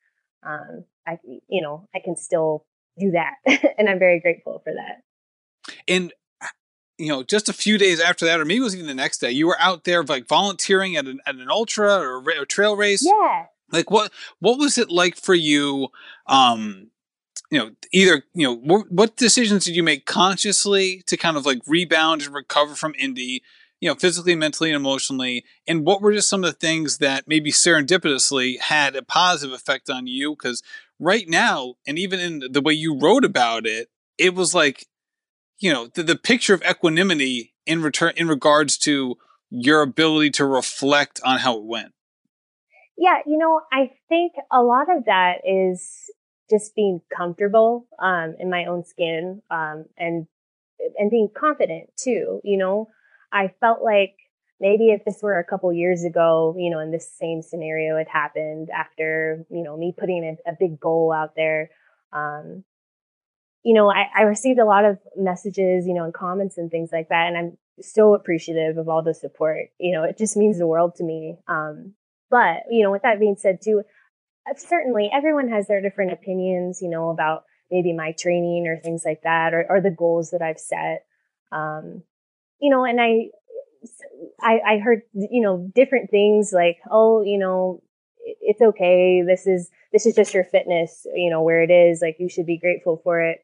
um, 0.44 0.86
I, 1.08 1.20
you 1.48 1.62
know, 1.62 1.88
I 1.94 2.00
can 2.00 2.16
still 2.16 2.66
do 2.98 3.12
that. 3.12 3.36
and 3.78 3.88
I'm 3.88 4.00
very 4.00 4.20
grateful 4.20 4.62
for 4.64 4.74
that. 4.74 5.04
And 5.88 6.12
you 6.98 7.10
know, 7.10 7.24
just 7.24 7.50
a 7.50 7.54
few 7.54 7.78
days 7.78 8.00
after 8.00 8.26
that, 8.26 8.40
or 8.40 8.46
maybe 8.46 8.60
it 8.60 8.64
was 8.64 8.76
even 8.76 8.88
the 8.88 8.94
next 8.94 9.20
day, 9.20 9.32
you 9.32 9.48
were 9.48 9.60
out 9.60 9.84
there 9.84 10.04
like 10.04 10.28
volunteering 10.28 10.96
at 10.96 11.06
an, 11.06 11.20
at 11.26 11.36
an 11.36 11.50
ultra 11.50 11.98
or 12.00 12.18
a, 12.18 12.42
a 12.42 12.46
trail 12.46 12.76
race. 12.76 13.04
Yeah. 13.06 13.46
Like 13.72 13.90
what 13.90 14.12
what 14.40 14.60
was 14.60 14.78
it 14.78 14.92
like 14.92 15.18
for 15.18 15.34
you? 15.34 15.88
Um, 16.28 16.92
you 17.50 17.60
know, 17.60 17.72
either 17.92 18.24
you 18.34 18.48
know, 18.48 18.56
what, 18.56 18.92
what 18.92 19.18
decisions 19.18 19.66
did 19.66 19.76
you 19.76 19.84
make 19.84 20.06
consciously 20.06 21.04
to 21.08 21.18
kind 21.18 21.38
of 21.38 21.46
like 21.46 21.62
rebound 21.66 22.22
and 22.22 22.34
recover 22.34 22.76
from 22.76 22.94
Indy? 22.98 23.44
You 23.80 23.90
know, 23.90 23.96
physically, 23.96 24.36
mentally, 24.36 24.70
and 24.70 24.78
emotionally, 24.78 25.44
and 25.68 25.86
what 25.86 26.02
were 26.02 26.14
just 26.14 26.30
some 26.30 26.44
of 26.46 26.50
the 26.50 26.58
things 26.58 27.00
that 27.00 27.28
maybe 27.28 27.52
serendipitously 27.52 28.60
had 28.60 28.96
a 28.96 29.04
positive 29.04 29.54
effect 29.54 29.90
on 29.90 30.08
you? 30.08 30.38
Because 30.38 30.64
right 31.00 31.28
now, 31.28 31.74
and 31.86 32.00
even 32.00 32.22
in 32.22 32.44
the 32.50 32.62
way 32.62 32.72
you 32.72 32.98
wrote 32.98 33.26
about 33.26 33.66
it, 33.66 33.90
it 34.18 34.36
was 34.36 34.56
like 34.56 34.88
you 35.60 35.72
know 35.72 35.88
the, 35.88 36.04
the 36.04 36.16
picture 36.16 36.54
of 36.54 36.64
equanimity 36.64 37.54
in 37.66 37.82
return 37.82 38.14
in 38.16 38.28
regards 38.28 38.78
to 38.80 39.16
your 39.50 39.82
ability 39.82 40.32
to 40.32 40.46
reflect 40.46 41.22
on 41.24 41.40
how 41.40 41.58
it 41.58 41.64
went. 41.64 41.94
Yeah 42.98 43.20
you 43.26 43.38
know 43.38 43.62
i 43.72 43.92
think 44.10 44.34
a 44.52 44.62
lot 44.62 44.96
of 44.96 45.06
that 45.06 45.38
is 45.46 46.12
just 46.50 46.76
being 46.76 47.02
comfortable 47.16 47.88
um, 48.00 48.36
in 48.40 48.50
my 48.50 48.66
own 48.66 48.84
skin 48.84 49.42
um, 49.50 49.86
and 49.98 50.28
and 50.98 51.10
being 51.10 51.30
confident 51.36 51.90
too 51.98 52.42
you 52.44 52.58
know? 52.58 52.90
I 53.32 53.52
felt 53.60 53.82
like 53.84 54.16
maybe 54.60 54.92
if 54.92 55.04
this 55.06 55.24
were 55.24 55.40
a 55.40 55.44
couple 55.44 55.74
years 55.74 56.04
ago 56.04 56.56
you 56.58 56.70
know 56.70 56.80
in 56.80 56.92
this 56.92 57.10
same 57.18 57.42
scenario 57.42 57.98
had 57.98 58.08
happened 58.08 58.70
after 58.70 59.46
you 59.50 59.64
know 59.64 59.76
me 59.76 59.94
putting 59.98 60.24
a, 60.24 60.52
a 60.52 60.56
big 60.60 60.80
goal 60.80 61.12
out 61.12 61.36
there 61.36 61.72
um, 62.12 62.64
you 63.64 63.74
know, 63.74 63.90
I, 63.90 64.08
I 64.16 64.22
received 64.24 64.60
a 64.60 64.66
lot 64.66 64.86
of 64.86 65.00
messages, 65.16 65.88
you 65.88 65.94
know, 65.94 66.04
and 66.04 66.14
comments 66.14 66.58
and 66.58 66.70
things 66.70 66.90
like 66.92 67.10
that. 67.10 67.28
And 67.28 67.38
I'm 67.38 67.58
so 67.82 68.14
appreciative 68.14 68.78
of 68.78 68.90
all 68.90 69.02
the 69.02 69.14
support. 69.14 69.68
You 69.80 69.94
know, 69.94 70.04
it 70.04 70.18
just 70.18 70.38
means 70.38 70.60
the 70.60 70.68
world 70.68 70.96
to 70.96 71.04
me. 71.04 71.38
Um, 71.48 71.94
but, 72.30 72.64
you 72.70 72.84
know, 72.84 72.92
with 72.92 73.04
that 73.04 73.20
being 73.20 73.38
said 73.38 73.60
too, 73.64 73.84
uh, 74.50 74.54
certainly 74.58 75.10
everyone 75.14 75.50
has 75.50 75.68
their 75.68 75.82
different 75.82 76.12
opinions, 76.12 76.82
you 76.82 76.90
know, 76.90 77.10
about 77.10 77.46
maybe 77.72 77.94
my 77.94 78.12
training 78.12 78.68
or 78.68 78.78
things 78.78 79.04
like 79.06 79.22
that, 79.24 79.54
or, 79.54 79.66
or 79.70 79.82
the 79.82 79.90
goals 79.90 80.32
that 80.32 80.42
I've 80.42 80.60
set. 80.60 81.06
Um, 81.52 82.04
you 82.60 82.70
know, 82.70 82.84
and 82.84 83.00
I, 83.00 83.30
I, 84.42 84.60
I 84.74 84.78
heard, 84.80 85.02
you 85.14 85.42
know, 85.42 85.72
different 85.74 86.10
things 86.12 86.52
like, 86.54 86.78
oh, 86.92 87.24
you 87.24 87.38
know, 87.38 87.82
it's 88.26 88.62
okay. 88.62 89.24
This 89.26 89.48
is, 89.48 89.70
this 89.92 90.06
is 90.06 90.16
just 90.16 90.34
your 90.34 90.44
fitness, 90.44 91.06
you 91.14 91.30
know, 91.30 91.42
where 91.42 91.64
it 91.64 91.72
is. 91.72 92.02
Like 92.02 92.18
you 92.20 92.30
should 92.30 92.46
be 92.46 92.58
grateful 92.58 93.00
for 93.04 93.22
it. 93.22 93.40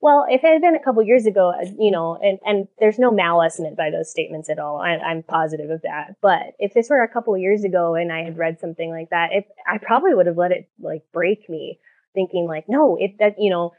Well, 0.00 0.26
if 0.28 0.44
it 0.44 0.52
had 0.52 0.62
been 0.62 0.76
a 0.76 0.82
couple 0.82 1.02
years 1.02 1.26
ago, 1.26 1.50
uh, 1.50 1.64
you 1.76 1.90
know, 1.90 2.16
and, 2.22 2.38
and 2.44 2.68
there's 2.78 3.00
no 3.00 3.10
malice 3.10 3.58
meant 3.58 3.76
by 3.76 3.90
those 3.90 4.10
statements 4.10 4.48
at 4.48 4.58
all. 4.58 4.78
I, 4.78 4.92
am 4.92 5.24
positive 5.24 5.70
of 5.70 5.82
that. 5.82 6.14
But 6.22 6.54
if 6.58 6.72
this 6.72 6.88
were 6.88 7.02
a 7.02 7.12
couple 7.12 7.36
years 7.36 7.64
ago 7.64 7.96
and 7.96 8.12
I 8.12 8.22
had 8.22 8.38
read 8.38 8.60
something 8.60 8.90
like 8.90 9.10
that, 9.10 9.30
if 9.32 9.44
I 9.66 9.78
probably 9.78 10.14
would 10.14 10.26
have 10.26 10.36
let 10.36 10.52
it 10.52 10.68
like 10.78 11.02
break 11.12 11.48
me 11.48 11.80
thinking 12.14 12.46
like, 12.46 12.66
no, 12.68 12.96
it, 12.98 13.18
that, 13.18 13.34
you 13.38 13.50
know, 13.50 13.72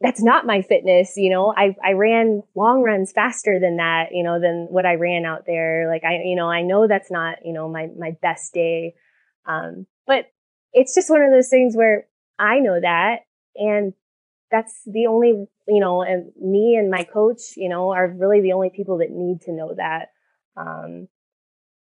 that's 0.00 0.22
not 0.22 0.46
my 0.46 0.60
fitness. 0.60 1.14
You 1.16 1.30
know, 1.30 1.54
I, 1.56 1.74
I 1.82 1.92
ran 1.92 2.42
long 2.54 2.82
runs 2.82 3.10
faster 3.10 3.58
than 3.58 3.78
that, 3.78 4.08
you 4.12 4.22
know, 4.22 4.38
than 4.40 4.66
what 4.70 4.84
I 4.84 4.96
ran 4.96 5.24
out 5.24 5.44
there. 5.46 5.88
Like 5.88 6.04
I, 6.04 6.20
you 6.24 6.36
know, 6.36 6.50
I 6.50 6.60
know 6.62 6.86
that's 6.86 7.10
not, 7.10 7.38
you 7.44 7.52
know, 7.54 7.68
my, 7.68 7.88
my 7.98 8.14
best 8.20 8.52
day. 8.52 8.94
Um, 9.46 9.86
but 10.06 10.26
it's 10.74 10.94
just 10.94 11.10
one 11.10 11.22
of 11.22 11.32
those 11.32 11.48
things 11.48 11.74
where 11.74 12.06
I 12.38 12.58
know 12.58 12.78
that 12.78 13.20
and 13.56 13.94
that's 14.52 14.82
the 14.86 15.06
only 15.08 15.46
you 15.66 15.80
know, 15.80 16.02
and 16.02 16.32
me 16.40 16.76
and 16.76 16.90
my 16.90 17.04
coach, 17.04 17.56
you 17.56 17.68
know, 17.68 17.92
are 17.92 18.08
really 18.08 18.40
the 18.40 18.52
only 18.52 18.70
people 18.70 18.98
that 18.98 19.10
need 19.10 19.40
to 19.42 19.52
know 19.52 19.74
that. 19.76 20.08
Um, 20.56 21.08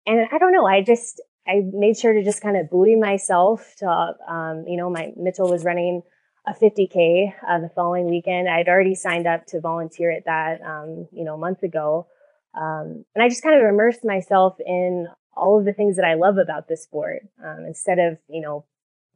and 0.06 0.28
I 0.32 0.38
don't 0.38 0.54
know, 0.54 0.66
I 0.66 0.82
just, 0.82 1.22
I 1.48 1.62
made 1.72 1.98
sure 1.98 2.14
to 2.14 2.24
just 2.24 2.42
kind 2.42 2.58
of 2.58 2.70
buoy 2.70 2.96
myself 2.96 3.76
to, 3.80 3.88
um, 3.88 4.66
you 4.68 4.78
know, 4.78 4.90
my 4.90 5.12
Mitchell 5.18 5.50
was 5.50 5.66
running 5.66 6.02
a 6.48 6.54
50K 6.54 7.34
uh, 7.48 7.60
the 7.60 7.70
following 7.76 8.10
weekend. 8.10 8.48
I'd 8.50 8.70
already 8.70 8.96
signed 8.96 9.28
up 9.28 9.46
to 9.48 9.60
volunteer 9.60 10.12
at 10.12 10.26
that, 10.26 10.62
um, 10.62 11.08
you 11.12 11.26
know, 11.26 11.36
a 11.36 11.38
month 11.38 11.64
ago. 11.64 12.08
Um, 12.56 13.06
and 13.14 13.24
I 13.24 13.30
just 13.30 13.44
kind 13.44 13.62
of 13.62 13.68
immersed 13.68 14.04
myself 14.04 14.56
in 14.66 15.08
all 15.36 15.60
of 15.60 15.66
the 15.66 15.74
things 15.74 15.98
that 15.98 16.06
I 16.06 16.16
love 16.16 16.38
about 16.38 16.68
this 16.68 16.84
sport 16.84 17.22
um, 17.44 17.66
instead 17.68 18.00
of, 18.00 18.18
you 18.30 18.42
know, 18.42 18.66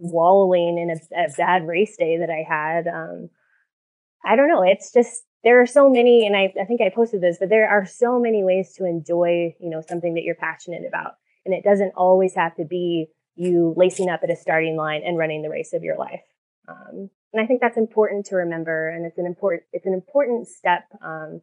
wallowing 0.01 0.77
in 0.77 0.89
a, 0.89 1.25
a, 1.25 1.29
bad 1.37 1.67
race 1.67 1.95
day 1.95 2.17
that 2.17 2.29
I 2.29 2.43
had. 2.47 2.87
Um, 2.87 3.29
I 4.25 4.35
don't 4.35 4.49
know. 4.49 4.63
It's 4.63 4.91
just, 4.91 5.23
there 5.43 5.61
are 5.61 5.67
so 5.67 5.89
many, 5.89 6.25
and 6.25 6.35
I, 6.35 6.53
I 6.59 6.65
think 6.65 6.81
I 6.81 6.89
posted 6.93 7.21
this, 7.21 7.37
but 7.39 7.49
there 7.49 7.69
are 7.69 7.85
so 7.85 8.19
many 8.19 8.43
ways 8.43 8.73
to 8.77 8.85
enjoy, 8.85 9.55
you 9.59 9.69
know, 9.69 9.81
something 9.87 10.15
that 10.15 10.23
you're 10.23 10.35
passionate 10.35 10.83
about. 10.87 11.13
And 11.45 11.53
it 11.53 11.63
doesn't 11.63 11.93
always 11.95 12.35
have 12.35 12.55
to 12.55 12.65
be 12.65 13.07
you 13.35 13.73
lacing 13.77 14.09
up 14.09 14.21
at 14.23 14.29
a 14.29 14.35
starting 14.35 14.75
line 14.75 15.01
and 15.05 15.17
running 15.17 15.41
the 15.41 15.49
race 15.49 15.73
of 15.73 15.83
your 15.83 15.97
life. 15.97 16.21
Um, 16.67 17.09
and 17.33 17.41
I 17.41 17.47
think 17.47 17.61
that's 17.61 17.77
important 17.77 18.27
to 18.27 18.35
remember. 18.37 18.89
And 18.89 19.05
it's 19.05 19.17
an 19.17 19.25
important, 19.25 19.63
it's 19.71 19.85
an 19.85 19.93
important 19.93 20.47
step, 20.47 20.83
um, 21.01 21.41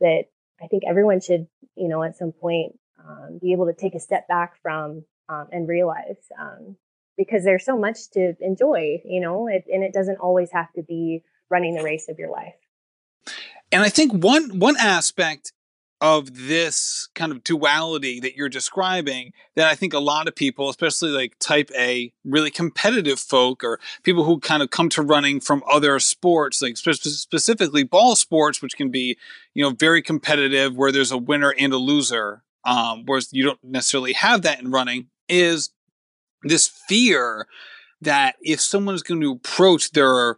that 0.00 0.24
I 0.62 0.66
think 0.68 0.84
everyone 0.88 1.20
should, 1.20 1.46
you 1.74 1.88
know, 1.88 2.02
at 2.02 2.16
some 2.16 2.32
point, 2.32 2.78
um, 3.06 3.38
be 3.40 3.52
able 3.52 3.66
to 3.66 3.74
take 3.74 3.94
a 3.94 4.00
step 4.00 4.28
back 4.28 4.54
from, 4.62 5.04
um, 5.28 5.48
and 5.52 5.68
realize, 5.68 6.16
um, 6.38 6.76
because 7.16 7.44
there's 7.44 7.64
so 7.64 7.78
much 7.78 8.10
to 8.12 8.34
enjoy, 8.40 9.00
you 9.04 9.20
know, 9.20 9.48
it, 9.48 9.64
and 9.72 9.82
it 9.82 9.92
doesn't 9.92 10.18
always 10.18 10.50
have 10.52 10.72
to 10.74 10.82
be 10.82 11.22
running 11.50 11.74
the 11.74 11.82
race 11.82 12.08
of 12.08 12.18
your 12.18 12.30
life. 12.30 12.54
And 13.72 13.82
I 13.82 13.88
think 13.88 14.12
one 14.12 14.58
one 14.58 14.76
aspect 14.78 15.52
of 16.00 16.46
this 16.46 17.08
kind 17.14 17.32
of 17.32 17.42
duality 17.42 18.20
that 18.20 18.36
you're 18.36 18.50
describing 18.50 19.32
that 19.54 19.66
I 19.66 19.74
think 19.74 19.94
a 19.94 19.98
lot 19.98 20.28
of 20.28 20.36
people, 20.36 20.68
especially 20.68 21.10
like 21.10 21.38
type 21.38 21.70
A, 21.76 22.12
really 22.24 22.50
competitive 22.50 23.18
folk 23.18 23.64
or 23.64 23.80
people 24.02 24.24
who 24.24 24.38
kind 24.38 24.62
of 24.62 24.70
come 24.70 24.90
to 24.90 25.02
running 25.02 25.40
from 25.40 25.62
other 25.70 25.98
sports, 25.98 26.60
like 26.60 26.76
spe- 26.76 26.92
specifically 26.92 27.82
ball 27.82 28.14
sports, 28.14 28.60
which 28.60 28.76
can 28.76 28.90
be, 28.90 29.16
you 29.54 29.62
know, 29.62 29.70
very 29.70 30.02
competitive 30.02 30.76
where 30.76 30.92
there's 30.92 31.12
a 31.12 31.18
winner 31.18 31.54
and 31.58 31.72
a 31.72 31.78
loser. 31.78 32.42
Um, 32.64 33.04
whereas 33.06 33.28
you 33.32 33.44
don't 33.44 33.62
necessarily 33.62 34.12
have 34.14 34.42
that 34.42 34.60
in 34.60 34.70
running 34.70 35.06
is 35.28 35.70
this 36.50 36.68
fear 36.88 37.46
that 38.00 38.36
if 38.40 38.60
someone 38.60 38.94
is 38.94 39.02
going 39.02 39.20
to 39.20 39.32
approach 39.32 39.92
their 39.92 40.36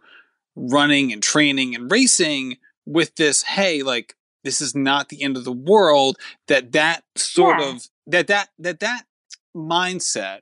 running 0.55 1.11
and 1.13 1.23
training 1.23 1.75
and 1.75 1.91
racing 1.91 2.57
with 2.85 3.15
this 3.15 3.43
hey 3.43 3.83
like 3.83 4.15
this 4.43 4.61
is 4.61 4.75
not 4.75 5.09
the 5.09 5.21
end 5.21 5.37
of 5.37 5.45
the 5.45 5.51
world 5.51 6.17
that 6.47 6.71
that 6.71 7.03
sort 7.15 7.59
yeah. 7.59 7.69
of 7.69 7.87
that 8.07 8.27
that 8.27 8.49
that 8.57 8.79
that 8.79 9.03
mindset 9.55 10.39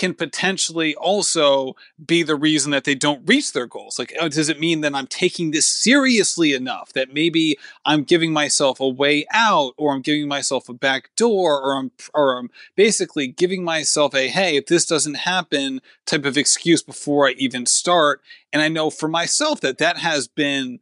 can 0.00 0.14
potentially 0.14 0.94
also 0.94 1.76
be 2.06 2.22
the 2.22 2.34
reason 2.34 2.70
that 2.70 2.84
they 2.84 2.94
don't 2.94 3.28
reach 3.28 3.52
their 3.52 3.66
goals. 3.66 3.98
Like, 3.98 4.14
oh, 4.18 4.30
does 4.30 4.48
it 4.48 4.58
mean 4.58 4.80
that 4.80 4.94
I'm 4.94 5.06
taking 5.06 5.50
this 5.50 5.66
seriously 5.66 6.54
enough 6.54 6.94
that 6.94 7.12
maybe 7.12 7.58
I'm 7.84 8.04
giving 8.04 8.32
myself 8.32 8.80
a 8.80 8.88
way 8.88 9.26
out, 9.30 9.74
or 9.76 9.92
I'm 9.92 10.00
giving 10.00 10.26
myself 10.26 10.70
a 10.70 10.72
back 10.72 11.10
door, 11.16 11.60
or 11.60 11.76
I'm 11.76 11.90
or 12.14 12.38
I'm 12.38 12.50
basically 12.76 13.26
giving 13.26 13.62
myself 13.62 14.14
a 14.14 14.28
hey, 14.28 14.56
if 14.56 14.68
this 14.68 14.86
doesn't 14.86 15.16
happen 15.16 15.82
type 16.06 16.24
of 16.24 16.38
excuse 16.38 16.82
before 16.82 17.28
I 17.28 17.32
even 17.32 17.66
start. 17.66 18.22
And 18.54 18.62
I 18.62 18.68
know 18.68 18.88
for 18.88 19.06
myself 19.06 19.60
that 19.60 19.76
that 19.78 19.98
has 19.98 20.26
been 20.28 20.80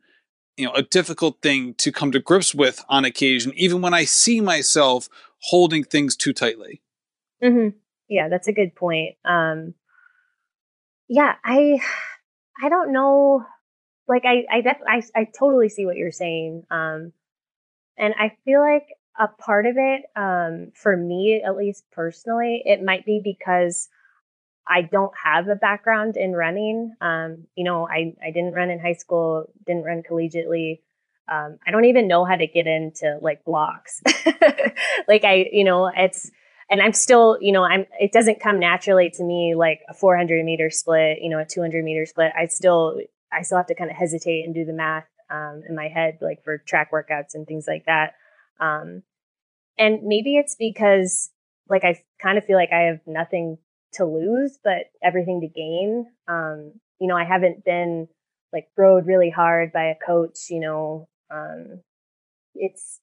you 0.57 0.65
know 0.65 0.73
a 0.75 0.83
difficult 0.83 1.43
thing 1.43 1.75
to 1.75 1.91
come 1.91 2.13
to 2.13 2.21
grips 2.21 2.55
with 2.55 2.85
on 2.89 3.05
occasion 3.05 3.53
even 3.55 3.81
when 3.81 3.95
i 3.95 4.05
see 4.05 4.41
myself 4.41 5.09
holding 5.43 5.85
things 5.85 6.17
too 6.17 6.33
tightly 6.33 6.83
mm-hmm. 7.41 7.69
Yeah 8.09 8.29
that's 8.29 8.49
a 8.49 8.53
good 8.53 8.75
point 8.75 9.17
um 9.25 9.75
yeah 11.09 11.35
i 11.45 11.81
i 12.63 12.69
don't 12.69 12.93
know 12.93 13.45
like 14.07 14.25
i 14.25 14.45
i 14.51 14.61
def- 14.61 14.83
I, 14.87 15.03
I 15.15 15.25
totally 15.25 15.69
see 15.69 15.87
what 15.87 15.97
you're 15.97 16.13
saying 16.13 16.65
um 16.71 17.13
and 17.97 18.15
i 18.19 18.37
feel 18.45 18.61
like 18.61 18.87
a 19.19 19.29
part 19.29 19.67
of 19.67 19.75
it 19.77 20.03
um 20.17 20.73
for 20.75 20.97
me 20.97 21.43
at 21.45 21.57
least 21.57 21.85
personally 21.91 22.63
it 22.65 22.83
might 22.83 23.05
be 23.05 23.21
because 23.23 23.89
I 24.69 24.83
don't 24.83 25.13
have 25.25 25.49
a 25.49 25.57
background 25.57 26.17
in 26.17 26.33
running. 26.33 26.95
Um, 27.01 27.47
you 27.57 27.65
know, 27.65 27.89
I, 27.89 28.15
I 28.23 28.31
didn't 28.31 28.53
run 28.53 28.71
in 28.71 28.79
high 28.79 28.95
school, 28.95 29.51
didn't 29.67 29.85
run 29.85 30.03
collegiately. 30.09 30.81
Um, 31.27 31.59
I 31.67 31.71
don't 31.71 31.87
even 31.87 32.07
know 32.07 32.25
how 32.25 32.37
to 32.37 32.47
get 32.47 32.67
into 32.67 33.19
like 33.23 33.45
blocks. 33.45 34.03
like 35.09 35.25
I, 35.25 35.49
you 35.53 35.65
know, 35.65 35.91
it's, 35.95 36.31
and 36.71 36.83
I'm 36.83 36.93
still, 36.93 37.39
you 37.41 37.53
know, 37.53 37.65
I'm, 37.65 37.87
it 37.99 38.13
doesn't 38.13 38.41
come 38.41 38.59
naturally 38.59 39.11
to 39.15 39.25
me 39.25 39.55
like 39.57 39.81
a 39.89 39.95
400 39.95 40.45
meter 40.45 40.71
split, 40.71 41.19
you 41.21 41.31
know, 41.31 41.39
a 41.39 41.47
200 41.47 41.85
meter 41.85 42.05
split. 42.05 42.33
I 42.39 42.47
still, 42.47 43.01
I 43.33 43.43
still 43.43 43.57
have 43.59 43.67
to 43.67 43.75
kind 43.75 43.91
of 43.91 43.97
hesitate 43.97 44.45
and 44.45 44.55
do 44.55 44.65
the 44.65 44.73
math, 44.73 45.07
um, 45.31 45.63
in 45.69 45.75
my 45.75 45.89
head, 45.89 46.19
like 46.21 46.43
for 46.45 46.59
track 46.59 46.91
workouts 46.93 47.35
and 47.35 47.47
things 47.47 47.67
like 47.67 47.87
that. 47.87 48.15
Um, 48.61 49.03
and 49.79 50.03
maybe 50.03 50.37
it's 50.37 50.57
because 50.59 51.31
like 51.69 51.85
I 51.85 52.03
kind 52.21 52.39
of 52.39 52.45
feel 52.45 52.57
like 52.57 52.73
I 52.73 52.83
have 52.83 53.01
nothing 53.07 53.59
to 53.95 54.05
lose, 54.05 54.59
but 54.63 54.91
everything 55.03 55.41
to 55.41 55.49
gain. 55.49 56.07
Um, 56.27 56.73
you 57.01 57.07
know, 57.07 57.17
I 57.17 57.25
haven't 57.25 57.65
been 57.65 58.09
like 58.53 58.69
rode 58.77 59.07
really 59.07 59.31
hard 59.31 59.73
by 59.73 59.85
a 59.85 59.95
coach, 60.07 60.51
you 60.51 60.61
know, 60.61 61.09
um, 61.31 61.83
it's, 62.55 63.01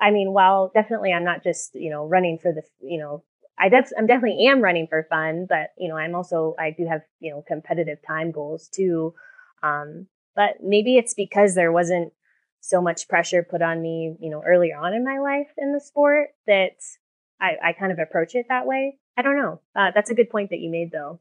I 0.00 0.10
mean, 0.10 0.32
while 0.32 0.70
definitely 0.74 1.12
I'm 1.12 1.24
not 1.24 1.42
just, 1.42 1.74
you 1.74 1.90
know, 1.90 2.06
running 2.06 2.38
for 2.38 2.52
the, 2.52 2.62
you 2.80 2.98
know, 2.98 3.24
I 3.58 3.68
def- 3.68 3.92
I'm 3.96 4.06
definitely 4.06 4.46
am 4.46 4.60
running 4.60 4.86
for 4.86 5.06
fun, 5.08 5.46
but 5.48 5.70
you 5.76 5.88
know, 5.88 5.96
I'm 5.96 6.14
also, 6.14 6.54
I 6.58 6.70
do 6.70 6.86
have, 6.86 7.02
you 7.20 7.30
know, 7.30 7.44
competitive 7.46 7.98
time 8.06 8.30
goals 8.30 8.68
too. 8.68 9.14
Um, 9.62 10.06
but 10.34 10.62
maybe 10.62 10.96
it's 10.96 11.14
because 11.14 11.54
there 11.54 11.72
wasn't 11.72 12.12
so 12.60 12.80
much 12.80 13.08
pressure 13.08 13.42
put 13.42 13.60
on 13.60 13.82
me, 13.82 14.16
you 14.20 14.30
know, 14.30 14.42
earlier 14.46 14.76
on 14.76 14.94
in 14.94 15.04
my 15.04 15.18
life 15.18 15.48
in 15.58 15.72
the 15.72 15.80
sport 15.80 16.28
that 16.46 16.76
I, 17.40 17.56
I 17.62 17.72
kind 17.72 17.92
of 17.92 17.98
approach 17.98 18.34
it 18.34 18.46
that 18.48 18.66
way. 18.66 18.98
I 19.16 19.22
don't 19.22 19.36
know. 19.36 19.60
Uh, 19.74 19.90
that's 19.94 20.10
a 20.10 20.14
good 20.14 20.30
point 20.30 20.50
that 20.50 20.60
you 20.60 20.70
made, 20.70 20.90
though. 20.92 21.18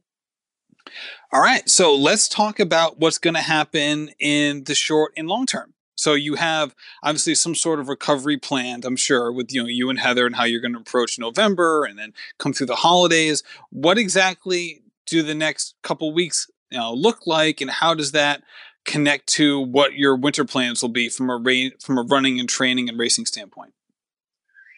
All 1.34 1.42
right. 1.42 1.68
So 1.70 1.96
let's 1.96 2.28
talk 2.30 2.60
about 2.60 3.00
what's 3.00 3.18
going 3.18 3.34
to 3.34 3.42
happen 3.42 4.12
in 4.20 4.64
the 4.64 4.76
short 4.76 5.14
and 5.18 5.28
long 5.28 5.46
term. 5.46 5.74
So 5.96 6.14
you 6.14 6.36
have 6.36 6.76
obviously 7.04 7.36
some 7.36 7.54
sort 7.54 7.80
of 7.80 7.90
recovery 7.90 8.38
planned, 8.38 8.86
I'm 8.86 8.96
sure, 8.96 9.32
with 9.32 9.54
you 9.54 9.62
know 9.62 9.68
you 9.68 9.90
and 9.90 10.00
Heather 10.00 10.26
and 10.26 10.36
how 10.36 10.46
you're 10.46 10.62
going 10.62 10.74
to 10.74 10.80
approach 10.80 11.20
November 11.20 11.84
and 11.86 11.98
then 12.00 12.14
come 12.38 12.54
through 12.54 12.68
the 12.68 12.76
holidays. 12.76 13.44
What 13.70 13.98
exactly 13.98 14.82
do 15.06 15.22
the 15.22 15.36
next 15.36 15.76
couple 15.84 16.14
weeks 16.14 16.50
you 16.72 16.80
know, 16.80 16.94
look 16.94 17.28
like, 17.28 17.62
and 17.62 17.70
how 17.70 17.94
does 17.94 18.14
that 18.14 18.42
connect 18.86 19.28
to 19.28 19.60
what 19.60 19.94
your 19.94 20.16
winter 20.16 20.46
plans 20.46 20.82
will 20.82 20.90
be 20.90 21.10
from 21.10 21.30
a 21.30 21.38
ra- 21.38 21.76
from 21.80 21.98
a 21.98 22.04
running 22.04 22.40
and 22.40 22.50
training 22.50 22.90
and 22.90 22.98
racing 22.98 23.26
standpoint? 23.26 23.74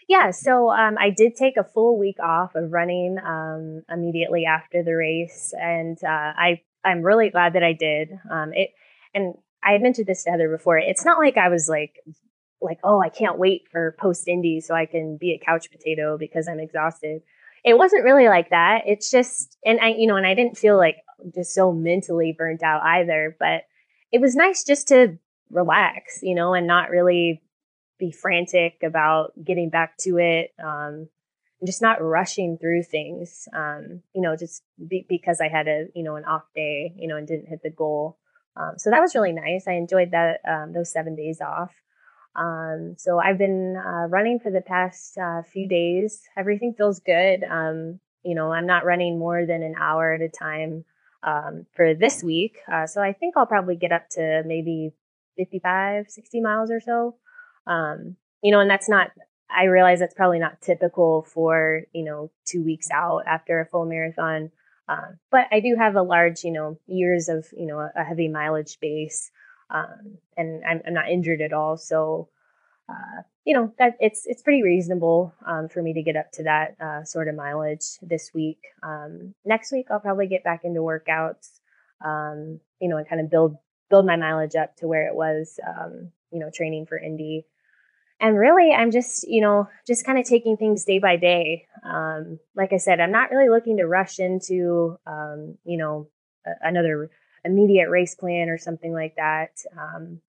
Yeah, 0.10 0.32
so 0.32 0.70
um, 0.70 0.98
I 1.00 1.12
did 1.12 1.36
take 1.36 1.56
a 1.56 1.64
full 1.64 1.98
week 1.98 2.18
off 2.22 2.56
of 2.56 2.72
running 2.72 3.18
um, 3.26 3.84
immediately 3.90 4.46
after 4.46 4.84
the 4.84 4.96
race, 4.96 5.54
and 5.58 5.98
uh, 6.04 6.34
I 6.36 6.62
I'm 6.84 7.04
really 7.04 7.30
glad 7.30 7.54
that 7.54 7.64
I 7.64 7.74
did. 7.74 8.10
Um, 8.30 8.52
it 8.54 8.72
and 9.14 9.36
I 9.66 9.74
had 9.74 9.82
mentioned 9.82 10.08
this 10.08 10.24
to 10.24 10.32
Heather 10.32 10.50
before. 10.50 10.78
It's 10.78 11.06
not 11.06 11.20
like 11.20 11.38
I 11.38 11.50
was 11.50 11.68
like 11.70 12.00
like 12.62 12.80
oh 12.84 13.02
I 13.02 13.10
can't 13.10 13.38
wait 13.38 13.64
for 13.72 13.96
post 14.00 14.28
Indy 14.28 14.62
so 14.62 14.74
I 14.74 14.86
can 14.86 15.18
be 15.18 15.32
a 15.32 15.46
couch 15.46 15.70
potato 15.72 16.18
because 16.18 16.48
I'm 16.48 16.60
exhausted. 16.60 17.22
It 17.66 17.78
wasn't 17.78 18.04
really 18.04 18.28
like 18.28 18.50
that. 18.50 18.84
It's 18.86 19.10
just 19.10 19.58
and 19.66 19.80
I 19.80 19.90
you 19.90 20.08
know 20.08 20.16
and 20.16 20.28
I 20.28 20.34
didn't 20.34 20.58
feel 20.58 20.78
like 20.78 20.98
just 21.34 21.54
so 21.54 21.72
mentally 21.72 22.36
burnt 22.38 22.64
out 22.64 22.82
either. 22.84 23.36
But 23.40 23.64
it 24.12 24.22
was 24.22 24.36
nice 24.36 24.64
just 24.64 24.88
to 24.90 25.18
relax, 25.50 26.20
you 26.22 26.36
know, 26.36 26.54
and 26.54 26.68
not 26.68 26.90
really 26.90 27.42
be 28.00 28.12
frantic 28.12 28.82
about 28.84 29.32
getting 29.44 29.70
back 29.70 29.98
to 30.00 30.18
it. 30.18 30.52
Um, 30.64 31.08
just 31.66 31.82
not 31.82 32.02
rushing 32.02 32.58
through 32.58 32.84
things, 32.84 33.48
um, 33.54 34.02
you 34.14 34.22
know, 34.22 34.36
just 34.36 34.64
be, 34.86 35.06
because 35.08 35.40
I 35.40 35.48
had 35.48 35.68
a, 35.68 35.86
you 35.96 36.04
know, 36.04 36.18
an 36.18 36.26
off 36.26 36.44
day, 36.54 36.94
you 36.98 37.08
know, 37.08 37.16
and 37.16 37.28
didn't 37.28 37.48
hit 37.48 37.64
the 37.64 37.70
goal. 37.70 38.18
Um, 38.56 38.74
so 38.78 38.90
that 38.90 39.02
was 39.02 39.16
really 39.16 39.32
nice. 39.32 39.68
I 39.68 39.74
enjoyed 39.74 40.12
that, 40.12 40.42
um, 40.48 40.74
those 40.74 40.92
seven 40.92 41.16
days 41.16 41.42
off. 41.42 41.72
Um, 42.36 42.96
so 42.98 43.20
I've 43.20 43.38
been 43.38 43.76
uh, 43.78 44.08
running 44.08 44.40
for 44.40 44.52
the 44.52 44.62
past 44.62 45.18
uh, 45.18 45.44
few 45.44 45.68
days. 45.68 46.22
Everything 46.38 46.74
feels 46.76 47.00
good. 47.00 47.44
Um, 47.44 48.00
you 48.24 48.36
know, 48.36 48.52
I'm 48.52 48.66
not 48.66 48.86
running 48.86 49.20
more 49.20 49.46
than 49.46 49.64
an 49.64 49.76
hour 49.80 50.14
at 50.14 50.22
a 50.22 50.30
time 50.30 50.86
um, 51.24 51.66
for 51.76 51.94
this 51.94 52.24
week. 52.24 52.58
Uh, 52.72 52.88
so 52.88 53.02
I 53.02 53.14
think 53.14 53.36
I'll 53.38 53.46
probably 53.46 53.76
get 53.76 53.92
up 53.92 54.10
to 54.12 54.44
maybe 54.46 54.94
55, 55.38 56.10
60 56.10 56.42
miles 56.42 56.72
or 56.72 56.80
so. 56.80 57.16
Um, 57.68 58.16
you 58.42 58.52
know, 58.52 58.60
and 58.60 58.70
that's 58.70 58.90
not, 58.90 59.12
I 59.50 59.66
realize 59.66 60.00
that's 60.00 60.16
probably 60.16 60.40
not 60.40 60.62
typical 60.62 61.24
for, 61.24 61.84
you 61.94 62.04
know, 62.04 62.32
two 62.46 62.64
weeks 62.64 62.88
out 62.92 63.24
after 63.28 63.60
a 63.60 63.66
full 63.66 63.86
marathon. 63.86 64.52
Uh, 64.88 65.14
but 65.32 65.48
I 65.52 65.60
do 65.60 65.76
have 65.78 65.96
a 65.96 66.02
large, 66.02 66.44
you 66.44 66.52
know, 66.52 66.78
years 66.88 67.30
of, 67.30 67.48
you 67.58 67.66
know, 67.66 67.80
a 67.80 68.04
heavy 68.04 68.28
mileage 68.28 68.80
base. 68.80 69.32
Um, 69.70 70.18
and 70.36 70.64
I'm, 70.66 70.82
I'm, 70.86 70.94
not 70.94 71.10
injured 71.10 71.42
at 71.42 71.54
all. 71.54 71.78
So, 71.78 72.30
uh, 72.90 73.22
you 73.46 73.54
know, 73.54 73.74
that 73.80 73.96
it's, 74.00 74.26
it's 74.26 74.42
pretty 74.42 74.62
reasonable, 74.62 75.34
um, 75.46 75.70
for 75.70 75.82
me 75.82 75.94
to 75.94 76.04
get 76.04 76.18
up 76.18 76.32
to 76.34 76.44
that, 76.44 76.76
uh, 76.80 77.04
sort 77.06 77.28
of 77.28 77.36
mileage 77.36 77.86
this 78.02 78.32
week. 78.34 78.60
Um, 78.84 79.34
next 79.46 79.72
week, 79.72 79.88
I'll 79.90 80.02
probably 80.02 80.28
get 80.28 80.44
back 80.44 80.62
into 80.64 80.82
workouts, 80.82 81.60
um, 82.06 82.60
you 82.80 82.90
know, 82.90 82.98
and 82.98 83.08
kind 83.08 83.22
of 83.22 83.32
build, 83.32 83.58
build 83.90 84.06
my 84.06 84.18
mileage 84.18 84.56
up 84.56 84.76
to 84.78 84.88
where 84.88 85.08
it 85.08 85.16
was, 85.16 85.60
um, 85.66 86.12
you 86.32 86.40
know, 86.40 86.52
training 86.54 86.86
for 86.86 86.98
Indy 86.98 87.46
and 88.24 88.38
really 88.38 88.72
i'm 88.72 88.90
just 88.90 89.28
you 89.28 89.42
know 89.42 89.68
just 89.86 90.06
kind 90.06 90.18
of 90.18 90.26
taking 90.26 90.58
things 90.58 90.86
day 90.86 90.98
by 90.98 91.18
day. 91.18 91.68
Um, 91.84 92.40
like 92.56 92.72
i 92.74 92.78
said 92.78 93.00
i'm 93.00 93.12
not 93.12 93.30
really 93.30 93.50
looking 93.50 93.78
to 93.78 93.86
rush 93.86 94.18
into 94.18 94.98
um, 95.06 95.58
you 95.66 95.78
know 95.78 96.08
a- 96.48 96.68
another 96.68 97.12
immediate 97.46 97.90
race 97.90 98.16
plan 98.16 98.50
or 98.50 98.58
something 98.58 98.94
like 98.94 99.16
that. 99.18 99.60
Um, 99.78 100.22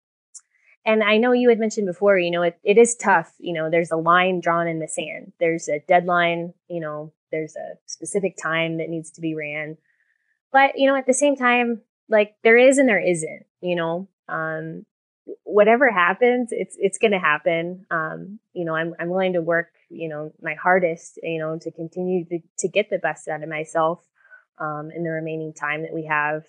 and 0.86 1.04
i 1.04 1.18
know 1.18 1.32
you 1.32 1.48
had 1.50 1.60
mentioned 1.60 1.86
before 1.88 2.18
you 2.18 2.32
know 2.32 2.42
it, 2.42 2.60
it 2.64 2.78
is 2.78 2.96
tough 2.96 3.32
you 3.40 3.54
know 3.54 3.70
there's 3.70 3.92
a 3.92 3.96
line 3.96 4.42
drawn 4.42 4.68
in 4.68 4.80
the 4.80 4.88
sand. 4.88 5.32
There's 5.40 5.70
a 5.70 5.80
deadline 5.88 6.54
you 6.68 6.82
know 6.82 7.14
there's 7.32 7.56
a 7.56 7.78
specific 7.86 8.36
time 8.42 8.78
that 8.78 8.90
needs 8.90 9.12
to 9.12 9.22
be 9.22 9.36
ran. 9.36 9.78
But 10.52 10.72
you 10.78 10.88
know 10.88 10.96
at 10.96 11.06
the 11.06 11.14
same 11.14 11.36
time 11.36 11.82
like 12.10 12.36
there 12.44 12.58
is 12.58 12.80
and 12.80 12.90
there 12.90 13.00
isn't 13.00 13.46
you 13.62 13.76
know? 13.76 14.10
Um, 14.28 14.86
whatever 15.44 15.92
happens, 15.92 16.50
it's 16.52 16.76
it's 16.80 16.98
going 16.98 17.12
to 17.12 17.20
happen. 17.20 17.86
Um, 17.92 18.40
you 18.54 18.66
know, 18.66 18.76
I'm 18.76 18.94
I'm 19.00 19.10
willing 19.10 19.34
to 19.34 19.42
work, 19.42 19.70
you 19.90 20.10
know, 20.10 20.34
my 20.42 20.56
hardest, 20.56 21.20
you 21.22 21.40
know, 21.40 21.58
to 21.62 21.72
continue 21.72 22.26
to 22.26 22.40
to 22.60 22.68
get 22.68 22.90
the 22.90 23.00
best 23.00 23.28
out 23.28 23.44
of 23.44 23.50
myself 23.50 24.00
um, 24.60 24.92
in 24.96 25.04
the 25.04 25.10
remaining 25.10 25.54
time 25.54 25.84
that 25.84 25.94
we 25.94 26.06
have. 26.06 26.44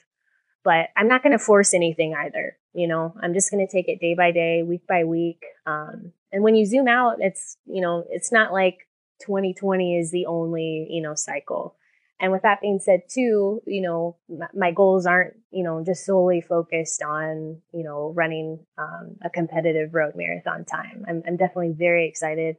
But 0.64 0.88
I'm 0.96 1.08
not 1.08 1.22
going 1.22 1.36
to 1.36 1.38
force 1.38 1.74
anything 1.74 2.14
either. 2.14 2.56
You 2.72 2.88
know, 2.88 3.14
I'm 3.22 3.34
just 3.34 3.50
going 3.50 3.64
to 3.64 3.70
take 3.70 3.88
it 3.88 4.00
day 4.00 4.14
by 4.14 4.32
day, 4.32 4.62
week 4.62 4.86
by 4.86 5.04
week. 5.04 5.44
Um, 5.66 6.12
and 6.32 6.42
when 6.42 6.54
you 6.54 6.66
zoom 6.66 6.88
out, 6.88 7.16
it's 7.20 7.56
you 7.66 7.80
know, 7.80 8.04
it's 8.10 8.32
not 8.32 8.52
like 8.52 8.88
2020 9.20 9.98
is 9.98 10.10
the 10.10 10.26
only 10.26 10.86
you 10.90 11.02
know 11.02 11.14
cycle. 11.14 11.76
And 12.20 12.30
with 12.30 12.42
that 12.42 12.60
being 12.60 12.78
said, 12.78 13.02
too, 13.08 13.60
you 13.66 13.82
know, 13.82 14.16
my 14.54 14.70
goals 14.70 15.04
aren't, 15.04 15.34
you 15.50 15.64
know, 15.64 15.82
just 15.84 16.06
solely 16.06 16.40
focused 16.40 17.02
on, 17.02 17.60
you 17.72 17.82
know, 17.82 18.12
running 18.14 18.60
um, 18.78 19.16
a 19.22 19.30
competitive 19.30 19.94
road 19.94 20.12
marathon 20.14 20.64
time. 20.64 21.04
I'm, 21.08 21.22
I'm 21.26 21.36
definitely 21.36 21.74
very 21.76 22.08
excited 22.08 22.56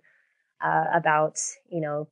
uh, 0.63 0.85
about, 0.93 1.39
you 1.69 1.81
know, 1.81 2.09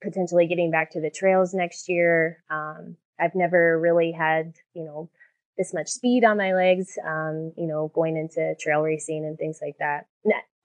potentially 0.00 0.46
getting 0.46 0.70
back 0.70 0.92
to 0.92 1.00
the 1.00 1.10
trails 1.10 1.52
next 1.52 1.88
year. 1.88 2.42
Um, 2.50 2.96
I've 3.18 3.34
never 3.34 3.78
really 3.78 4.12
had, 4.12 4.54
you 4.72 4.84
know, 4.84 5.10
this 5.58 5.74
much 5.74 5.88
speed 5.88 6.24
on 6.24 6.36
my 6.36 6.54
legs, 6.54 6.98
um, 7.06 7.52
you 7.56 7.66
know, 7.66 7.90
going 7.94 8.16
into 8.16 8.54
trail 8.60 8.82
racing 8.82 9.24
and 9.24 9.38
things 9.38 9.58
like 9.62 9.76
that. 9.78 10.06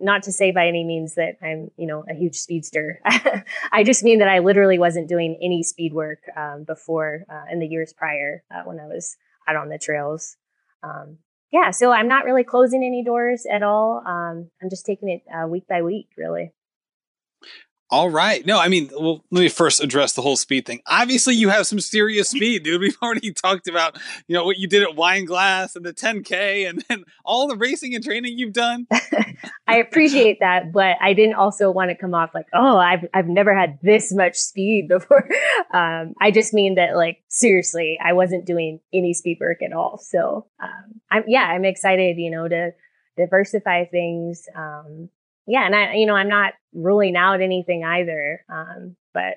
Not 0.01 0.23
to 0.23 0.31
say 0.31 0.51
by 0.51 0.67
any 0.67 0.83
means 0.83 1.15
that 1.15 1.37
I'm, 1.41 1.69
you 1.77 1.87
know, 1.87 2.03
a 2.09 2.13
huge 2.13 2.35
speedster. 2.35 2.99
I 3.71 3.83
just 3.83 4.03
mean 4.03 4.19
that 4.19 4.27
I 4.27 4.39
literally 4.39 4.79
wasn't 4.79 5.07
doing 5.07 5.37
any 5.41 5.63
speed 5.63 5.93
work 5.93 6.19
um, 6.35 6.63
before 6.63 7.25
uh, 7.29 7.43
in 7.51 7.59
the 7.59 7.67
years 7.67 7.93
prior 7.93 8.43
uh, 8.53 8.63
when 8.63 8.79
I 8.79 8.87
was 8.87 9.15
out 9.47 9.55
on 9.55 9.69
the 9.69 9.77
trails. 9.77 10.37
Um, 10.83 11.17
yeah, 11.51 11.71
so 11.71 11.91
I'm 11.91 12.07
not 12.07 12.25
really 12.25 12.43
closing 12.43 12.83
any 12.83 13.03
doors 13.03 13.45
at 13.51 13.61
all. 13.61 14.01
Um, 14.05 14.49
I'm 14.61 14.69
just 14.69 14.85
taking 14.85 15.09
it 15.09 15.21
uh, 15.31 15.47
week 15.47 15.67
by 15.67 15.81
week, 15.81 16.07
really. 16.17 16.53
All 17.91 18.09
right. 18.09 18.45
No, 18.45 18.57
I 18.57 18.69
mean, 18.69 18.89
well, 18.97 19.21
let 19.31 19.41
me 19.41 19.49
first 19.49 19.83
address 19.83 20.13
the 20.13 20.21
whole 20.21 20.37
speed 20.37 20.65
thing. 20.65 20.79
Obviously, 20.87 21.35
you 21.35 21.49
have 21.49 21.67
some 21.67 21.81
serious 21.81 22.29
speed, 22.29 22.63
dude. 22.63 22.79
We've 22.79 22.97
already 23.01 23.33
talked 23.33 23.67
about, 23.67 23.97
you 24.27 24.33
know, 24.33 24.45
what 24.45 24.57
you 24.57 24.65
did 24.65 24.81
at 24.81 24.95
Wineglass 24.95 25.75
and 25.75 25.85
the 25.85 25.93
10K 25.93 26.69
and 26.69 26.85
then 26.87 27.03
all 27.25 27.49
the 27.49 27.57
racing 27.57 27.93
and 27.93 28.01
training 28.01 28.37
you've 28.37 28.53
done. 28.53 28.87
I 29.67 29.75
appreciate 29.75 30.39
that, 30.39 30.71
but 30.71 30.95
I 31.01 31.13
didn't 31.13 31.35
also 31.35 31.69
want 31.69 31.89
to 31.91 31.95
come 31.95 32.13
off 32.13 32.29
like, 32.33 32.47
oh, 32.53 32.77
I've, 32.77 33.05
I've 33.13 33.27
never 33.27 33.53
had 33.53 33.77
this 33.83 34.13
much 34.13 34.37
speed 34.37 34.87
before. 34.89 35.27
Um, 35.73 36.13
I 36.21 36.31
just 36.31 36.53
mean 36.53 36.75
that, 36.75 36.95
like, 36.95 37.21
seriously, 37.27 37.99
I 38.01 38.13
wasn't 38.13 38.45
doing 38.45 38.79
any 38.93 39.13
speed 39.13 39.39
work 39.41 39.61
at 39.61 39.73
all. 39.73 39.97
So, 39.97 40.45
um, 40.63 41.01
I'm, 41.11 41.23
yeah, 41.27 41.43
I'm 41.43 41.65
excited, 41.65 42.15
you 42.17 42.31
know, 42.31 42.47
to 42.47 42.71
diversify 43.17 43.83
things. 43.83 44.47
Um, 44.55 45.09
yeah, 45.51 45.65
and 45.65 45.75
I, 45.75 45.95
you 45.95 46.05
know, 46.05 46.15
I'm 46.15 46.29
not 46.29 46.53
ruling 46.73 47.17
out 47.17 47.41
anything 47.41 47.83
either. 47.83 48.45
Um, 48.47 48.95
but 49.13 49.35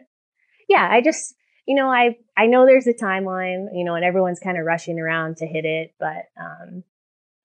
yeah, 0.68 0.88
I 0.88 1.00
just, 1.00 1.34
you 1.66 1.74
know, 1.74 1.88
I, 1.88 2.16
I 2.36 2.46
know 2.46 2.66
there's 2.66 2.86
a 2.86 2.94
timeline, 2.94 3.66
you 3.74 3.84
know, 3.84 3.96
and 3.96 4.04
everyone's 4.04 4.38
kind 4.38 4.56
of 4.56 4.64
rushing 4.64 5.00
around 5.00 5.38
to 5.38 5.46
hit 5.46 5.64
it, 5.64 5.92
but, 5.98 6.26
um, 6.40 6.84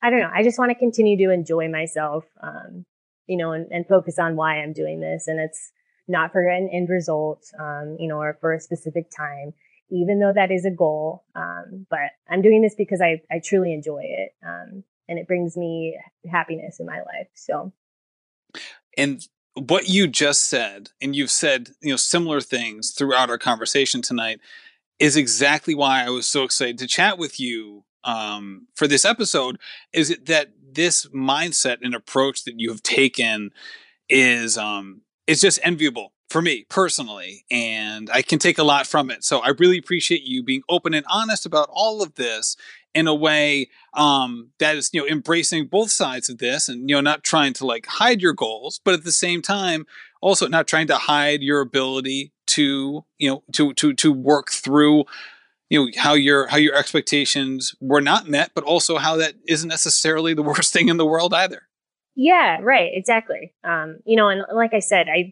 I 0.03 0.11
don't 0.11 0.19
know. 0.19 0.29
I 0.31 0.43
just 0.43 0.59
want 0.59 0.69
to 0.69 0.77
continue 0.77 1.17
to 1.17 1.33
enjoy 1.33 1.67
myself, 1.67 2.25
um, 2.43 2.85
you 3.25 3.37
know, 3.37 3.53
and, 3.53 3.65
and 3.71 3.87
focus 3.87 4.19
on 4.19 4.35
why 4.35 4.59
I'm 4.59 4.71
doing 4.71 4.99
this. 4.99 5.27
And 5.27 5.39
it's 5.39 5.71
not 6.07 6.31
for 6.31 6.47
an 6.47 6.69
end 6.71 6.89
result, 6.89 7.43
um, 7.59 7.97
you 7.99 8.07
know, 8.07 8.17
or 8.17 8.37
for 8.39 8.53
a 8.53 8.59
specific 8.59 9.09
time, 9.09 9.53
even 9.89 10.19
though 10.19 10.33
that 10.33 10.51
is 10.51 10.63
a 10.63 10.71
goal. 10.71 11.25
Um, 11.33 11.87
but 11.89 12.11
I'm 12.29 12.43
doing 12.43 12.61
this 12.61 12.75
because 12.77 13.01
I, 13.01 13.23
I 13.31 13.41
truly 13.43 13.73
enjoy 13.73 14.03
it. 14.03 14.29
Um, 14.45 14.83
and 15.07 15.17
it 15.17 15.27
brings 15.27 15.57
me 15.57 15.99
happiness 16.31 16.79
in 16.79 16.85
my 16.85 16.99
life. 16.99 17.29
So 17.33 17.73
and 18.99 19.27
what 19.55 19.89
you 19.89 20.07
just 20.07 20.43
said, 20.43 20.89
and 21.01 21.15
you've 21.15 21.31
said, 21.31 21.71
you 21.81 21.91
know, 21.91 21.97
similar 21.97 22.41
things 22.41 22.91
throughout 22.91 23.29
our 23.29 23.37
conversation 23.37 24.01
tonight, 24.01 24.39
is 24.99 25.15
exactly 25.15 25.73
why 25.73 26.03
I 26.03 26.09
was 26.09 26.27
so 26.27 26.43
excited 26.43 26.77
to 26.79 26.87
chat 26.87 27.17
with 27.17 27.39
you 27.39 27.85
um, 28.03 28.67
for 28.75 28.87
this 28.87 29.05
episode. 29.05 29.57
Is 29.93 30.09
it 30.09 30.25
that 30.25 30.49
this 30.71 31.05
mindset 31.07 31.77
and 31.81 31.95
approach 31.95 32.43
that 32.43 32.59
you 32.59 32.69
have 32.69 32.83
taken 32.83 33.51
is 34.09 34.57
um, 34.57 35.01
is 35.27 35.41
just 35.41 35.59
enviable 35.63 36.13
for 36.29 36.41
me 36.41 36.65
personally, 36.69 37.45
and 37.49 38.09
I 38.11 38.21
can 38.21 38.39
take 38.39 38.57
a 38.57 38.63
lot 38.63 38.85
from 38.85 39.09
it. 39.09 39.23
So 39.23 39.39
I 39.39 39.49
really 39.57 39.77
appreciate 39.77 40.23
you 40.23 40.43
being 40.43 40.63
open 40.69 40.93
and 40.93 41.05
honest 41.09 41.45
about 41.45 41.69
all 41.71 42.01
of 42.01 42.15
this 42.15 42.55
in 42.93 43.07
a 43.07 43.15
way 43.15 43.69
um, 43.93 44.49
that 44.59 44.75
is 44.75 44.89
you 44.93 45.01
know 45.01 45.07
embracing 45.07 45.67
both 45.67 45.91
sides 45.91 46.29
of 46.29 46.37
this 46.37 46.69
and 46.69 46.89
you 46.89 46.95
know 46.95 47.01
not 47.01 47.23
trying 47.23 47.53
to 47.53 47.65
like 47.65 47.85
hide 47.85 48.21
your 48.21 48.33
goals 48.33 48.79
but 48.83 48.93
at 48.93 49.03
the 49.03 49.11
same 49.11 49.41
time 49.41 49.85
also 50.21 50.47
not 50.47 50.67
trying 50.67 50.87
to 50.87 50.95
hide 50.95 51.41
your 51.41 51.61
ability 51.61 52.31
to 52.47 53.05
you 53.17 53.29
know 53.29 53.43
to 53.53 53.73
to 53.75 53.93
to 53.93 54.11
work 54.11 54.49
through 54.49 55.05
you 55.69 55.79
know 55.79 55.91
how 55.97 56.13
your 56.13 56.47
how 56.47 56.57
your 56.57 56.75
expectations 56.75 57.75
were 57.79 58.01
not 58.01 58.27
met 58.27 58.51
but 58.55 58.63
also 58.63 58.97
how 58.97 59.15
that 59.15 59.35
isn't 59.47 59.69
necessarily 59.69 60.33
the 60.33 60.43
worst 60.49 60.73
thing 60.73 60.89
in 60.89 60.97
the 60.97 61.05
world 61.05 61.33
either 61.33 61.63
yeah 62.15 62.57
right 62.61 62.91
exactly 62.93 63.53
um 63.63 63.99
you 64.05 64.15
know 64.15 64.29
and 64.29 64.43
like 64.53 64.73
i 64.73 64.79
said 64.79 65.07
i 65.09 65.31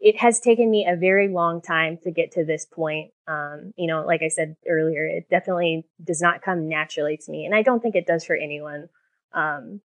it 0.00 0.18
has 0.18 0.40
taken 0.40 0.70
me 0.70 0.86
a 0.88 0.96
very 0.96 1.28
long 1.28 1.62
time 1.62 1.98
to 2.02 2.10
get 2.10 2.32
to 2.32 2.44
this 2.44 2.66
point. 2.66 3.12
Um, 3.26 3.72
you 3.76 3.86
know, 3.86 4.04
like 4.04 4.22
I 4.22 4.28
said 4.28 4.56
earlier, 4.68 5.06
it 5.06 5.28
definitely 5.30 5.86
does 6.02 6.20
not 6.20 6.42
come 6.42 6.68
naturally 6.68 7.18
to 7.24 7.30
me, 7.30 7.44
and 7.46 7.54
I 7.54 7.62
don't 7.62 7.80
think 7.80 7.94
it 7.94 8.06
does 8.06 8.24
for 8.24 8.36
anyone. 8.36 8.88
Um, 9.32 9.80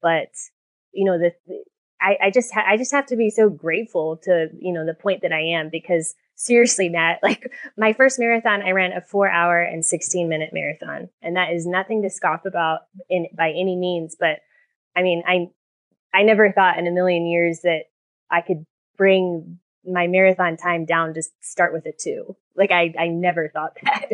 but 0.00 0.28
you 0.92 1.04
know, 1.04 1.18
the, 1.18 1.32
I, 2.00 2.26
I 2.26 2.30
just 2.30 2.52
ha- 2.52 2.66
I 2.66 2.76
just 2.76 2.92
have 2.92 3.06
to 3.06 3.16
be 3.16 3.30
so 3.30 3.48
grateful 3.48 4.18
to 4.24 4.48
you 4.58 4.72
know 4.72 4.86
the 4.86 4.94
point 4.94 5.22
that 5.22 5.32
I 5.32 5.40
am 5.40 5.68
because 5.70 6.14
seriously, 6.36 6.88
Matt, 6.88 7.20
like 7.22 7.52
my 7.76 7.92
first 7.92 8.18
marathon, 8.18 8.62
I 8.62 8.70
ran 8.70 8.92
a 8.92 9.02
four 9.02 9.28
hour 9.28 9.60
and 9.60 9.84
sixteen 9.84 10.28
minute 10.28 10.50
marathon, 10.52 11.10
and 11.22 11.36
that 11.36 11.52
is 11.52 11.66
nothing 11.66 12.02
to 12.02 12.10
scoff 12.10 12.46
about 12.46 12.80
in 13.10 13.26
by 13.36 13.50
any 13.50 13.76
means. 13.76 14.16
But 14.18 14.40
I 14.96 15.02
mean, 15.02 15.22
I 15.26 15.48
I 16.14 16.22
never 16.22 16.50
thought 16.50 16.78
in 16.78 16.86
a 16.86 16.92
million 16.92 17.26
years 17.26 17.60
that 17.62 17.84
I 18.30 18.40
could 18.40 18.64
bring 18.96 19.58
my 19.86 20.06
marathon 20.06 20.56
time 20.56 20.84
down 20.84 21.14
to 21.14 21.22
start 21.40 21.72
with 21.72 21.86
a 21.86 21.92
two. 21.92 22.36
Like 22.56 22.70
I, 22.70 22.94
I 22.98 23.08
never 23.08 23.48
thought 23.48 23.76
that. 23.82 24.10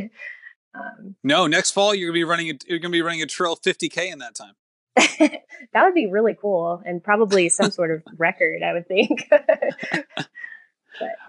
Um, 0.74 1.16
no, 1.24 1.47
next 1.47 1.72
fall 1.72 1.95
you're 1.95 2.09
gonna 2.09 2.14
be 2.14 2.24
running. 2.24 2.51
A, 2.51 2.59
you're 2.66 2.78
gonna 2.78 2.93
be 2.93 3.03
running 3.03 3.22
a 3.22 3.26
trail 3.26 3.57
50k 3.57 4.12
in 4.12 4.18
that 4.20 4.35
time. 4.35 4.55
that 5.72 5.85
would 5.85 5.95
be 5.95 6.07
really 6.07 6.37
cool 6.41 6.83
and 6.85 7.03
probably 7.03 7.49
some 7.49 7.70
sort 7.70 7.91
of 7.91 8.03
record. 8.16 8.62
I 8.62 8.72
would 8.72 8.87
think. 8.87 9.28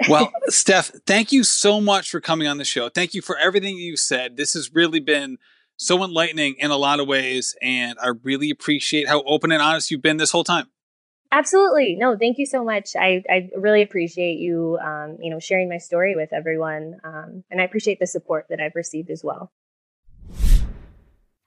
well, 0.10 0.32
Steph, 0.47 0.91
thank 1.06 1.32
you 1.32 1.43
so 1.43 1.82
much 1.82 2.12
for 2.12 2.20
coming 2.20 2.47
on 2.47 2.58
the 2.58 2.66
show. 2.66 2.89
Thank 2.89 3.14
you 3.14 3.22
for 3.22 3.38
everything 3.38 3.78
you 3.78 3.97
said. 3.97 4.38
This 4.38 4.54
has 4.54 4.74
really 4.74 4.99
been 4.99 5.38
so 5.78 6.04
enlightening 6.04 6.56
in 6.60 6.70
a 6.70 6.78
lot 6.78 6.99
of 6.99 7.08
ways, 7.08 7.56
and 7.62 7.97
I 7.99 8.10
really 8.24 8.52
appreciate 8.52 9.08
how 9.08 9.24
open 9.24 9.52
and 9.52 9.62
honest 9.62 9.89
you've 9.89 10.02
been 10.02 10.18
this 10.18 10.32
whole 10.32 10.43
time. 10.43 10.68
Absolutely. 11.32 11.96
No, 11.96 12.18
thank 12.18 12.38
you 12.38 12.46
so 12.46 12.64
much. 12.64 12.96
I, 12.96 13.24
I 13.30 13.50
really 13.56 13.82
appreciate 13.82 14.40
you, 14.40 14.78
um, 14.84 15.18
you 15.22 15.32
know, 15.32 15.40
sharing 15.40 15.70
my 15.70 15.78
story 15.78 16.16
with 16.16 16.34
everyone. 16.34 17.00
Um, 17.04 17.44
and 17.50 17.62
I 17.62 17.64
appreciate 17.64 18.00
the 18.00 18.08
support 18.08 18.48
that 18.50 18.60
I've 18.60 18.76
received 18.76 19.10
as 19.10 19.24
well. 19.24 19.52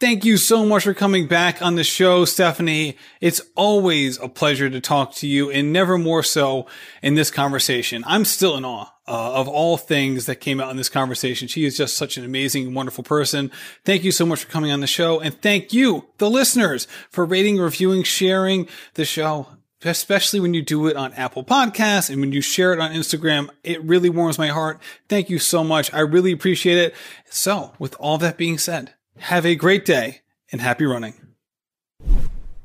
Thank 0.00 0.24
you 0.24 0.38
so 0.38 0.66
much 0.66 0.84
for 0.84 0.92
coming 0.92 1.28
back 1.28 1.62
on 1.62 1.76
the 1.76 1.84
show, 1.84 2.24
Stephanie. 2.24 2.96
It's 3.20 3.40
always 3.54 4.18
a 4.18 4.28
pleasure 4.28 4.68
to 4.68 4.80
talk 4.80 5.14
to 5.16 5.26
you 5.26 5.50
and 5.50 5.72
never 5.72 5.96
more 5.98 6.22
so 6.22 6.66
in 7.02 7.14
this 7.14 7.30
conversation. 7.30 8.02
I'm 8.06 8.24
still 8.24 8.56
in 8.56 8.64
awe 8.64 8.90
uh, 9.06 9.34
of 9.34 9.48
all 9.48 9.76
things 9.76 10.26
that 10.26 10.36
came 10.36 10.60
out 10.60 10.70
in 10.70 10.76
this 10.76 10.88
conversation. 10.88 11.46
She 11.46 11.64
is 11.64 11.76
just 11.76 11.96
such 11.96 12.16
an 12.16 12.24
amazing, 12.24 12.74
wonderful 12.74 13.04
person. 13.04 13.50
Thank 13.84 14.02
you 14.02 14.10
so 14.10 14.26
much 14.26 14.44
for 14.44 14.50
coming 14.50 14.72
on 14.72 14.80
the 14.80 14.86
show. 14.86 15.20
And 15.20 15.40
thank 15.40 15.72
you, 15.72 16.06
the 16.18 16.28
listeners, 16.28 16.86
for 17.10 17.24
rating, 17.24 17.58
reviewing, 17.58 18.02
sharing 18.02 18.66
the 18.94 19.04
show 19.04 19.46
especially 19.84 20.40
when 20.40 20.54
you 20.54 20.62
do 20.62 20.86
it 20.86 20.96
on 20.96 21.12
Apple 21.14 21.44
Podcasts 21.44 22.10
and 22.10 22.20
when 22.20 22.32
you 22.32 22.40
share 22.40 22.72
it 22.72 22.80
on 22.80 22.92
Instagram. 22.92 23.48
It 23.62 23.82
really 23.82 24.10
warms 24.10 24.38
my 24.38 24.48
heart. 24.48 24.80
Thank 25.08 25.30
you 25.30 25.38
so 25.38 25.62
much. 25.62 25.92
I 25.92 26.00
really 26.00 26.32
appreciate 26.32 26.78
it. 26.78 26.94
So 27.30 27.72
with 27.78 27.94
all 27.98 28.18
that 28.18 28.38
being 28.38 28.58
said, 28.58 28.94
have 29.18 29.46
a 29.46 29.54
great 29.54 29.84
day 29.84 30.22
and 30.50 30.60
happy 30.60 30.84
running. 30.84 31.14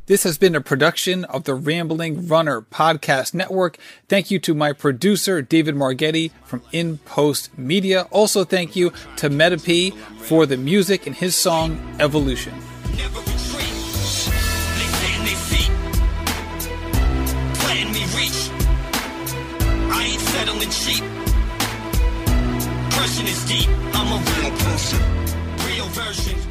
This 0.10 0.24
has 0.24 0.40
been 0.40 0.56
a 0.56 0.62
production 0.62 1.24
of 1.26 1.44
the 1.44 1.54
Rambling 1.54 2.28
Runner 2.28 2.62
Podcast 2.64 3.36
Network. 3.36 3.78
Thank 4.08 4.32
you 4.32 4.40
to 4.40 4.56
my 4.56 4.74
producer, 4.74 5.44
David 5.44 5.76
Margetti 5.76 6.32
from 6.44 6.64
In 6.72 6.98
Post 6.98 7.56
Media. 7.60 8.08
Also, 8.10 8.44
thank 8.44 8.76
you 8.76 8.92
to 9.18 9.30
Meta 9.30 9.92
for 10.18 10.48
the 10.48 10.58
music 10.58 11.06
and 11.06 11.16
his 11.16 11.36
song 11.36 11.96
Evolution. 12.00 12.56
Deep. 23.50 23.70
I'm 23.94 24.08
a 24.08 24.20
real 24.32 24.52
person, 24.52 25.00
real 25.66 25.86
version. 25.86 26.49